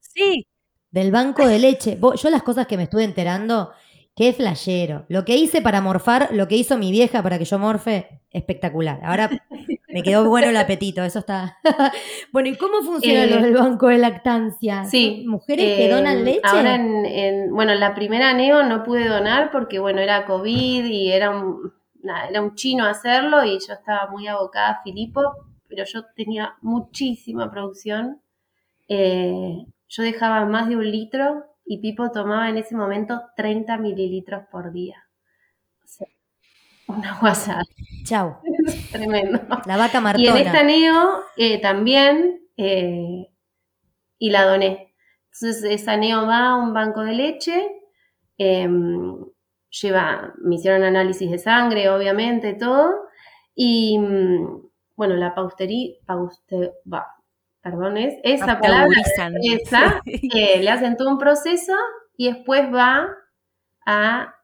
Sí, 0.00 0.46
Del 0.90 1.10
banco 1.10 1.46
de 1.46 1.58
leche. 1.58 1.96
Vos- 1.96 2.20
yo 2.22 2.30
las 2.30 2.42
cosas 2.42 2.66
que 2.66 2.76
me 2.76 2.84
estuve 2.84 3.04
enterando, 3.04 3.72
qué 4.18 4.32
flashero. 4.32 5.06
Lo 5.08 5.24
que 5.24 5.36
hice 5.36 5.62
para 5.62 5.80
morfar, 5.80 6.28
lo 6.32 6.48
que 6.48 6.56
hizo 6.56 6.76
mi 6.76 6.90
vieja 6.90 7.22
para 7.22 7.38
que 7.38 7.44
yo 7.44 7.58
morfe, 7.58 8.20
espectacular. 8.30 8.98
Ahora 9.04 9.30
me 9.88 10.02
quedó 10.02 10.28
bueno 10.28 10.48
el 10.50 10.56
apetito, 10.56 11.04
eso 11.04 11.20
está. 11.20 11.56
bueno, 12.32 12.48
¿y 12.48 12.56
cómo 12.56 12.82
funciona 12.82 13.22
Eh, 13.24 13.30
lo 13.30 13.40
del 13.40 13.54
banco 13.54 13.86
de 13.86 13.98
lactancia? 13.98 14.84
Sí. 14.86 15.20
¿Son 15.22 15.30
¿Mujeres 15.30 15.64
que 15.76 15.86
Eh, 15.86 15.90
donan 15.90 16.24
leche? 16.24 16.40
Ahora, 16.42 16.74
en, 16.74 17.06
en- 17.06 17.54
bueno, 17.54 17.72
en 17.72 17.80
la 17.80 17.94
primera 17.94 18.34
neo 18.34 18.64
no 18.64 18.82
pude 18.82 19.06
donar 19.06 19.50
porque, 19.52 19.78
bueno, 19.78 20.00
era 20.00 20.26
COVID 20.26 20.84
y 20.84 21.12
era 21.12 21.30
un, 21.30 21.72
nada, 22.02 22.26
era 22.28 22.42
un 22.42 22.56
chino 22.56 22.84
hacerlo 22.86 23.44
y 23.44 23.52
yo 23.64 23.72
estaba 23.72 24.10
muy 24.10 24.26
abocada 24.26 24.70
a 24.70 24.82
Filipo, 24.82 25.22
pero 25.68 25.84
yo 25.84 26.04
tenía 26.16 26.56
muchísima 26.60 27.50
producción. 27.52 28.20
Eh, 28.88 29.64
yo 29.88 30.02
dejaba 30.02 30.44
más 30.44 30.68
de 30.68 30.76
un 30.76 30.90
litro 30.90 31.44
y 31.68 31.78
Pipo 31.80 32.10
tomaba 32.12 32.48
en 32.50 32.58
ese 32.58 32.76
momento 32.76 33.22
30 33.36 33.78
mililitros 33.78 34.44
por 34.50 34.72
día. 34.72 34.96
O 35.84 35.88
sea, 35.88 36.08
una 36.88 37.18
guasada, 37.20 37.62
Chau. 38.04 38.36
tremendo. 38.92 39.40
La 39.64 39.76
vaca 39.76 40.00
Y 40.14 40.26
en 40.28 40.36
martona. 40.36 40.40
esta 40.40 40.62
neo 40.64 41.22
eh, 41.36 41.60
también, 41.60 42.40
eh, 42.56 43.28
y 44.18 44.30
la 44.30 44.44
doné. 44.46 44.94
Entonces 45.32 45.64
esa 45.64 45.96
neo 45.96 46.26
va 46.26 46.48
a 46.50 46.56
un 46.56 46.74
banco 46.74 47.02
de 47.02 47.14
leche, 47.14 47.68
eh, 48.38 48.68
lleva, 49.70 50.34
me 50.38 50.56
hicieron 50.56 50.82
análisis 50.84 51.30
de 51.30 51.38
sangre, 51.38 51.88
obviamente, 51.90 52.54
todo, 52.54 52.94
y 53.54 53.98
mm, 53.98 54.62
bueno, 54.96 55.16
la 55.16 55.34
pausterí, 55.34 56.00
pauste, 56.06 56.72
va, 56.92 57.06
perdón, 57.70 57.96
es 57.98 58.14
esa 58.22 58.58
palabra, 58.58 59.00
esa, 59.42 60.00
eh, 60.06 60.62
le 60.62 60.70
hacen 60.70 60.96
todo 60.96 61.10
un 61.10 61.18
proceso 61.18 61.74
y 62.16 62.32
después 62.32 62.72
va 62.72 63.08
a 63.86 64.34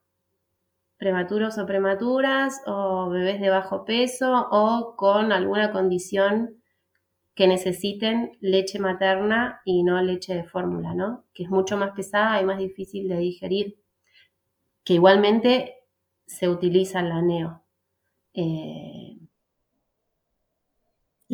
prematuros 0.99 1.59
o 1.59 1.67
prematuras 1.67 2.61
o 2.67 3.09
bebés 3.11 3.41
de 3.41 3.51
bajo 3.51 3.85
peso 3.85 4.49
o 4.51 4.95
con 4.97 5.33
alguna 5.33 5.73
condición 5.73 6.63
que 7.35 7.49
necesiten 7.49 8.37
leche 8.41 8.79
materna 8.79 9.61
y 9.65 9.83
no 9.83 10.01
leche 10.03 10.35
de 10.35 10.45
fórmula, 10.45 10.95
¿no? 10.95 11.25
Que 11.35 11.45
es 11.45 11.51
mucho 11.51 11.77
más 11.77 11.93
pesada 11.93 12.41
y 12.41 12.45
más 12.45 12.59
difícil 12.59 13.09
de 13.09 13.19
digerir, 13.19 13.77
que 14.85 14.95
igualmente 14.95 15.75
se 16.27 16.49
utiliza 16.49 17.01
en 17.01 17.09
la 17.09 17.23
neo. 17.23 17.63
Eh, 18.35 19.19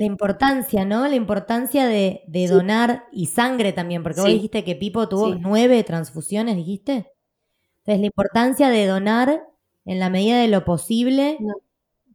La 0.01 0.07
importancia, 0.07 0.87
¿no? 0.87 1.07
La 1.09 1.15
importancia 1.15 1.87
de, 1.87 2.23
de 2.27 2.49
donar 2.49 3.05
y 3.13 3.27
sangre 3.27 3.75
también, 3.75 4.03
porque 4.03 4.23
vos 4.23 4.31
dijiste 4.31 4.65
que 4.65 4.75
Pipo 4.75 5.09
tuvo 5.11 5.35
Sí. 5.35 5.39
nueve 5.43 5.85
transfusiones, 5.85 6.57
dijiste. 6.57 7.13
Entonces, 7.85 8.01
la 8.01 8.07
importancia 8.07 8.71
de 8.71 8.87
donar 8.87 9.43
en 9.85 9.99
la 10.01 10.09
medida 10.09 10.39
de 10.41 10.49
lo 10.49 10.65
posible, 10.65 11.37
No. 11.41 11.53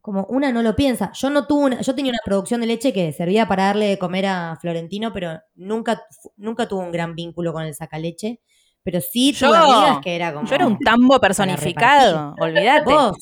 como 0.00 0.24
una 0.28 0.50
no 0.50 0.62
lo 0.62 0.74
piensa. 0.74 1.12
Yo 1.14 1.30
no 1.30 1.46
tuve 1.46 1.64
una, 1.66 1.80
yo 1.80 1.94
tenía 1.94 2.10
una 2.10 2.18
producción 2.24 2.60
de 2.60 2.66
leche 2.66 2.92
que 2.92 3.12
servía 3.12 3.46
para 3.46 3.66
darle 3.66 3.86
de 3.86 3.98
comer 3.98 4.26
a 4.26 4.56
Florentino, 4.60 5.12
pero 5.12 5.38
nunca, 5.54 6.02
nunca 6.36 6.66
tuve 6.66 6.84
un 6.84 6.90
gran 6.90 7.14
vínculo 7.14 7.52
con 7.52 7.62
el 7.62 7.74
sacaleche. 7.76 8.40
Pero 8.82 9.00
sí 9.00 9.32
tuve 9.32 9.50
Yo- 9.50 9.54
amigas 9.54 9.98
que 10.02 10.16
era 10.16 10.32
como. 10.34 10.48
Yo 10.48 10.54
era 10.56 10.66
un 10.66 10.78
tambo 10.80 11.20
personificado, 11.20 12.34
olvídate. 12.40 12.92
Vos. 12.92 13.16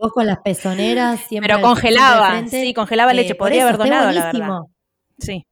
Vos 0.00 0.12
con 0.12 0.26
las 0.26 0.38
pezoneras 0.38 1.20
siempre. 1.28 1.52
Pero 1.54 1.66
congelaba, 1.66 2.46
sí, 2.48 2.72
congelaba 2.74 3.12
Eh, 3.12 3.14
leche. 3.16 3.34
Podría 3.34 3.62
haber 3.64 3.76
donado, 3.78 4.10
la 4.12 4.32
verdad. 4.32 4.60
Sí. 5.18 5.46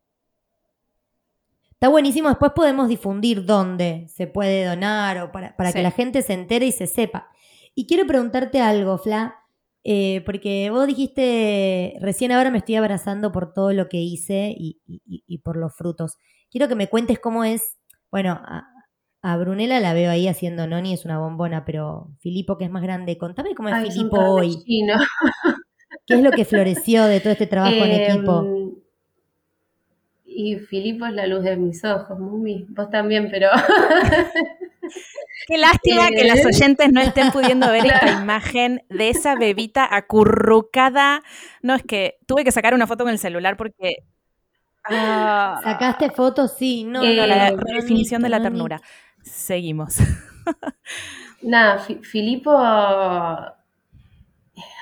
Está 1.72 1.88
buenísimo, 1.88 2.28
después 2.28 2.52
podemos 2.56 2.88
difundir 2.88 3.44
dónde 3.44 4.06
se 4.08 4.26
puede 4.26 4.64
donar 4.64 5.18
o 5.18 5.30
para, 5.30 5.54
para 5.56 5.72
que 5.72 5.82
la 5.82 5.92
gente 5.92 6.22
se 6.22 6.32
entere 6.32 6.66
y 6.66 6.72
se 6.72 6.86
sepa. 6.88 7.28
Y 7.74 7.86
quiero 7.86 8.04
preguntarte 8.06 8.60
algo, 8.60 8.98
Fla, 8.98 9.36
eh, 9.84 10.22
porque 10.26 10.70
vos 10.70 10.86
dijiste, 10.88 11.94
recién 12.00 12.32
ahora 12.32 12.50
me 12.50 12.58
estoy 12.58 12.74
abrazando 12.74 13.30
por 13.30 13.52
todo 13.52 13.72
lo 13.72 13.88
que 13.88 13.98
hice 13.98 14.52
y, 14.58 14.80
y- 14.86 15.22
y 15.26 15.38
por 15.38 15.56
los 15.56 15.72
frutos. 15.76 16.16
Quiero 16.50 16.66
que 16.66 16.74
me 16.74 16.88
cuentes 16.88 17.20
cómo 17.20 17.44
es, 17.44 17.76
bueno, 18.10 18.32
a, 18.44 18.66
a 19.22 19.36
Brunella 19.36 19.80
la 19.80 19.94
veo 19.94 20.10
ahí 20.10 20.28
haciendo 20.28 20.66
noni, 20.66 20.92
es 20.94 21.04
una 21.04 21.18
bombona, 21.18 21.64
pero 21.64 22.08
Filipo 22.20 22.56
que 22.58 22.64
es 22.64 22.70
más 22.70 22.82
grande, 22.82 23.18
contame 23.18 23.54
cómo 23.54 23.68
es 23.68 23.74
ay, 23.74 23.88
es 23.88 23.94
Filipo 23.94 24.16
hoy, 24.18 24.56
qué 26.06 26.14
es 26.14 26.22
lo 26.22 26.30
que 26.30 26.44
floreció 26.44 27.04
de 27.04 27.20
todo 27.20 27.32
este 27.32 27.46
trabajo 27.46 27.74
en 27.76 27.90
Eh, 27.90 28.06
equipo. 28.12 28.44
Y 30.24 30.56
Filipo 30.56 31.04
es 31.06 31.14
la 31.14 31.26
luz 31.26 31.42
de 31.42 31.56
mis 31.56 31.84
ojos, 31.84 32.18
muy 32.18 32.64
vos 32.70 32.88
también, 32.90 33.28
pero 33.30 33.48
Qué 35.46 35.58
lástima 35.58 36.08
que 36.10 36.24
las 36.24 36.38
Eh. 36.40 36.46
oyentes 36.46 36.92
no 36.92 37.00
estén 37.00 37.30
pudiendo 37.32 37.70
ver 37.70 37.86
esta 37.86 38.20
imagen 38.22 38.82
de 38.88 39.10
esa 39.10 39.34
bebita 39.34 39.86
acurrucada. 39.90 41.22
No, 41.62 41.74
es 41.74 41.82
que 41.82 42.18
tuve 42.26 42.44
que 42.44 42.52
sacar 42.52 42.74
una 42.74 42.86
foto 42.86 43.04
con 43.04 43.12
el 43.12 43.18
celular 43.18 43.56
porque. 43.56 44.04
Ah, 44.90 45.62
¿Sacaste 45.62 46.10
fotos? 46.10 46.52
Sí, 46.58 46.84
no, 46.84 47.12
Eh, 47.12 47.12
no, 47.12 47.26
la 47.26 47.74
definición 47.74 48.22
de 48.22 48.28
la 48.28 48.40
ternura. 48.40 48.80
Seguimos. 49.22 49.96
nada, 51.42 51.78
Fi- 51.78 52.00
Filipo, 52.02 52.50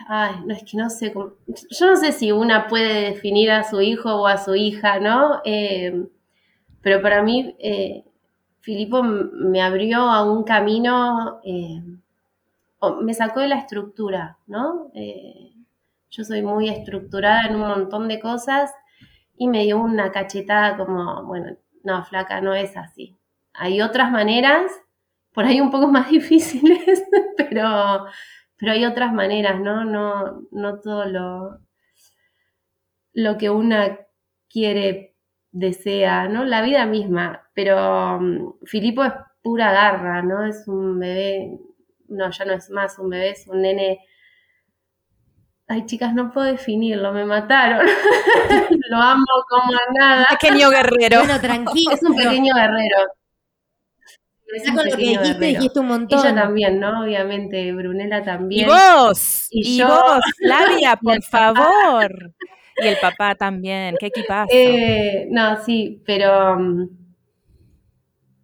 ay, 0.09 0.35
no 0.47 0.55
es 0.55 0.65
que 0.65 0.77
no 0.77 0.91
sé, 0.91 1.13
cómo- 1.13 1.33
yo 1.47 1.87
no 1.87 1.97
sé 1.97 2.13
si 2.13 2.33
una 2.33 2.67
puede 2.69 3.11
definir 3.13 3.51
a 3.51 3.65
su 3.65 3.81
hijo 3.81 4.15
o 4.17 4.27
a 4.27 4.39
su 4.39 4.55
hija, 4.55 5.01
¿no? 5.01 5.41
Eh, 5.45 6.07
pero 6.83 7.03
para 7.03 7.23
mí, 7.23 7.57
eh, 7.61 8.05
Filipo 8.61 9.03
me 9.05 9.63
abrió 9.63 10.01
a 10.03 10.25
un 10.31 10.45
camino, 10.45 11.41
eh, 11.45 11.83
me 13.03 13.15
sacó 13.15 13.41
de 13.41 13.49
la 13.49 13.59
estructura, 13.59 14.39
¿no? 14.47 14.91
Eh, 14.95 15.53
yo 16.11 16.25
soy 16.25 16.43
muy 16.43 16.69
estructurada 16.69 17.47
en 17.49 17.57
un 17.57 17.63
montón 17.69 18.09
de 18.09 18.21
cosas 18.21 18.71
y 19.39 19.49
me 19.49 19.65
dio 19.65 19.79
una 19.79 20.13
cachetada 20.13 20.77
como, 20.77 21.25
bueno, 21.25 21.57
no, 21.85 22.05
flaca, 22.05 22.41
no 22.41 22.55
es 22.55 22.77
así. 22.77 23.17
Hay 23.55 23.81
otras 23.81 24.11
maneras, 24.11 24.71
por 25.33 25.45
ahí 25.45 25.61
un 25.61 25.71
poco 25.71 25.89
más 25.93 26.11
difíciles, 26.11 27.05
pero, 27.37 28.07
pero 28.57 28.73
hay 28.73 28.85
otras 28.85 29.13
maneras, 29.13 29.61
¿no? 29.61 29.85
No, 29.85 30.43
no 30.51 30.81
todo 30.81 31.05
lo, 31.07 31.59
lo 33.13 33.39
que 33.39 33.51
una 33.51 33.99
quiere, 34.49 35.17
desea, 35.53 36.29
¿no? 36.29 36.45
La 36.45 36.63
vida 36.63 36.87
misma. 36.87 37.49
Pero 37.55 38.19
um, 38.19 38.55
Filipo 38.65 39.05
es 39.05 39.13
pura 39.43 39.73
garra, 39.73 40.23
¿no? 40.23 40.45
Es 40.45 40.69
un 40.69 40.99
bebé, 40.99 41.59
no, 42.09 42.31
ya 42.31 42.45
no 42.45 42.53
es 42.53 42.71
más 42.71 42.99
un 42.99 43.11
bebé, 43.11 43.31
es 43.31 43.47
un 43.49 43.63
nene. 43.63 44.01
Ay, 45.69 45.85
chicas, 45.87 46.15
no 46.15 46.31
puedo 46.33 46.47
definirlo, 46.47 47.13
me 47.13 47.25
mataron. 47.25 47.87
lo 48.91 48.97
amo 48.99 49.25
como 49.49 49.73
a 49.75 49.93
nada. 49.99 50.27
Pequeño 50.31 50.71
guerrero. 50.71 51.19
Bueno, 51.19 51.41
tranquilo. 51.41 51.95
Es 51.95 52.03
un 52.03 52.15
pequeño 52.17 52.55
guerrero. 52.55 52.97
Es 54.55 54.67
un 54.69 54.75
con 54.75 54.85
lo 54.91 54.97
que 54.97 55.03
dijiste, 55.05 55.45
guerrero. 55.45 55.47
dijiste 55.47 55.81
un 55.81 55.87
Y 55.87 55.89
montón. 55.89 56.23
yo 56.23 56.35
también, 56.35 56.79
¿no? 56.81 57.03
Obviamente, 57.03 57.73
Brunella 57.73 58.23
Y 58.49 58.65
también. 58.65 58.65
vos, 58.65 59.49
Y 59.51 59.63
y, 59.63 59.79
yo. 59.79 59.87
vos, 59.87 60.25
Flavia, 60.41 60.97
Y 61.01 61.09
por 61.09 61.23
favor. 61.23 62.33
Y 62.79 62.87
el 62.89 62.99
papá 62.99 63.35
también, 63.35 63.97
qué 63.99 64.07
equipazo. 64.07 64.59
Eh, 64.59 65.27
no, 65.31 65.63
sí, 65.65 66.03
pero 66.07 66.59
mm, 66.59 66.89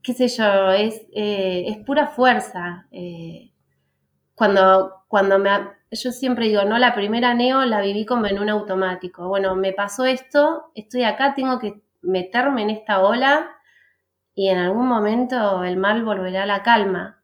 qué 0.02 0.12
sé 0.14 0.28
yo, 0.28 0.70
es, 0.72 1.02
eh, 1.14 1.64
es 1.68 1.78
pura 1.78 2.08
fuerza. 2.08 2.86
eh, 2.90 3.50
cuando, 4.34 5.04
cuando 5.08 5.38
me, 5.38 5.50
ha- 5.50 5.78
yo 5.92 6.12
siempre 6.12 6.46
digo, 6.48 6.64
no, 6.64 6.78
la 6.78 6.94
primera 6.94 7.34
neo 7.34 7.64
la 7.64 7.80
viví 7.80 8.06
como 8.06 8.26
en 8.26 8.38
un 8.38 8.48
automático. 8.48 9.28
Bueno, 9.28 9.54
me 9.56 9.72
pasó 9.72 10.04
esto, 10.04 10.70
estoy 10.74 11.04
acá, 11.04 11.34
tengo 11.34 11.58
que 11.58 11.82
meterme 12.00 12.62
en 12.62 12.70
esta 12.70 13.02
ola 13.02 13.50
y 14.34 14.48
en 14.48 14.58
algún 14.58 14.88
momento 14.88 15.64
el 15.64 15.76
mal 15.76 16.04
volverá 16.04 16.44
a 16.44 16.46
la 16.46 16.62
calma. 16.62 17.22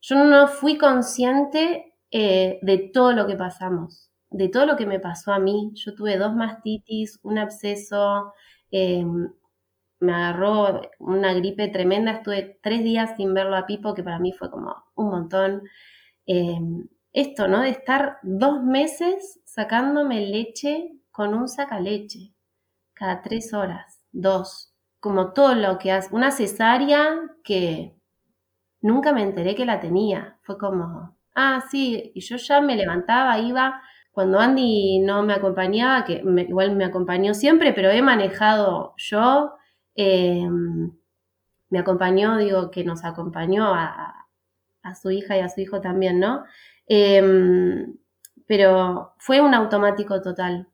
Yo 0.00 0.24
no 0.24 0.48
fui 0.48 0.78
consciente 0.78 1.94
eh, 2.10 2.58
de 2.62 2.78
todo 2.92 3.12
lo 3.12 3.26
que 3.26 3.36
pasamos, 3.36 4.10
de 4.30 4.48
todo 4.48 4.66
lo 4.66 4.76
que 4.76 4.86
me 4.86 5.00
pasó 5.00 5.32
a 5.32 5.38
mí. 5.38 5.72
Yo 5.74 5.94
tuve 5.94 6.18
dos 6.18 6.34
mastitis, 6.34 7.18
un 7.22 7.38
absceso, 7.38 8.34
eh, 8.70 9.04
me 10.00 10.12
agarró 10.12 10.82
una 10.98 11.32
gripe 11.34 11.68
tremenda, 11.68 12.12
estuve 12.12 12.58
tres 12.62 12.82
días 12.82 13.16
sin 13.16 13.32
verlo 13.34 13.56
a 13.56 13.66
Pipo, 13.66 13.94
que 13.94 14.02
para 14.02 14.18
mí 14.18 14.32
fue 14.32 14.50
como 14.50 14.74
un 14.96 15.10
montón. 15.10 15.62
Em, 16.26 16.88
esto, 17.12 17.48
¿no? 17.48 17.62
De 17.62 17.70
estar 17.70 18.18
dos 18.22 18.62
meses 18.62 19.40
sacándome 19.44 20.26
leche 20.26 20.92
con 21.10 21.34
un 21.34 21.48
sacaleche, 21.48 22.34
cada 22.94 23.22
tres 23.22 23.52
horas, 23.52 24.00
dos, 24.12 24.74
como 25.00 25.32
todo 25.32 25.54
lo 25.54 25.78
que 25.78 25.92
hace, 25.92 26.14
una 26.14 26.30
cesárea 26.30 27.20
que 27.44 27.94
nunca 28.80 29.12
me 29.12 29.22
enteré 29.22 29.54
que 29.54 29.66
la 29.66 29.80
tenía, 29.80 30.38
fue 30.42 30.58
como, 30.58 31.16
ah, 31.34 31.64
sí, 31.70 32.12
y 32.14 32.20
yo 32.20 32.36
ya 32.36 32.60
me 32.60 32.76
levantaba, 32.76 33.38
iba, 33.38 33.82
cuando 34.12 34.38
Andy 34.38 35.00
no 35.00 35.22
me 35.22 35.32
acompañaba, 35.32 36.04
que 36.04 36.22
igual 36.48 36.76
me 36.76 36.84
acompañó 36.84 37.32
siempre, 37.34 37.72
pero 37.72 37.90
he 37.90 38.02
manejado 38.02 38.94
yo, 38.98 39.54
em, 39.94 40.92
me 41.70 41.78
acompañó, 41.78 42.36
digo, 42.36 42.70
que 42.70 42.84
nos 42.84 43.04
acompañó 43.04 43.74
a, 43.74 44.18
su 45.00 45.10
hija 45.10 45.36
y 45.36 45.40
a 45.40 45.48
su 45.48 45.60
hijo 45.60 45.80
también, 45.80 46.20
¿no? 46.20 46.44
Em, 46.86 47.96
pero 48.46 49.14
fue 49.18 49.40
un 49.40 49.54
automático 49.54 50.20
total. 50.22 50.68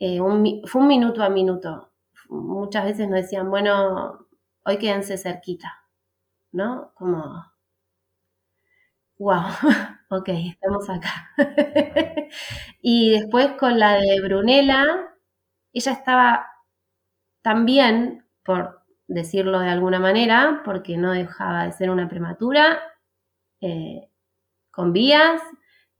Eh, 0.00 0.18
fue 0.66 0.82
un 0.82 0.88
minuto 0.88 1.22
a 1.24 1.30
minuto. 1.30 1.92
Muchas 2.30 2.84
veces 2.86 3.08
nos 3.08 3.22
decían, 3.22 3.50
bueno, 3.50 4.26
hoy 4.64 4.78
quédense 4.78 5.18
cerquita, 5.18 5.72
¿no? 6.52 6.92
Como, 6.96 7.44
wow, 9.18 9.42
ok, 10.10 10.28
estamos 10.28 10.88
acá. 10.90 11.30
y 12.82 13.10
después 13.12 13.52
con 13.58 13.78
la 13.78 13.96
de 13.96 14.20
Brunella, 14.20 14.84
ella 15.72 15.92
estaba 15.92 16.46
también, 17.42 18.24
por 18.44 18.82
decirlo 19.08 19.60
de 19.60 19.68
alguna 19.70 20.00
manera, 20.00 20.62
porque 20.64 20.96
no 20.96 21.12
dejaba 21.12 21.64
de 21.66 21.72
ser 21.72 21.90
una 21.90 22.08
prematura, 22.08 22.80
eh, 23.62 24.10
con 24.72 24.92
vías 24.92 25.40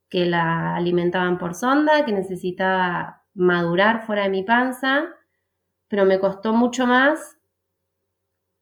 que 0.09 0.27
la 0.27 0.75
alimentaban 0.75 1.39
por 1.39 1.55
sonda, 1.55 2.05
que 2.05 2.13
necesitaba 2.13 3.25
madurar 3.35 4.05
fuera 4.05 4.25
de 4.25 4.31
mi 4.31 4.43
panza, 4.43 5.05
pero 5.87 6.05
me 6.05 6.19
costó 6.19 6.53
mucho 6.53 6.87
más 6.87 7.39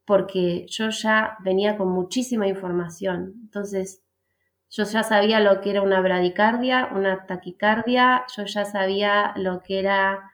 porque 0.05 0.67
yo 0.69 0.91
ya 0.91 1.37
venía 1.41 1.77
con 1.77 1.89
muchísima 1.89 2.49
información. 2.49 3.35
Entonces, 3.43 4.03
yo 4.69 4.85
ya 4.85 5.03
sabía 5.03 5.41
lo 5.41 5.61
que 5.61 5.71
era 5.71 5.83
una 5.83 6.01
bradicardia, 6.01 6.89
una 6.93 7.27
taquicardia, 7.27 8.25
yo 8.37 8.45
ya 8.45 8.65
sabía 8.65 9.33
lo 9.37 9.63
que 9.63 9.81
era, 9.81 10.33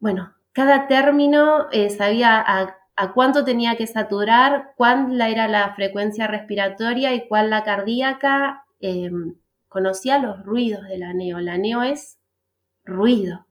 bueno, 0.00 0.34
cada 0.52 0.88
término 0.88 1.68
eh, 1.70 1.90
sabía 1.90 2.44
a, 2.46 3.12
cuánto 3.12 3.44
tenía 3.44 3.76
que 3.76 3.86
saturar, 3.86 4.72
cuál 4.76 5.20
era 5.20 5.48
la 5.48 5.74
frecuencia 5.74 6.26
respiratoria 6.26 7.12
y 7.14 7.28
cuál 7.28 7.50
la 7.50 7.62
cardíaca. 7.62 8.65
Em, 8.80 9.34
conocía 9.68 10.18
los 10.18 10.44
ruidos 10.44 10.86
de 10.88 10.98
la 10.98 11.12
neo. 11.14 11.38
La 11.40 11.58
neo 11.58 11.82
es 11.82 12.18
ruido. 12.84 13.46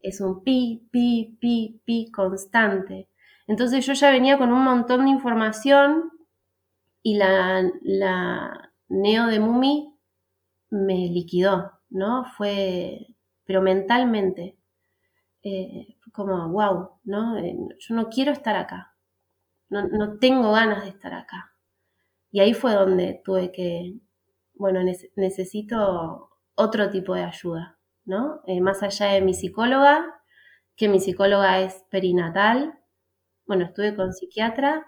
Es 0.00 0.20
un 0.20 0.42
pi, 0.42 0.88
pi, 0.90 1.36
pi, 1.40 1.80
pi 1.84 2.10
constante. 2.10 3.08
Entonces 3.46 3.84
yo 3.86 3.92
ya 3.92 4.10
venía 4.10 4.38
con 4.38 4.52
un 4.52 4.64
montón 4.64 5.04
de 5.04 5.10
información 5.10 6.10
y 7.02 7.16
la, 7.16 7.70
la 7.82 8.72
Neo 8.88 9.26
de 9.26 9.40
Mumi 9.40 9.94
me 10.70 11.08
liquidó, 11.08 11.72
¿no? 11.90 12.24
Fue, 12.36 13.06
pero 13.44 13.62
mentalmente, 13.62 14.56
eh, 15.42 15.96
como, 16.12 16.48
wow, 16.50 16.90
¿no? 17.04 17.38
Eh, 17.38 17.56
yo 17.78 17.94
no 17.94 18.08
quiero 18.08 18.32
estar 18.32 18.56
acá, 18.56 18.96
no, 19.68 20.18
tengo 20.18 20.52
ganas 20.52 20.84
de 20.84 20.90
estar 20.90 21.14
acá. 21.14 21.52
Y 22.30 22.40
ahí 22.40 22.54
fue 22.54 22.74
donde 22.74 23.20
tuve 23.24 23.52
que, 23.52 23.94
bueno, 24.54 24.80
necesito 25.16 26.30
otro 26.54 26.90
tipo 26.90 27.14
de 27.14 27.24
ayuda, 27.24 27.78
¿no? 28.04 28.40
Eh, 28.46 28.60
más 28.60 28.82
allá 28.82 29.06
de 29.12 29.20
mi 29.22 29.34
psicóloga, 29.34 30.04
que 30.76 30.88
mi 30.88 31.00
psicóloga 31.00 31.60
es 31.60 31.84
perinatal, 31.90 32.78
bueno, 33.46 33.64
estuve 33.66 33.96
con 33.96 34.12
psiquiatra 34.12 34.86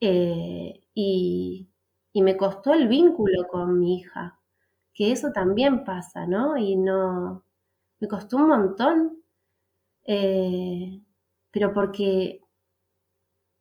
y 0.00 1.68
y 2.16 2.22
me 2.22 2.36
costó 2.36 2.72
el 2.72 2.86
vínculo 2.88 3.48
con 3.48 3.78
mi 3.80 3.96
hija, 3.98 4.38
que 4.94 5.10
eso 5.12 5.32
también 5.32 5.84
pasa, 5.84 6.26
¿no? 6.26 6.56
Y 6.56 6.76
no, 6.76 7.44
me 8.00 8.08
costó 8.08 8.36
un 8.38 8.48
montón, 8.48 9.24
eh, 10.06 11.02
pero 11.52 11.72
porque 11.74 12.40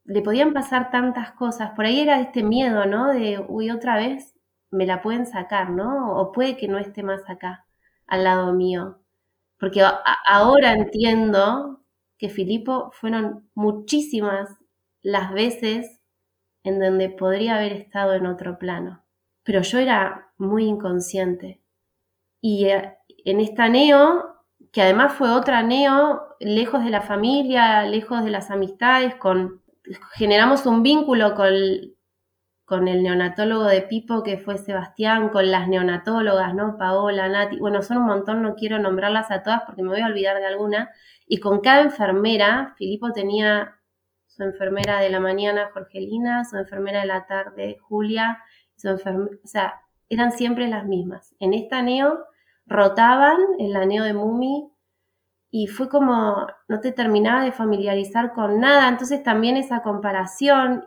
le 0.06 0.22
podían 0.22 0.54
pasar 0.54 0.92
tantas 0.92 1.32
cosas, 1.32 1.72
por 1.72 1.86
ahí 1.86 2.00
era 2.00 2.20
este 2.20 2.44
miedo, 2.44 2.86
¿no? 2.86 3.10
De, 3.14 3.44
uy, 3.48 3.70
otra 3.70 3.98
vez 3.98 4.33
me 4.74 4.86
la 4.88 5.02
pueden 5.02 5.26
sacar, 5.26 5.70
¿no? 5.70 6.18
O 6.18 6.32
puede 6.32 6.58
que 6.58 6.68
no 6.68 6.80
esté 6.80 7.04
más 7.04 7.22
acá, 7.30 7.66
al 8.08 8.24
lado 8.24 8.54
mío. 8.54 9.00
Porque 9.60 9.82
ahora 10.26 10.74
entiendo 10.74 11.82
que 12.18 12.30
Filipo 12.30 12.92
fueron 12.92 13.50
muchísimas 13.54 14.50
las 15.02 15.32
veces 15.32 16.00
en 16.64 16.80
donde 16.80 17.10
podría 17.10 17.58
haber 17.58 17.74
estado 17.74 18.14
en 18.14 18.26
otro 18.26 18.58
plano. 18.58 19.04
Pero 19.44 19.62
yo 19.62 19.78
era 19.78 20.32
muy 20.38 20.66
inconsciente. 20.66 21.62
Y 22.42 22.66
eh, 22.66 22.96
en 23.26 23.40
esta 23.40 23.70
neo, 23.70 24.44
que 24.72 24.82
además 24.82 25.14
fue 25.14 25.30
otra 25.30 25.62
neo, 25.62 26.36
lejos 26.40 26.84
de 26.84 26.90
la 26.90 27.02
familia, 27.02 27.84
lejos 27.84 28.24
de 28.24 28.32
las 28.32 28.50
amistades, 28.50 29.16
con, 29.16 29.62
generamos 30.14 30.66
un 30.66 30.82
vínculo 30.82 31.36
con, 31.36 31.54
con 32.74 32.88
el 32.88 33.04
neonatólogo 33.04 33.66
de 33.66 33.84
Pipo, 33.84 34.24
que 34.24 34.40
fue 34.40 34.58
Sebastián, 34.58 35.30
con 35.30 35.52
las 35.52 35.68
neonatólogas, 35.68 36.56
¿no? 36.56 36.76
Paola, 36.80 37.30
Nati, 37.30 37.60
bueno, 37.60 37.84
son 37.84 37.98
un 37.98 38.08
montón, 38.08 38.42
no 38.42 38.56
quiero 38.56 38.80
nombrarlas 38.80 39.30
a 39.30 39.44
todas 39.44 39.62
porque 39.68 39.84
me 39.84 39.90
voy 39.90 40.02
a 40.02 40.08
olvidar 40.08 40.38
de 40.40 40.48
alguna. 40.48 40.90
Y 41.28 41.38
con 41.38 41.62
cada 41.62 41.84
enfermera, 41.84 42.74
Filipo 42.76 43.12
tenía 43.12 43.76
su 44.26 44.42
enfermera 44.42 45.00
de 45.02 45.12
la 45.12 45.20
mañana, 45.20 45.70
Jorgelina, 45.72 46.46
su 46.46 46.58
enfermera 46.58 47.02
de 47.02 47.06
la 47.06 47.28
tarde, 47.28 47.78
Julia, 47.80 48.40
su 48.76 48.90
o 48.90 48.98
sea, 49.44 49.82
eran 50.10 50.32
siempre 50.32 50.68
las 50.68 50.88
mismas. 50.88 51.36
En 51.40 51.54
esta 51.54 51.84
neo 51.84 52.26
rotaban 52.66 53.38
en 53.60 53.72
la 53.72 53.86
neo 53.86 54.04
de 54.04 54.16
Mumi 54.16 54.72
y 55.52 55.68
fue 55.68 55.90
como 55.90 56.48
no 56.68 56.80
te 56.80 56.92
terminaba 56.92 57.44
de 57.44 57.52
familiarizar 57.52 58.34
con 58.34 58.60
nada, 58.60 58.90
entonces 58.90 59.22
también 59.22 59.58
esa 59.58 59.84
comparación. 59.84 60.86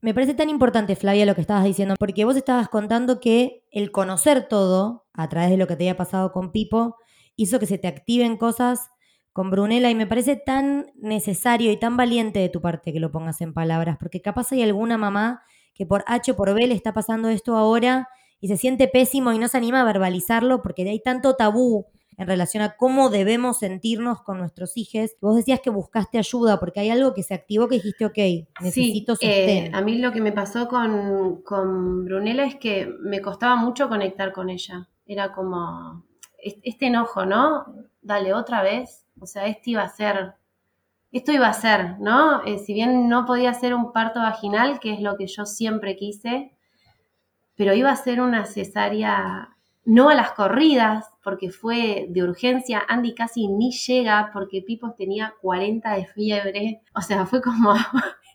Me 0.00 0.12
parece 0.12 0.34
tan 0.34 0.50
importante, 0.50 0.94
Flavia, 0.94 1.26
lo 1.26 1.34
que 1.34 1.40
estabas 1.40 1.64
diciendo, 1.64 1.94
porque 1.98 2.24
vos 2.24 2.36
estabas 2.36 2.68
contando 2.68 3.18
que 3.18 3.64
el 3.70 3.90
conocer 3.90 4.46
todo 4.46 5.06
a 5.14 5.28
través 5.28 5.50
de 5.50 5.56
lo 5.56 5.66
que 5.66 5.74
te 5.76 5.84
había 5.84 5.96
pasado 5.96 6.32
con 6.32 6.52
Pipo 6.52 6.96
hizo 7.34 7.58
que 7.58 7.66
se 7.66 7.78
te 7.78 7.88
activen 7.88 8.36
cosas 8.36 8.90
con 9.32 9.50
Brunella 9.50 9.90
y 9.90 9.94
me 9.94 10.06
parece 10.06 10.36
tan 10.36 10.86
necesario 10.96 11.70
y 11.70 11.78
tan 11.78 11.96
valiente 11.96 12.38
de 12.38 12.48
tu 12.48 12.60
parte 12.60 12.92
que 12.92 13.00
lo 13.00 13.10
pongas 13.10 13.40
en 13.40 13.52
palabras, 13.52 13.96
porque 13.98 14.22
capaz 14.22 14.52
hay 14.52 14.62
alguna 14.62 14.98
mamá 14.98 15.42
que 15.74 15.86
por 15.86 16.04
H 16.06 16.32
o 16.32 16.36
por 16.36 16.54
B 16.54 16.66
le 16.66 16.74
está 16.74 16.92
pasando 16.92 17.28
esto 17.28 17.56
ahora 17.56 18.08
y 18.40 18.48
se 18.48 18.56
siente 18.56 18.88
pésimo 18.88 19.32
y 19.32 19.38
no 19.38 19.48
se 19.48 19.56
anima 19.56 19.80
a 19.80 19.84
verbalizarlo 19.84 20.62
porque 20.62 20.88
hay 20.88 21.02
tanto 21.02 21.36
tabú 21.36 21.86
en 22.18 22.26
relación 22.26 22.62
a 22.62 22.76
cómo 22.76 23.10
debemos 23.10 23.58
sentirnos 23.58 24.22
con 24.22 24.38
nuestros 24.38 24.76
hijos. 24.76 25.12
Vos 25.20 25.36
decías 25.36 25.60
que 25.60 25.70
buscaste 25.70 26.18
ayuda 26.18 26.58
porque 26.58 26.80
hay 26.80 26.90
algo 26.90 27.14
que 27.14 27.22
se 27.22 27.34
activó 27.34 27.68
que 27.68 27.76
dijiste, 27.76 28.06
ok, 28.06 28.18
necesito 28.62 29.16
sí, 29.16 29.26
eh, 29.26 29.70
a 29.72 29.80
mí 29.82 29.98
lo 29.98 30.12
que 30.12 30.20
me 30.20 30.32
pasó 30.32 30.68
con, 30.68 31.42
con 31.42 32.04
Brunella 32.04 32.44
es 32.44 32.56
que 32.56 32.88
me 33.00 33.20
costaba 33.20 33.56
mucho 33.56 33.88
conectar 33.88 34.32
con 34.32 34.50
ella. 34.50 34.88
Era 35.06 35.32
como 35.32 36.04
este 36.38 36.86
enojo, 36.86 37.26
¿no? 37.26 37.66
Dale 38.02 38.32
otra 38.32 38.62
vez, 38.62 39.06
o 39.20 39.26
sea, 39.26 39.46
esto 39.46 39.70
iba 39.70 39.82
a 39.82 39.88
ser, 39.88 40.34
esto 41.12 41.32
iba 41.32 41.48
a 41.48 41.52
ser, 41.52 41.98
¿no? 42.00 42.44
Eh, 42.44 42.58
si 42.58 42.74
bien 42.74 43.08
no 43.08 43.26
podía 43.26 43.52
ser 43.54 43.74
un 43.74 43.92
parto 43.92 44.20
vaginal, 44.20 44.80
que 44.80 44.92
es 44.92 45.00
lo 45.00 45.16
que 45.16 45.26
yo 45.26 45.44
siempre 45.44 45.96
quise, 45.96 46.52
pero 47.56 47.74
iba 47.74 47.90
a 47.90 47.96
ser 47.96 48.20
una 48.20 48.44
cesárea, 48.44 49.55
no 49.86 50.10
a 50.10 50.14
las 50.14 50.32
corridas, 50.32 51.10
porque 51.22 51.50
fue 51.50 52.06
de 52.10 52.22
urgencia. 52.22 52.82
Andy 52.88 53.14
casi 53.14 53.48
ni 53.48 53.70
llega 53.70 54.30
porque 54.32 54.60
Pipos 54.60 54.96
tenía 54.96 55.34
40 55.40 55.94
de 55.94 56.06
fiebre. 56.06 56.82
O 56.94 57.00
sea, 57.00 57.24
fue 57.24 57.40
como, 57.40 57.72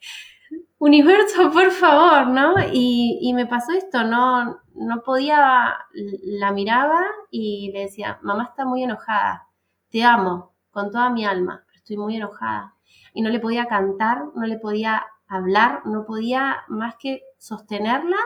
universo, 0.82 1.52
por 1.52 1.70
favor, 1.72 2.28
¿no? 2.28 2.56
Y, 2.74 3.32
me 3.36 3.46
pasó 3.46 3.72
esto, 3.74 4.04
no, 4.04 4.60
no 4.74 5.02
podía, 5.04 5.76
la 5.94 6.52
miraba 6.54 7.04
y 7.30 7.72
le 7.72 7.82
decía, 7.82 8.18
mamá 8.24 8.46
está 8.46 8.66
muy 8.66 8.84
enojada, 8.84 9.48
te 9.90 10.04
amo, 10.04 10.54
con 10.72 10.90
toda 10.90 11.12
mi 11.12 11.24
alma, 11.24 11.64
pero 11.68 11.78
estoy 11.78 11.98
muy 11.98 12.16
enojada. 12.16 12.76
Y 13.14 13.22
no 13.22 13.30
le 13.30 13.40
podía 13.40 13.68
cantar, 13.68 14.24
no 14.36 14.46
le 14.48 14.58
podía 14.58 15.06
hablar, 15.28 15.82
no 15.86 16.06
podía 16.06 16.64
más 16.68 16.96
que 16.96 17.22
sostenerla 17.38 18.18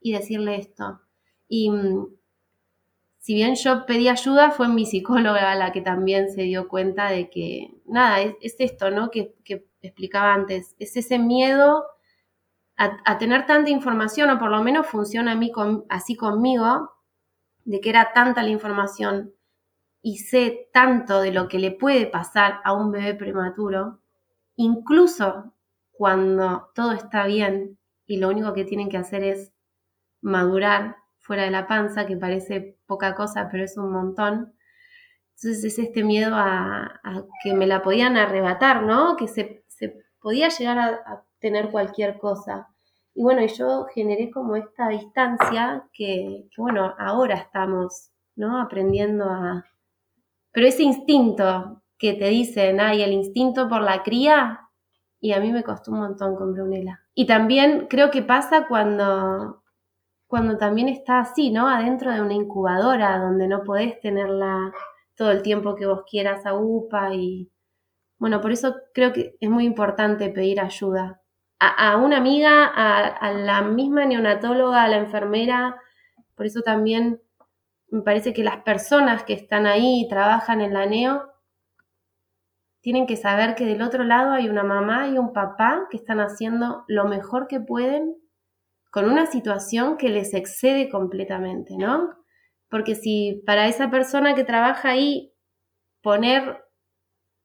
y 0.00 0.12
decirle 0.12 0.56
esto. 0.56 1.00
Y 1.46 1.70
mm, 1.70 2.06
si 3.26 3.34
bien 3.34 3.56
yo 3.56 3.86
pedí 3.86 4.08
ayuda, 4.08 4.52
fue 4.52 4.68
mi 4.68 4.86
psicóloga 4.86 5.52
la 5.56 5.72
que 5.72 5.80
también 5.80 6.30
se 6.30 6.42
dio 6.42 6.68
cuenta 6.68 7.10
de 7.10 7.28
que, 7.28 7.74
nada, 7.84 8.20
es, 8.20 8.54
esto, 8.60 8.92
¿no? 8.92 9.10
Que, 9.10 9.34
explicaba 9.82 10.32
antes, 10.32 10.76
es 10.78 10.96
ese 10.96 11.18
miedo 11.18 11.86
a, 12.76 13.18
tener 13.18 13.44
tanta 13.44 13.68
información, 13.70 14.30
o 14.30 14.38
por 14.38 14.52
lo 14.52 14.62
menos 14.62 14.86
funciona 14.86 15.32
a 15.32 15.34
mí 15.34 15.50
así 15.88 16.14
conmigo, 16.14 16.92
de 17.64 17.80
que 17.80 17.90
era 17.90 18.12
tanta 18.12 18.44
la 18.44 18.50
información 18.50 19.34
y 20.00 20.18
sé 20.18 20.68
tanto 20.72 21.20
de 21.20 21.32
lo 21.32 21.48
que 21.48 21.58
le 21.58 21.72
puede 21.72 22.06
pasar 22.06 22.60
a 22.62 22.74
un 22.74 22.92
bebé 22.92 23.14
prematuro, 23.14 23.98
incluso 24.54 25.52
cuando 25.90 26.70
todo 26.76 26.92
está 26.92 27.26
bien 27.26 27.76
y 28.06 28.18
lo 28.18 28.28
único 28.28 28.52
que 28.52 28.64
tienen 28.64 28.88
que 28.88 28.98
hacer 28.98 29.24
es 29.24 29.52
madurar 30.20 30.98
fuera 31.26 31.42
de 31.42 31.50
la 31.50 31.66
panza, 31.66 32.06
que 32.06 32.16
parece 32.16 32.78
poca 32.86 33.14
cosa, 33.14 33.48
pero 33.50 33.64
es 33.64 33.76
un 33.76 33.90
montón. 33.92 34.54
Entonces 35.34 35.64
es 35.64 35.78
este 35.78 36.04
miedo 36.04 36.34
a, 36.34 37.00
que 37.42 37.52
me 37.52 37.66
la 37.66 37.82
podían 37.82 38.16
arrebatar, 38.16 38.82
¿no? 38.82 39.16
Que 39.16 39.28
se, 39.28 39.64
podía 40.20 40.48
llegar 40.48 40.78
a, 40.78 41.22
tener 41.38 41.70
cualquier 41.70 42.18
cosa. 42.18 42.68
Y 43.14 43.22
bueno, 43.22 43.44
yo 43.46 43.86
generé 43.94 44.30
como 44.30 44.56
esta 44.56 44.88
distancia 44.88 45.86
que, 45.92 46.48
que, 46.50 46.62
bueno, 46.62 46.94
ahora 46.98 47.36
estamos, 47.36 48.10
¿no? 48.36 48.60
Aprendiendo 48.60 49.24
a... 49.26 49.64
Pero 50.52 50.66
ese 50.66 50.82
instinto 50.82 51.82
que 51.98 52.14
te 52.14 52.28
dicen, 52.28 52.80
ay, 52.80 53.02
el 53.02 53.12
instinto 53.12 53.68
por 53.68 53.82
la 53.82 54.02
cría, 54.02 54.66
y 55.20 55.32
a 55.32 55.40
mí 55.40 55.52
me 55.52 55.62
costó 55.64 55.92
un 55.92 55.98
montón 56.00 56.36
con 56.36 56.54
Brunella. 56.54 57.00
Y 57.14 57.26
también 57.26 57.86
creo 57.88 58.10
que 58.10 58.22
pasa 58.22 58.66
cuando, 58.68 59.62
cuando 60.26 60.58
también 60.58 60.88
está 60.88 61.20
así, 61.20 61.50
¿no? 61.50 61.68
Adentro 61.68 62.12
de 62.12 62.20
una 62.20 62.34
incubadora 62.34 63.18
donde 63.18 63.48
no 63.48 63.62
podés 63.62 64.00
tenerla 64.00 64.72
todo 65.14 65.30
el 65.30 65.42
tiempo 65.42 65.76
que 65.76 65.86
vos 65.86 66.02
quieras 66.08 66.44
a 66.46 66.54
UPA 66.54 67.14
y 67.14 67.50
bueno, 68.18 68.40
por 68.40 68.52
eso 68.52 68.76
creo 68.94 69.12
que 69.12 69.36
es 69.40 69.50
muy 69.50 69.64
importante 69.64 70.30
pedir 70.30 70.60
ayuda. 70.60 71.20
A, 71.58 71.96
una 71.96 72.18
amiga, 72.18 72.66
a, 72.66 73.06
a, 73.06 73.32
la 73.32 73.62
misma 73.62 74.04
neonatóloga, 74.04 74.84
a 74.84 74.88
la 74.88 74.98
enfermera, 74.98 75.80
por 76.34 76.44
eso 76.44 76.60
también 76.60 77.22
me 77.88 78.02
parece 78.02 78.34
que 78.34 78.44
las 78.44 78.58
personas 78.58 79.24
que 79.24 79.32
están 79.32 79.66
ahí 79.66 80.02
y 80.02 80.08
trabajan 80.08 80.60
en 80.60 80.74
la 80.74 80.86
NEO 80.86 81.22
tienen 82.82 83.06
que 83.06 83.16
saber 83.16 83.54
que 83.54 83.64
del 83.64 83.82
otro 83.82 84.04
lado 84.04 84.32
hay 84.32 84.48
una 84.48 84.62
mamá 84.62 85.08
y 85.08 85.18
un 85.18 85.32
papá 85.32 85.88
que 85.90 85.96
están 85.96 86.20
haciendo 86.20 86.84
lo 86.88 87.06
mejor 87.06 87.48
que 87.48 87.58
pueden 87.58 88.16
con 88.96 89.10
una 89.10 89.26
situación 89.26 89.98
que 89.98 90.08
les 90.08 90.32
excede 90.32 90.88
completamente, 90.88 91.76
¿no? 91.76 92.14
Porque 92.70 92.94
si 92.94 93.42
para 93.44 93.68
esa 93.68 93.90
persona 93.90 94.34
que 94.34 94.42
trabaja 94.42 94.88
ahí 94.88 95.34
poner 96.00 96.64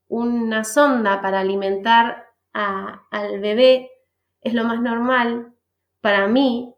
una 0.08 0.64
sonda 0.64 1.22
para 1.22 1.42
alimentar 1.42 2.26
al 2.54 3.42
bebé 3.42 3.92
es 4.40 4.54
lo 4.54 4.64
más 4.64 4.80
normal, 4.80 5.54
para 6.00 6.26
mí, 6.30 6.74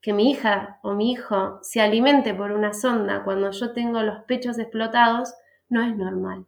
que 0.00 0.14
mi 0.14 0.30
hija 0.30 0.80
o 0.82 0.94
mi 0.94 1.12
hijo 1.12 1.58
se 1.60 1.82
alimente 1.82 2.32
por 2.32 2.52
una 2.52 2.72
sonda 2.72 3.22
cuando 3.22 3.50
yo 3.50 3.74
tengo 3.74 4.02
los 4.02 4.24
pechos 4.24 4.58
explotados, 4.58 5.34
no 5.68 5.82
es 5.82 5.94
normal. 5.94 6.46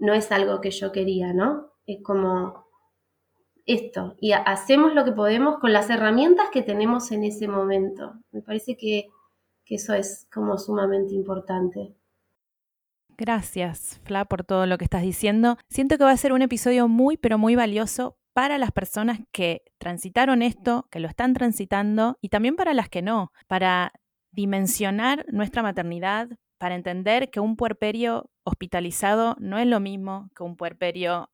No 0.00 0.12
es 0.12 0.32
algo 0.32 0.60
que 0.60 0.72
yo 0.72 0.90
quería, 0.90 1.32
¿no? 1.32 1.70
Es 1.86 2.02
como 2.02 2.65
esto 3.66 4.16
y 4.20 4.32
hacemos 4.32 4.94
lo 4.94 5.04
que 5.04 5.12
podemos 5.12 5.58
con 5.58 5.72
las 5.72 5.90
herramientas 5.90 6.48
que 6.52 6.62
tenemos 6.62 7.10
en 7.12 7.24
ese 7.24 7.48
momento. 7.48 8.14
Me 8.32 8.40
parece 8.40 8.76
que, 8.76 9.08
eso 9.68 9.94
es 9.94 10.28
como 10.32 10.58
sumamente 10.58 11.14
importante. 11.14 11.92
Gracias, 13.18 14.00
Fla, 14.04 14.24
por 14.24 14.44
todo 14.44 14.66
lo 14.66 14.78
que 14.78 14.84
estás 14.84 15.02
diciendo. 15.02 15.56
Siento 15.68 15.98
que 15.98 16.04
va 16.04 16.12
a 16.12 16.16
ser 16.16 16.32
un 16.32 16.42
episodio 16.42 16.86
muy, 16.86 17.16
pero 17.16 17.36
muy 17.36 17.56
valioso 17.56 18.16
para 18.32 18.58
las 18.58 18.70
personas 18.70 19.18
que 19.32 19.62
transitaron 19.78 20.42
esto, 20.42 20.86
que 20.90 21.00
lo 21.00 21.08
están 21.08 21.32
transitando, 21.32 22.16
y 22.20 22.28
también 22.28 22.54
para 22.54 22.74
las 22.74 22.88
que 22.88 23.02
no, 23.02 23.32
para 23.48 23.92
dimensionar 24.30 25.24
nuestra 25.32 25.62
maternidad, 25.62 26.28
para 26.58 26.74
entender 26.74 27.30
que 27.30 27.40
un 27.40 27.56
puerperio 27.56 28.30
hospitalizado 28.44 29.36
no 29.40 29.58
es 29.58 29.66
lo 29.66 29.80
mismo 29.80 30.30
que 30.36 30.44
un 30.44 30.56
puerperio 30.56 31.30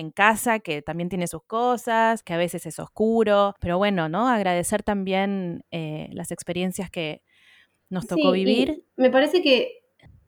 en 0.00 0.10
casa, 0.10 0.58
que 0.58 0.82
también 0.82 1.08
tiene 1.08 1.26
sus 1.26 1.42
cosas, 1.44 2.22
que 2.22 2.34
a 2.34 2.38
veces 2.38 2.66
es 2.66 2.78
oscuro, 2.78 3.54
pero 3.60 3.78
bueno, 3.78 4.08
¿no? 4.08 4.28
Agradecer 4.28 4.82
también 4.82 5.64
eh, 5.70 6.08
las 6.12 6.32
experiencias 6.32 6.90
que 6.90 7.22
nos 7.88 8.06
tocó 8.06 8.32
vivir. 8.32 8.84
Me 8.96 9.10
parece 9.10 9.42
que, 9.42 9.84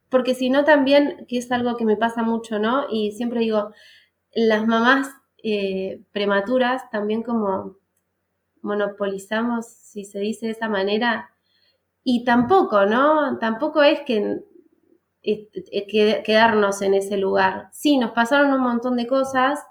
porque 0.09 0.35
si 0.35 0.51
no 0.51 0.65
también, 0.65 1.27
que 1.29 1.39
es 1.39 1.51
algo 1.51 1.77
que 1.77 1.85
me 1.85 1.97
pasa 1.97 2.23
mucho, 2.23 2.59
¿no? 2.59 2.87
Y 2.91 3.13
siempre 3.13 3.41
digo, 3.41 3.73
las 4.35 4.67
mamás 4.67 5.11
eh, 5.43 6.03
prematuras 6.13 6.89
también 6.91 7.23
como 7.23 7.77
monopolizamos, 8.63 9.67
si 9.67 10.05
se 10.05 10.21
dice 10.21 10.47
de 10.47 10.53
esa 10.53 10.69
manera, 10.69 11.31
y 12.05 12.25
tampoco, 12.25 12.87
¿no? 12.87 13.39
Tampoco 13.39 13.83
es 13.83 14.01
que 14.01 14.41
quedarnos 15.23 16.83
en 16.83 16.95
ese 16.95 17.17
lugar. 17.17 17.69
Sí, 17.73 17.99
nos 17.99 18.13
pasaron 18.13 18.53
un 18.53 18.61
montón 18.61 18.97
de 18.97 19.07
cosas, 19.07 19.65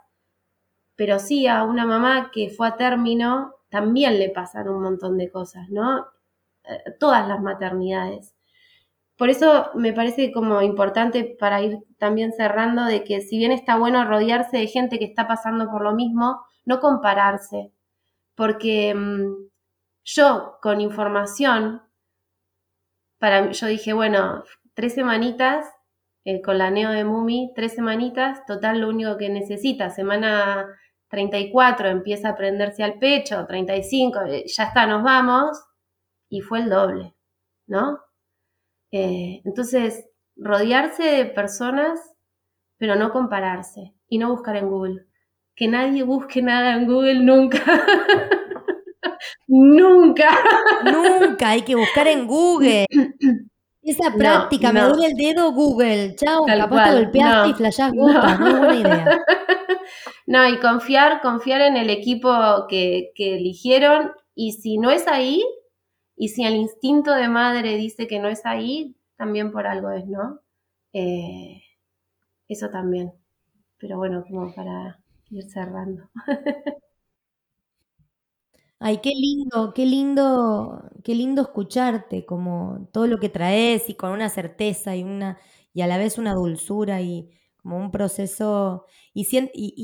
pero 0.96 1.20
sí 1.20 1.48
a 1.48 1.64
una 1.64 1.86
mamá 1.86 2.32
que 2.32 2.50
fue 2.50 2.68
a 2.68 2.78
término 2.78 3.56
también 3.70 4.20
le 4.20 4.30
pasan 4.30 4.70
un 4.70 4.82
montón 4.82 5.18
de 5.18 5.32
cosas, 5.32 5.70
¿no? 5.70 6.06
Eh, 6.66 6.96
todas 7.00 7.28
las 7.28 7.42
maternidades. 7.42 8.36
Por 9.18 9.30
eso 9.30 9.72
me 9.76 9.94
parece 9.94 10.32
como 10.32 10.62
importante 10.62 11.36
para 11.40 11.62
ir 11.62 11.80
también 11.98 12.34
cerrando 12.34 12.86
de 12.86 13.04
que 13.04 13.22
si 13.22 13.38
bien 13.38 13.52
está 13.52 13.78
bueno 13.78 14.04
rodearse 14.06 14.58
de 14.58 14.68
gente 14.68 15.00
que 15.00 15.06
está 15.06 15.28
pasando 15.28 15.70
por 15.70 15.84
lo 15.84 15.94
mismo, 15.94 16.42
no 16.66 16.80
compararse, 16.80 17.72
porque 18.36 18.94
mm, 18.96 19.50
yo 20.06 20.58
con 20.62 20.82
información, 20.82 21.84
para 23.20 23.52
yo 23.52 23.68
dije, 23.68 23.94
bueno, 23.94 24.44
tres 24.74 24.94
semanitas 24.94 25.66
eh, 26.24 26.42
con 26.42 26.58
la 26.58 26.70
neo 26.70 26.92
de 26.92 27.04
Mumi, 27.04 27.52
tres 27.56 27.74
semanitas, 27.74 28.46
total 28.46 28.82
lo 28.82 28.90
único 28.90 29.18
que 29.18 29.30
necesita, 29.30 29.90
semana 29.90 30.68
34 31.10 31.90
empieza 31.90 32.30
a 32.30 32.36
prenderse 32.36 32.84
al 32.84 33.00
pecho, 33.00 33.46
35, 33.46 34.22
eh, 34.28 34.44
ya 34.48 34.66
está, 34.66 34.86
nos 34.86 35.04
vamos, 35.04 35.58
y 36.30 36.42
fue 36.42 36.60
el 36.60 36.70
doble, 36.70 37.16
¿no? 37.68 38.00
Eh, 38.92 39.42
entonces, 39.46 40.06
rodearse 40.36 41.04
de 41.04 41.26
personas, 41.26 42.00
pero 42.78 42.96
no 42.96 43.12
compararse 43.12 43.94
y 44.08 44.18
no 44.18 44.30
buscar 44.30 44.56
en 44.58 44.70
Google. 44.70 45.06
Que 45.56 45.68
nadie 45.68 46.04
busque 46.04 46.42
nada 46.42 46.76
en 46.76 46.88
Google 46.88 47.20
nunca. 47.20 47.60
nunca. 49.48 50.30
Nunca, 50.86 51.50
hay 51.50 51.64
que 51.64 51.76
buscar 51.76 52.08
en 52.08 52.26
Google. 52.28 52.86
Esa 53.84 54.14
práctica, 54.14 54.72
me 54.72 54.82
duele 54.82 55.08
el 55.08 55.14
dedo 55.16 55.52
Google. 55.54 56.16
Chao, 56.16 56.46
capaz 56.46 56.90
te 56.90 57.02
golpeaste 57.02 57.50
y 57.50 57.54
flashás 57.54 57.92
gotas, 57.94 58.40
no. 58.40 58.48
es 58.48 58.60
buena 58.60 58.76
idea. 58.76 59.22
No, 60.28 60.48
y 60.48 60.60
confiar, 60.60 61.20
confiar 61.22 61.60
en 61.60 61.76
el 61.76 61.90
equipo 61.90 62.32
que, 62.70 63.12
eligieron. 63.18 64.12
Y 64.34 64.54
si 64.54 64.78
no 64.78 64.90
es 64.90 65.06
ahí, 65.08 65.44
y 66.16 66.30
si 66.30 66.46
el 66.46 66.56
instinto 66.56 67.14
de 67.14 67.28
madre 67.28 67.76
dice 67.76 68.08
que 68.08 68.20
no 68.20 68.30
es 68.30 68.46
ahí, 68.46 68.96
también 69.18 69.52
por 69.52 69.68
algo 69.68 69.92
es, 69.92 70.08
¿no? 70.08 70.40
Eh, 70.94 71.62
eso 72.48 72.70
también. 72.70 73.12
Pero 73.78 73.98
bueno, 73.98 74.24
como 74.24 74.54
para 74.54 75.00
ir 75.32 75.50
cerrando. 75.50 76.10
Ay, 78.84 78.98
qué 79.04 79.12
lindo, 79.12 79.74
qué 79.76 79.86
lindo, 79.86 80.90
qué 81.04 81.14
lindo 81.14 81.44
escucharte, 81.44 82.26
como 82.26 82.90
todo 82.92 83.06
lo 83.06 83.20
que 83.20 83.30
traes 83.30 83.88
y 83.90 83.94
con 83.96 84.12
una 84.12 84.28
certeza 84.30 84.96
y 84.96 85.04
una, 85.04 85.38
y 85.72 85.82
a 85.82 85.88
la 85.88 85.98
vez 86.00 86.18
una 86.18 86.34
dulzura 86.34 87.00
y 87.02 87.30
como 87.58 87.78
un 87.78 87.92
proceso. 87.92 88.86
Y, 89.14 89.28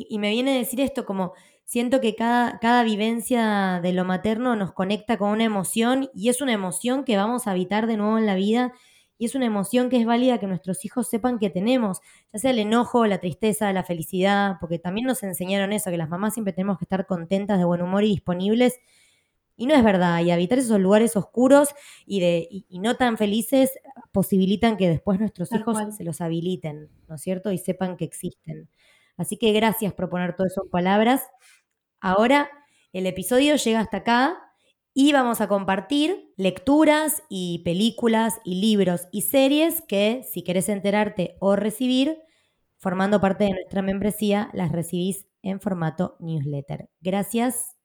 y, 0.10 0.18
me 0.18 0.32
viene 0.32 0.56
a 0.56 0.58
decir 0.58 0.82
esto, 0.82 1.06
como 1.06 1.34
siento 1.64 2.02
que 2.02 2.16
cada, 2.16 2.58
cada 2.60 2.82
vivencia 2.84 3.80
de 3.84 3.94
lo 3.94 4.04
materno 4.04 4.56
nos 4.56 4.72
conecta 4.74 5.18
con 5.20 5.30
una 5.30 5.44
emoción 5.44 6.10
y 6.16 6.30
es 6.30 6.42
una 6.42 6.54
emoción 6.54 7.04
que 7.04 7.18
vamos 7.18 7.46
a 7.46 7.52
habitar 7.52 7.86
de 7.86 7.98
nuevo 7.98 8.18
en 8.18 8.26
la 8.26 8.34
vida 8.36 8.74
y 9.18 9.26
es 9.26 9.36
una 9.36 9.46
emoción 9.46 9.90
que 9.90 9.98
es 10.00 10.06
válida 10.06 10.40
que 10.40 10.48
nuestros 10.48 10.86
hijos 10.86 11.08
sepan 11.08 11.40
que 11.40 11.50
tenemos, 11.50 12.02
ya 12.32 12.40
sea 12.40 12.52
el 12.52 12.60
enojo, 12.60 13.06
la 13.08 13.20
tristeza, 13.20 13.72
la 13.74 13.84
felicidad, 13.84 14.58
porque 14.60 14.80
también 14.80 15.08
nos 15.08 15.24
enseñaron 15.24 15.74
eso, 15.74 15.90
que 15.90 15.98
las 15.98 16.10
mamás 16.10 16.34
siempre 16.34 16.54
tenemos 16.54 16.78
que 16.78 16.86
estar 16.86 17.08
contentas, 17.08 17.58
de 17.58 17.66
buen 17.66 17.82
humor 17.82 18.04
y 18.04 18.10
disponibles. 18.10 18.80
Y 19.56 19.66
no 19.66 19.74
es 19.74 19.84
verdad, 19.84 20.22
y 20.22 20.30
habitar 20.30 20.60
esos 20.60 20.80
lugares 20.80 21.16
oscuros 21.16 21.70
y, 22.06 22.20
de, 22.20 22.48
y, 22.52 22.80
no 22.80 22.96
tan 22.96 23.18
felices 23.18 23.80
posibilitan 24.12 24.78
que 24.78 24.88
después 24.88 25.20
nuestros 25.20 25.52
hijos 25.52 25.80
se 25.96 26.04
los 26.04 26.22
habiliten, 26.22 26.92
¿no 27.08 27.16
es 27.16 27.22
cierto? 27.22 27.52
Y 27.52 27.58
sepan 27.58 27.98
que 27.98 28.06
existen. 28.06 28.70
Así 29.18 29.38
que 29.38 29.52
gracias 29.54 29.94
por 29.94 30.10
poner 30.10 30.36
todas 30.36 30.52
esas 30.52 30.70
palabras. 30.70 31.24
Ahora 32.00 32.52
el 32.94 33.08
episodio 33.08 33.56
llega 33.56 33.80
hasta 33.80 33.98
acá 33.98 34.47
y 35.00 35.14
vamos 35.14 35.42
a 35.42 35.48
compartir 35.48 36.34
lecturas 36.38 37.22
y 37.30 37.62
películas 37.64 38.42
y 38.44 38.60
libros 38.60 39.08
y 39.12 39.22
series 39.22 39.84
que 39.88 40.24
si 40.28 40.44
querés 40.44 40.70
enterarte 40.70 41.38
o 41.40 41.56
recibir, 41.56 42.18
formando 42.80 43.22
parte 43.22 43.44
de 43.44 43.52
nuestra 43.52 43.84
membresía, 43.84 44.50
las 44.54 44.72
recibís 44.72 45.28
en 45.44 45.62
formato 45.62 46.16
newsletter. 46.18 46.90
Gracias 47.00 47.78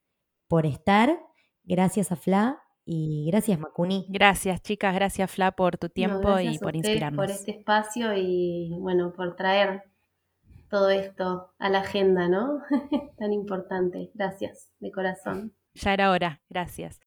por 0.48 0.64
estar, 0.64 1.20
gracias 1.64 2.12
a 2.12 2.16
Fla 2.16 2.62
y 2.86 3.26
gracias 3.30 3.58
Makuni. 3.58 4.06
Gracias 4.08 4.62
chicas, 4.62 4.94
gracias 4.94 5.30
Fla 5.30 5.52
por 5.52 5.76
tu 5.76 5.90
tiempo 5.90 6.40
y 6.40 6.58
por 6.60 6.74
inspirarnos. 6.74 7.26
Por 7.26 7.30
este 7.30 7.50
espacio 7.50 8.16
y 8.16 8.74
bueno, 8.80 9.12
por 9.12 9.36
traer 9.36 9.82
todo 10.70 10.88
esto 10.88 11.52
a 11.58 11.68
la 11.68 11.80
agenda, 11.80 12.30
¿no? 12.30 12.62
Tan 13.18 13.34
importante. 13.34 14.10
Gracias, 14.14 14.72
de 14.80 14.90
corazón. 14.90 15.52
Ya 15.74 15.92
era 15.92 16.10
hora, 16.10 16.40
gracias. 16.48 17.00